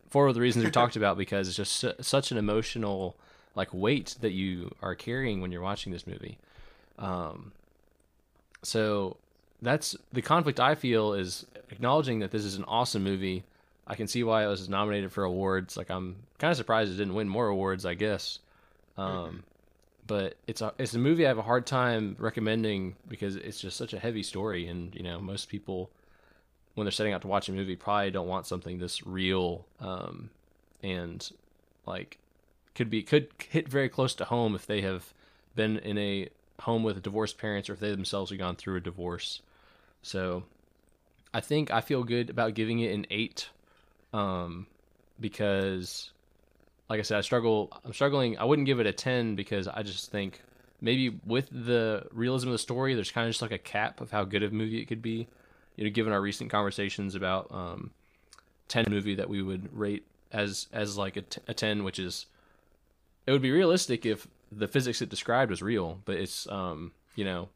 For 0.08 0.32
the 0.32 0.40
reasons 0.40 0.64
we 0.64 0.70
talked 0.70 0.96
about, 1.02 1.18
because 1.18 1.48
it's 1.48 1.56
just 1.56 1.72
su- 1.72 1.94
such 2.00 2.30
an 2.30 2.38
emotional 2.38 3.16
like 3.56 3.74
weight 3.74 4.14
that 4.20 4.32
you 4.32 4.74
are 4.80 4.94
carrying 4.94 5.40
when 5.40 5.50
you're 5.50 5.60
watching 5.60 5.92
this 5.92 6.06
movie. 6.06 6.38
Um, 6.98 7.52
so 8.62 9.16
that's 9.62 9.96
the 10.12 10.22
conflict 10.22 10.60
I 10.60 10.74
feel 10.74 11.12
is 11.12 11.46
acknowledging 11.70 12.20
that 12.20 12.30
this 12.30 12.44
is 12.44 12.56
an 12.56 12.64
awesome 12.64 13.02
movie. 13.02 13.44
I 13.86 13.94
can 13.94 14.08
see 14.08 14.24
why 14.24 14.44
it 14.44 14.48
was 14.48 14.68
nominated 14.68 15.12
for 15.12 15.24
awards. 15.24 15.76
Like 15.76 15.90
I'm 15.90 16.16
kind 16.38 16.50
of 16.50 16.56
surprised 16.56 16.92
it 16.92 16.96
didn't 16.96 17.14
win 17.14 17.28
more 17.28 17.48
awards. 17.48 17.86
I 17.86 17.94
guess, 17.94 18.40
um, 18.96 19.44
but 20.06 20.36
it's 20.46 20.60
a 20.60 20.72
it's 20.78 20.94
a 20.94 20.98
movie 20.98 21.24
I 21.24 21.28
have 21.28 21.38
a 21.38 21.42
hard 21.42 21.66
time 21.66 22.16
recommending 22.18 22.96
because 23.08 23.36
it's 23.36 23.60
just 23.60 23.76
such 23.76 23.92
a 23.92 23.98
heavy 23.98 24.22
story, 24.22 24.66
and 24.66 24.94
you 24.94 25.02
know 25.02 25.20
most 25.20 25.48
people 25.48 25.90
when 26.74 26.84
they're 26.84 26.92
setting 26.92 27.12
out 27.12 27.22
to 27.22 27.28
watch 27.28 27.48
a 27.48 27.52
movie 27.52 27.74
probably 27.74 28.10
don't 28.10 28.28
want 28.28 28.46
something 28.46 28.78
this 28.78 29.06
real 29.06 29.64
um, 29.80 30.28
and 30.82 31.32
like 31.86 32.18
could 32.74 32.90
be 32.90 33.02
could 33.02 33.28
hit 33.48 33.66
very 33.68 33.88
close 33.88 34.14
to 34.14 34.24
home 34.26 34.54
if 34.54 34.66
they 34.66 34.82
have 34.82 35.12
been 35.54 35.78
in 35.78 35.96
a 35.96 36.28
home 36.60 36.82
with 36.82 37.02
divorced 37.02 37.38
parents 37.38 37.68
or 37.68 37.72
if 37.72 37.80
they 37.80 37.90
themselves 37.90 38.30
have 38.30 38.38
gone 38.38 38.56
through 38.56 38.76
a 38.76 38.80
divorce. 38.80 39.40
So 40.06 40.44
I 41.34 41.40
think 41.40 41.72
I 41.72 41.80
feel 41.80 42.04
good 42.04 42.30
about 42.30 42.54
giving 42.54 42.78
it 42.78 42.94
an 42.94 43.08
eight, 43.10 43.48
um, 44.12 44.68
because 45.18 46.12
like 46.88 47.00
I 47.00 47.02
said, 47.02 47.18
I 47.18 47.22
struggle. 47.22 47.72
I'm 47.84 47.92
struggling. 47.92 48.38
I 48.38 48.44
wouldn't 48.44 48.66
give 48.66 48.78
it 48.78 48.86
a 48.86 48.92
ten 48.92 49.34
because 49.34 49.66
I 49.66 49.82
just 49.82 50.12
think 50.12 50.42
maybe 50.80 51.18
with 51.26 51.48
the 51.50 52.06
realism 52.12 52.48
of 52.48 52.52
the 52.52 52.58
story, 52.58 52.94
there's 52.94 53.10
kind 53.10 53.26
of 53.26 53.32
just 53.32 53.42
like 53.42 53.50
a 53.50 53.58
cap 53.58 54.00
of 54.00 54.12
how 54.12 54.22
good 54.22 54.44
of 54.44 54.52
a 54.52 54.54
movie 54.54 54.80
it 54.80 54.84
could 54.84 55.02
be. 55.02 55.26
You 55.74 55.82
know, 55.82 55.90
given 55.90 56.12
our 56.12 56.20
recent 56.20 56.50
conversations 56.52 57.16
about 57.16 57.50
um, 57.50 57.90
ten 58.68 58.84
movie 58.88 59.16
that 59.16 59.28
we 59.28 59.42
would 59.42 59.76
rate 59.76 60.06
as 60.30 60.68
as 60.72 60.96
like 60.96 61.16
a, 61.16 61.22
t- 61.22 61.40
a 61.48 61.52
ten, 61.52 61.82
which 61.82 61.98
is 61.98 62.26
it 63.26 63.32
would 63.32 63.42
be 63.42 63.50
realistic 63.50 64.06
if 64.06 64.28
the 64.52 64.68
physics 64.68 65.02
it 65.02 65.08
described 65.08 65.50
was 65.50 65.62
real, 65.62 66.00
but 66.04 66.14
it's 66.14 66.48
um, 66.48 66.92
you 67.16 67.24
know, 67.24 67.48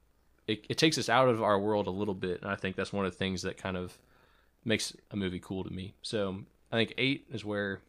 it, 0.51 0.67
it 0.69 0.79
takes 0.79 0.99
us 0.99 1.09
out 1.09 1.29
of 1.29 1.43
our 1.43 1.59
world 1.59 1.87
a 1.87 1.93
little 1.93 2.15
bit, 2.15 2.43
and 2.43 2.51
I 2.51 2.57
think 2.57 2.75
that's 2.75 2.93
one 2.93 3.07
of 3.07 3.13
the 3.13 3.19
things 3.19 3.43
that 3.43 3.57
kind 3.57 3.77
of 3.77 3.97
makes 4.65 4.97
a 5.13 5.17
movie 5.17 5.39
cool 5.39 5.63
to 5.63 5.73
me. 5.73 5.95
So 6.03 6.41
I 6.73 6.77
think 6.77 6.93
eight 6.99 7.27
is 7.33 7.45
where 7.45 7.81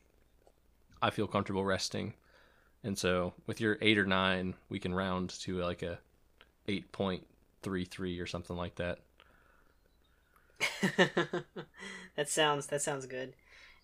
I 1.01 1.09
feel 1.09 1.25
comfortable 1.27 1.65
resting, 1.65 2.13
and 2.83 2.97
so 2.97 3.33
with 3.47 3.59
your 3.59 3.79
eight 3.81 3.97
or 3.97 4.05
nine, 4.05 4.53
we 4.69 4.77
can 4.77 4.93
round 4.93 5.31
to 5.41 5.57
like 5.57 5.81
a 5.81 5.97
eight 6.67 6.91
point 6.91 7.25
three 7.63 7.85
three 7.85 8.19
or 8.19 8.27
something 8.27 8.55
like 8.55 8.75
that. 8.75 8.99
that 12.15 12.29
sounds 12.29 12.67
that 12.67 12.83
sounds 12.83 13.07
good. 13.07 13.33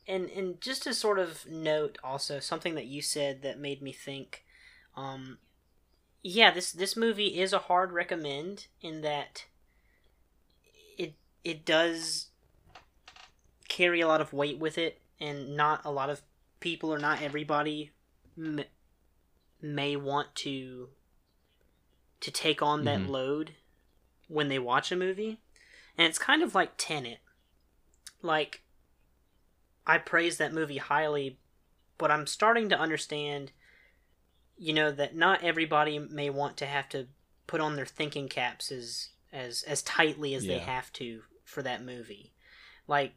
And 0.07 0.29
and 0.29 0.61
just 0.61 0.83
to 0.83 0.93
sort 0.93 1.17
of 1.17 1.47
note 1.49 1.97
also 2.03 2.39
something 2.39 2.75
that 2.75 2.85
you 2.85 3.01
said 3.01 3.41
that 3.41 3.59
made 3.59 3.81
me 3.81 3.91
think 3.91 4.45
um 4.95 5.39
yeah, 6.23 6.51
this 6.51 6.71
this 6.71 6.95
movie 6.97 7.39
is 7.39 7.53
a 7.53 7.59
hard 7.59 7.91
recommend 7.91 8.67
in 8.81 9.01
that 9.01 9.45
it 10.97 11.13
it 11.43 11.65
does 11.65 12.27
carry 13.67 14.01
a 14.01 14.07
lot 14.07 14.21
of 14.21 14.33
weight 14.33 14.57
with 14.59 14.77
it 14.77 15.01
and 15.19 15.55
not 15.55 15.83
a 15.85 15.91
lot 15.91 16.09
of 16.09 16.21
people 16.59 16.91
or 16.93 16.97
not 16.97 17.21
everybody 17.21 17.91
m- 18.37 18.63
may 19.61 19.95
want 19.95 20.33
to 20.35 20.89
to 22.19 22.31
take 22.31 22.61
on 22.61 22.83
that 22.85 23.01
Mhm. 23.01 23.09
load 23.09 23.55
when 24.27 24.47
they 24.47 24.57
watch 24.59 24.91
a 24.91 24.95
movie 24.95 25.39
and 25.97 26.07
it's 26.07 26.17
kind 26.17 26.41
of 26.41 26.55
like 26.55 26.73
Tenet 26.77 27.19
like 28.21 28.63
I 29.85 29.97
praise 29.97 30.37
that 30.37 30.53
movie 30.53 30.77
highly 30.77 31.37
but 31.97 32.09
I'm 32.09 32.25
starting 32.27 32.69
to 32.69 32.79
understand 32.79 33.51
you 34.57 34.73
know 34.73 34.91
that 34.91 35.15
not 35.15 35.43
everybody 35.43 35.99
may 35.99 36.29
want 36.29 36.57
to 36.57 36.65
have 36.65 36.89
to 36.89 37.07
put 37.45 37.61
on 37.61 37.75
their 37.75 37.85
thinking 37.85 38.27
caps 38.27 38.71
as 38.71 39.09
as 39.31 39.63
as 39.63 39.81
tightly 39.81 40.33
as 40.33 40.45
they 40.45 40.57
have 40.59 40.91
to 40.93 41.21
for 41.43 41.61
that 41.61 41.83
movie. 41.83 42.33
Like 42.87 43.13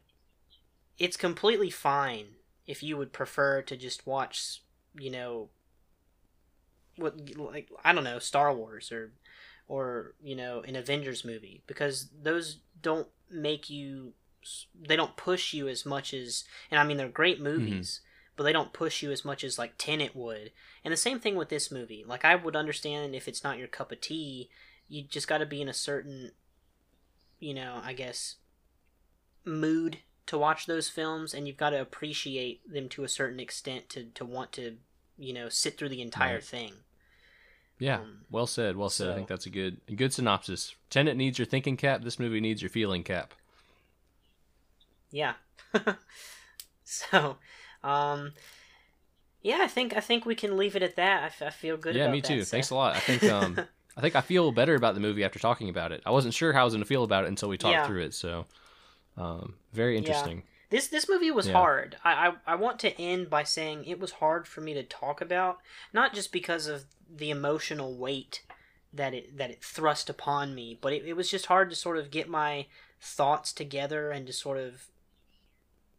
it's 0.97 1.17
completely 1.17 1.69
fine 1.69 2.27
if 2.67 2.83
you 2.83 2.97
would 2.97 3.11
prefer 3.11 3.61
to 3.63 3.75
just 3.75 4.05
watch, 4.05 4.61
you 4.97 5.11
know, 5.11 5.49
what 6.95 7.15
like 7.37 7.69
I 7.83 7.93
don't 7.93 8.03
know, 8.03 8.19
Star 8.19 8.53
Wars 8.53 8.91
or 8.91 9.11
or, 9.67 10.13
you 10.21 10.35
know, 10.35 10.61
an 10.67 10.75
Avengers 10.75 11.23
movie 11.23 11.63
because 11.65 12.09
those 12.21 12.57
don't 12.81 13.07
make 13.29 13.69
you 13.69 14.13
they 14.79 14.95
don't 14.95 15.15
push 15.15 15.53
you 15.53 15.67
as 15.67 15.85
much 15.85 16.13
as 16.13 16.43
and 16.69 16.79
I 16.79 16.83
mean 16.83 16.97
they're 16.97 17.09
great 17.09 17.35
mm-hmm. 17.35 17.43
movies, 17.45 18.01
but 18.35 18.43
they 18.43 18.53
don't 18.53 18.73
push 18.73 19.01
you 19.03 19.11
as 19.11 19.23
much 19.25 19.43
as 19.43 19.57
like 19.59 19.73
Tenet 19.77 20.15
would. 20.15 20.51
And 20.83 20.91
the 20.91 20.97
same 20.97 21.19
thing 21.19 21.35
with 21.35 21.49
this 21.49 21.71
movie. 21.71 22.03
Like 22.07 22.23
I 22.25 22.35
would 22.35 22.55
understand 22.55 23.13
if 23.15 23.27
it's 23.27 23.43
not 23.43 23.57
your 23.57 23.67
cup 23.67 23.91
of 23.91 24.01
tea, 24.01 24.49
you 24.87 25.03
just 25.03 25.27
got 25.27 25.37
to 25.39 25.45
be 25.45 25.61
in 25.61 25.69
a 25.69 25.73
certain 25.73 26.31
you 27.39 27.53
know, 27.55 27.79
I 27.83 27.93
guess 27.93 28.35
mood 29.43 29.97
to 30.27 30.37
watch 30.37 30.65
those 30.67 30.87
films 30.89 31.33
and 31.33 31.47
you've 31.47 31.57
got 31.57 31.71
to 31.71 31.81
appreciate 31.81 32.61
them 32.71 32.87
to 32.89 33.03
a 33.03 33.07
certain 33.09 33.39
extent 33.39 33.89
to 33.89 34.05
to 34.13 34.23
want 34.25 34.51
to, 34.53 34.77
you 35.17 35.33
know, 35.33 35.49
sit 35.49 35.77
through 35.77 35.89
the 35.89 36.01
entire 36.01 36.35
Right. 36.35 36.43
thing. 36.43 36.73
Yeah, 37.79 38.01
Um, 38.01 38.25
well 38.29 38.45
said. 38.45 38.77
Well 38.77 38.89
said. 38.91 39.09
I 39.09 39.15
think 39.15 39.27
that's 39.27 39.47
a 39.47 39.49
good 39.49 39.81
a 39.87 39.95
good 39.95 40.13
synopsis. 40.13 40.75
Tenet 40.91 41.17
needs 41.17 41.39
your 41.39 41.47
thinking 41.47 41.77
cap. 41.77 42.03
This 42.03 42.19
movie 42.19 42.39
needs 42.39 42.61
your 42.61 42.69
feeling 42.69 43.03
cap. 43.03 43.33
Yeah. 45.11 45.33
so, 46.83 47.37
um 47.83 48.33
yeah, 49.43 49.57
I 49.61 49.67
think 49.67 49.95
I 49.95 49.99
think 49.99 50.25
we 50.25 50.35
can 50.35 50.55
leave 50.57 50.75
it 50.75 50.83
at 50.83 50.95
that. 50.97 51.23
I, 51.23 51.25
f- 51.27 51.41
I 51.41 51.49
feel 51.49 51.77
good 51.77 51.95
yeah, 51.95 52.11
me 52.11 52.21
too. 52.21 52.43
Thanks 52.43 52.69
a 52.69 52.75
lot. 52.75 52.95
I 52.95 52.99
think 52.99 53.23
um 53.23 53.57
I 53.97 54.01
think 54.01 54.15
I 54.15 54.21
feel 54.21 54.51
better 54.51 54.75
about 54.75 54.93
the 54.93 54.99
movie 55.01 55.23
after 55.23 55.39
talking 55.39 55.67
about 55.69 55.91
it. 55.91 56.01
I 56.05 56.11
wasn't 56.11 56.33
sure 56.33 56.53
how 56.53 56.61
I 56.61 56.63
was 56.63 56.73
going 56.73 56.83
to 56.83 56.87
feel 56.87 57.03
about 57.03 57.25
it 57.25 57.27
until 57.27 57.49
we 57.49 57.57
talked 57.57 57.73
Yeah. 57.73 57.85
through 57.87 58.03
it. 58.03 58.13
So, 58.13 58.45
um, 59.17 59.55
very 59.73 59.97
interesting. 59.97 60.43
This 60.69 60.87
this 60.87 61.09
movie 61.09 61.31
was 61.31 61.47
Yeah. 61.47 61.53
hard. 61.53 61.97
I, 62.03 62.27
I 62.29 62.33
I 62.53 62.55
want 62.55 62.79
to 62.79 63.01
end 63.01 63.29
by 63.29 63.43
saying 63.43 63.83
it 63.85 63.99
was 63.99 64.11
hard 64.13 64.47
for 64.47 64.61
me 64.61 64.73
to 64.75 64.83
talk 64.83 65.19
about, 65.19 65.57
not 65.91 66.13
just 66.13 66.31
because 66.31 66.67
of 66.67 66.85
the 67.13 67.29
emotional 67.31 67.97
weight 67.97 68.43
that 68.93 69.13
it 69.13 69.37
that 69.37 69.49
it 69.51 69.63
thrust 69.63 70.09
upon 70.09 70.55
me, 70.55 70.77
but 70.81 70.93
it, 70.93 71.03
it 71.05 71.13
was 71.13 71.29
just 71.29 71.47
hard 71.47 71.69
to 71.71 71.75
sort 71.75 71.97
of 71.97 72.11
get 72.11 72.29
my 72.29 72.67
thoughts 73.01 73.51
together 73.51 74.11
and 74.11 74.25
to 74.27 74.33
sort 74.33 74.57
of 74.57 74.85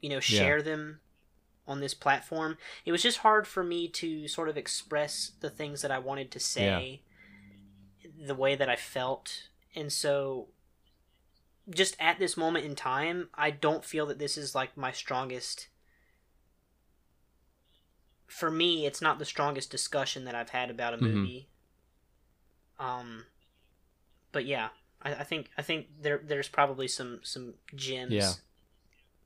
you 0.00 0.08
know 0.08 0.20
share 0.20 0.62
them 0.62 1.00
on 1.66 1.80
this 1.80 1.94
platform. 1.94 2.58
It 2.84 2.92
was 2.92 3.02
just 3.02 3.18
hard 3.18 3.46
for 3.46 3.62
me 3.62 3.88
to 3.88 4.26
sort 4.28 4.48
of 4.48 4.56
express 4.56 5.32
the 5.40 5.50
things 5.50 5.82
that 5.82 5.90
I 5.90 5.98
wanted 5.98 6.30
to 6.32 6.40
say 6.40 7.02
the 8.26 8.34
way 8.34 8.54
that 8.54 8.68
I 8.68 8.76
felt. 8.76 9.48
And 9.74 9.92
so 9.92 10.48
just 11.70 11.96
at 12.00 12.18
this 12.18 12.36
moment 12.36 12.64
in 12.64 12.74
time, 12.74 13.28
I 13.34 13.50
don't 13.50 13.84
feel 13.84 14.06
that 14.06 14.18
this 14.18 14.36
is 14.36 14.54
like 14.54 14.76
my 14.76 14.92
strongest. 14.92 15.68
For 18.26 18.50
me, 18.50 18.86
it's 18.86 19.02
not 19.02 19.18
the 19.18 19.24
strongest 19.24 19.70
discussion 19.70 20.24
that 20.24 20.34
I've 20.34 20.50
had 20.50 20.70
about 20.70 20.94
a 20.94 20.96
Mhm. 20.96 21.00
movie. 21.00 21.48
Um, 22.78 23.26
but 24.32 24.44
yeah, 24.46 24.70
I, 25.02 25.14
I 25.16 25.24
think 25.24 25.50
I 25.56 25.62
think 25.62 25.88
there 26.00 26.18
there's 26.18 26.48
probably 26.48 26.88
some 26.88 27.20
some 27.22 27.54
gems 27.74 28.12
Yeah. 28.12 28.32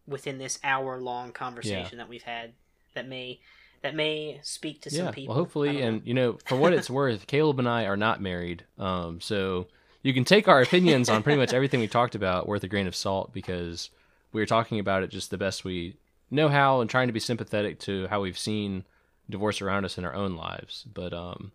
Within 0.07 0.39
this 0.39 0.59
hour 0.63 1.01
long 1.01 1.33
conversation 1.33 1.99
that 1.99 2.09
we've 2.09 2.23
had 2.23 2.53
that 2.95 3.09
may 3.09 3.41
that 3.83 3.95
may 3.95 4.41
speak 4.43 4.81
to 4.83 4.91
some 4.91 5.13
people. 5.13 5.35
Well, 5.35 5.45
hopefully, 5.45 5.73
don't 5.75 5.81
know. 5.81 5.87
and 5.89 6.07
you 6.07 6.15
know, 6.15 6.39
for 6.47 6.57
what 6.57 6.73
it's 6.73 6.91
worth, 7.01 7.27
Caleb 7.27 7.59
and 7.59 7.69
I 7.69 7.85
are 7.85 7.97
not 7.97 8.21
married. 8.21 8.65
Um, 8.79 9.21
so 9.21 9.69
you 10.03 10.15
can 10.15 10.25
take 10.25 10.49
our 10.49 10.63
opinions 10.63 11.09
on 11.09 11.23
pretty 11.23 11.39
much 11.39 11.53
everything 11.53 11.81
we 11.81 11.89
talked 11.89 12.15
about 12.15 12.49
with 12.49 12.65
a 12.65 12.69
grain 12.69 12.87
of 12.87 12.97
salt 12.97 13.33
because 13.33 13.91
we 14.33 14.41
were 14.41 14.47
talking 14.47 14.79
about 14.79 15.03
it 15.03 15.11
just 15.11 15.31
the 15.31 15.39
best 15.39 15.65
we 15.65 15.97
know 16.31 16.49
how 16.49 16.81
and 16.81 16.91
trying 16.91 17.07
to 17.07 17.13
be 17.13 17.21
sympathetic 17.21 17.79
to 17.81 18.07
how 18.09 18.21
we've 18.21 18.39
seen 18.39 18.85
divorce 19.29 19.61
around 19.61 19.85
us 19.85 19.99
in 19.99 20.05
our 20.05 20.15
own 20.15 20.37
lives. 20.37 20.85
But 20.93 21.13
um, 21.13 21.53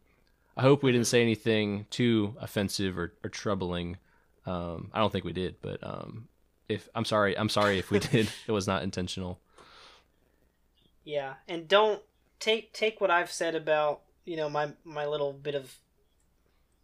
I 0.55 0.61
hope 0.61 0.83
we 0.83 0.91
didn't 0.91 1.07
say 1.07 1.21
anything 1.21 1.85
too 1.89 2.35
offensive 2.39 2.97
or, 2.97 3.13
or 3.23 3.29
troubling. 3.29 3.97
Um, 4.45 4.89
I 4.93 4.99
don't 4.99 5.11
think 5.11 5.25
we 5.25 5.33
did, 5.33 5.55
but 5.61 5.79
um, 5.83 6.27
if 6.71 6.89
I'm 6.95 7.05
sorry, 7.05 7.37
I'm 7.37 7.49
sorry 7.49 7.79
if 7.79 7.91
we 7.91 7.99
did. 8.11 8.29
it 8.47 8.51
was 8.51 8.67
not 8.67 8.83
intentional. 8.83 9.39
Yeah, 11.03 11.35
and 11.47 11.67
don't 11.67 12.01
take 12.39 12.73
take 12.73 13.01
what 13.01 13.11
I've 13.11 13.31
said 13.31 13.55
about 13.55 14.01
you 14.25 14.37
know 14.37 14.49
my 14.49 14.73
my 14.83 15.05
little 15.05 15.33
bit 15.33 15.55
of 15.55 15.75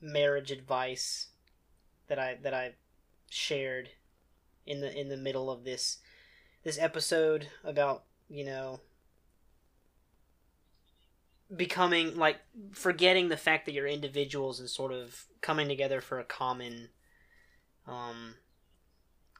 marriage 0.01 0.51
advice 0.51 1.27
that 2.07 2.19
I 2.19 2.37
that 2.41 2.53
I 2.53 2.73
shared 3.29 3.89
in 4.65 4.81
the 4.81 4.97
in 4.97 5.09
the 5.09 5.17
middle 5.17 5.49
of 5.49 5.63
this 5.63 5.97
this 6.63 6.77
episode 6.79 7.47
about 7.63 8.03
you 8.29 8.45
know 8.45 8.81
becoming 11.55 12.17
like 12.17 12.37
forgetting 12.73 13.29
the 13.29 13.37
fact 13.37 13.65
that 13.65 13.71
you're 13.71 13.87
individuals 13.87 14.59
and 14.59 14.69
sort 14.69 14.91
of 14.91 15.25
coming 15.39 15.67
together 15.67 16.01
for 16.01 16.19
a 16.19 16.25
common 16.25 16.89
um 17.87 18.35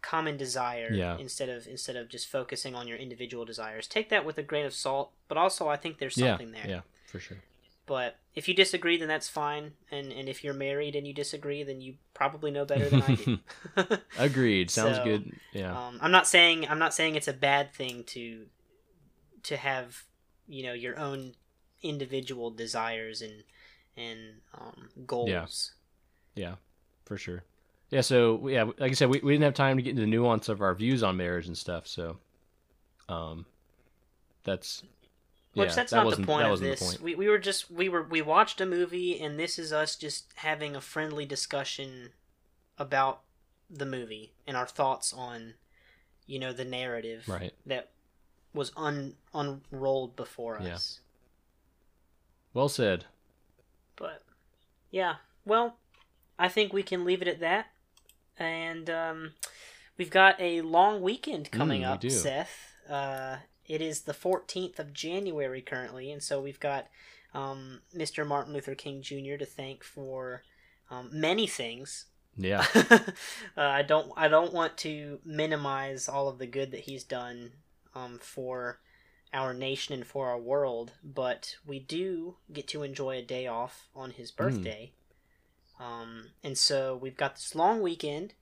common 0.02 0.38
desire 0.38 0.91
Yeah. 0.93 1.18
instead 1.18 1.50
of 1.50 1.68
instead 1.68 1.95
of 1.95 2.10
just 2.10 2.28
focusing 2.28 2.76
on 2.76 2.88
your 2.88 2.98
individual 2.98 3.45
desires 3.45 3.88
take 3.88 4.10
that 4.10 4.26
with 4.26 4.38
a 4.38 4.43
grain 4.43 4.66
of 4.66 4.74
salt 4.74 5.12
but 5.28 5.38
also 5.38 5.68
i 5.68 5.76
think 5.78 5.98
there's 5.98 6.18
Yeah, 6.18 6.32
something 6.32 6.52
there 6.52 6.68
yeah, 6.68 6.82
for 7.08 7.20
sure. 7.20 7.38
but 7.86 8.18
if 8.36 8.48
you 8.48 8.54
disagree 8.54 8.98
then 8.98 9.08
that's 9.08 9.28
fine 9.30 9.74
and 9.91 10.12
and 10.12 10.30
if 10.30 10.43
you're 10.43 10.54
married 10.54 10.95
and 10.95 11.06
you 11.08 11.14
disagree 11.14 11.64
then 11.64 11.82
you 11.82 11.95
probably 12.14 12.52
know 12.52 12.66
better 12.66 12.89
than 12.89 13.02
i 13.04 13.16
do 13.16 13.39
Agreed. 14.18 14.70
Sounds 14.72 14.98
So, 14.98 15.04
good. 15.04 15.32
Yeah. 15.54 15.72
um, 15.88 16.00
i'm 16.02 16.12
not 16.12 16.28
saying 16.28 16.68
i'm 16.70 16.80
not 16.80 16.93
saying 16.93 17.16
it's 17.16 17.28
a 17.28 17.34
bad 17.34 17.74
thing 17.74 18.04
to 18.06 18.45
to 19.43 19.58
have 19.58 20.04
you 20.48 20.64
know 20.64 20.74
your 20.74 20.98
own 20.98 21.34
individual 21.82 22.50
desires 22.52 23.22
and 23.22 23.43
and 23.95 24.41
um, 24.54 24.89
goals 25.06 25.74
Yeah. 26.36 26.56
for 27.06 27.18
sure. 27.18 27.43
Yeah, 27.90 28.02
so 28.02 28.48
yeah, 28.48 28.64
like 28.64 28.92
I 28.92 28.94
said, 28.94 29.10
we, 29.10 29.20
we 29.20 29.34
didn't 29.34 29.44
have 29.46 29.54
time 29.54 29.78
to 29.78 29.84
get 29.84 29.92
into 29.92 30.02
the 30.02 30.08
nuance 30.08 30.50
of 30.50 30.62
our 30.62 30.74
views 30.76 31.04
on 31.04 31.18
marriage 31.18 31.48
and 31.48 31.58
stuff. 31.58 31.88
So, 31.88 32.18
um, 33.10 33.46
that's 34.44 34.84
Which 35.54 35.70
yeah, 35.70 35.76
that's 35.76 35.92
that 35.92 36.04
not 36.04 36.16
the 36.18 36.24
point 36.26 36.48
of 36.48 36.60
this. 36.60 36.82
point. 36.82 37.02
We 37.02 37.16
we 37.16 37.28
were 37.30 37.38
just 37.40 37.72
we 37.72 37.90
were 37.90 38.04
we 38.04 38.22
watched 38.22 38.60
a 38.62 38.66
movie 38.66 39.20
and 39.20 39.40
this 39.40 39.58
is 39.58 39.72
us 39.72 39.96
just 39.96 40.26
having 40.36 40.76
a 40.76 40.82
friendly 40.82 41.26
discussion 41.26 42.10
about 42.78 43.22
the 43.70 43.86
movie 43.86 44.34
and 44.46 44.56
our 44.56 44.68
thoughts 44.68 45.12
on 45.14 45.54
you 46.26 46.40
know 46.40 46.54
the 46.54 46.64
narrative 46.66 47.28
Right. 47.28 47.54
that 47.66 47.90
was 48.54 48.72
un 48.78 49.16
unrolled 49.34 50.16
before 50.16 50.60
Yeah. 50.62 50.76
us. 50.76 51.00
Well 52.54 52.70
said. 52.70 53.06
But 53.96 54.24
yeah, 54.92 55.16
well, 55.46 55.78
I 56.40 56.48
think 56.50 56.72
we 56.74 56.84
can 56.84 57.04
leave 57.06 57.22
it 57.22 57.28
at 57.28 57.40
that. 57.40 57.68
And 58.40 58.90
um, 58.90 59.32
we've 59.98 60.10
got 60.12 60.40
a 60.40 60.62
long 60.62 61.02
weekend 61.02 61.52
coming 61.52 61.82
Mm, 61.82 61.86
we 61.86 61.94
up, 61.94 62.00
do. 62.02 62.10
Seth. 62.10 62.74
Uh, 62.90 63.38
it 63.66 63.82
is 63.82 64.02
the 64.02 64.14
14th 64.14 64.80
of 64.80 64.94
January 64.94 65.62
currently, 65.62 66.12
and 66.12 66.24
so 66.24 66.40
we've 66.40 66.60
got 66.60 66.88
um, 67.34 67.82
Mr. 67.96 68.26
Martin 68.26 68.54
Luther 68.54 68.76
King 68.76 69.02
Jr. 69.02 69.36
to 69.38 69.46
thank 69.46 69.84
for 69.84 70.44
um, 70.90 71.10
many 71.12 71.48
things. 71.48 72.06
Yeah. 72.38 72.66
uh, 72.76 73.02
I 73.58 73.82
don't 73.82 74.12
I 74.16 74.28
don't 74.28 74.54
want 74.54 74.78
to 74.78 75.20
minimize 75.26 76.08
all 76.08 76.30
of 76.30 76.38
the 76.38 76.46
good 76.46 76.72
that 76.72 76.82
he's 76.82 77.04
done 77.04 77.52
um, 77.96 78.20
for 78.22 78.80
our 79.34 79.54
nation 79.54 79.94
and 79.96 80.06
for 80.06 80.30
our 80.30 80.40
world, 80.40 80.94
but 81.04 81.56
we 81.66 81.80
do 81.80 82.36
get 82.54 82.68
to 82.70 82.84
enjoy 82.84 83.18
a 83.18 83.22
day 83.22 83.48
off 83.48 83.88
on 83.96 84.12
his 84.12 84.32
birthday. 84.32 84.94
Um, 85.80 86.30
and 86.43 86.57
so 86.57 86.95
we've 86.95 87.17
got 87.17 87.36
this 87.36 87.55
long 87.55 87.82
weekend 87.82 88.34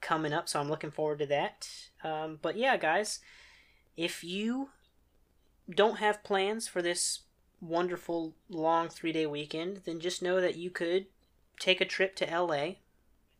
coming 0.00 0.32
up, 0.32 0.48
so 0.48 0.60
I'm 0.60 0.68
looking 0.68 0.90
forward 0.90 1.18
to 1.20 1.26
that. 1.26 1.68
Um, 2.04 2.38
but 2.40 2.56
yeah, 2.56 2.76
guys, 2.76 3.20
if 3.96 4.22
you 4.22 4.70
don't 5.68 5.98
have 5.98 6.22
plans 6.22 6.68
for 6.68 6.80
this 6.82 7.20
wonderful 7.60 8.34
long 8.48 8.88
three 8.88 9.12
day 9.12 9.26
weekend, 9.26 9.82
then 9.84 10.00
just 10.00 10.22
know 10.22 10.40
that 10.40 10.56
you 10.56 10.70
could 10.70 11.06
take 11.58 11.80
a 11.80 11.84
trip 11.84 12.14
to 12.16 12.26
LA. 12.26 12.74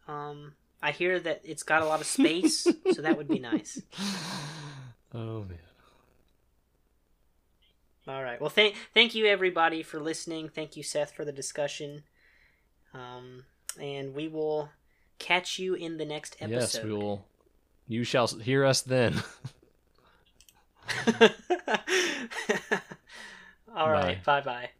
Um, 0.09 0.55
I 0.83 0.91
hear 0.91 1.19
that 1.21 1.41
it's 1.45 1.63
got 1.63 1.83
a 1.83 1.87
lot 1.87 2.01
of 2.01 2.07
space, 2.07 2.67
so 2.93 3.03
that 3.03 3.17
would 3.17 3.29
be 3.29 3.39
nice. 3.39 3.81
Oh 5.15 5.45
man. 5.45 5.59
All 8.09 8.23
right. 8.23 8.41
Well, 8.41 8.51
thank 8.51 8.77
thank 8.95 9.15
you 9.15 9.27
everybody 9.27 9.83
for 9.83 10.01
listening. 10.01 10.49
Thank 10.49 10.77
you, 10.77 10.83
Seth, 10.83 11.13
for 11.13 11.25
the 11.25 11.33
discussion. 11.33 12.05
Um, 12.95 13.45
and 13.81 14.15
we 14.15 14.29
will 14.29 14.71
catch 15.19 15.59
you 15.59 15.75
in 15.75 15.97
the 15.99 16.05
next 16.05 16.37
episode. 16.41 16.79
Yes, 16.79 16.83
we 16.83 16.93
will. 16.93 17.25
You 17.89 18.05
shall 18.05 18.27
hear 18.27 18.65
us 18.65 18.83
then. 18.83 19.23
All 23.77 23.91
right. 23.91 24.23
Bye 24.25 24.41
bye. 24.41 24.71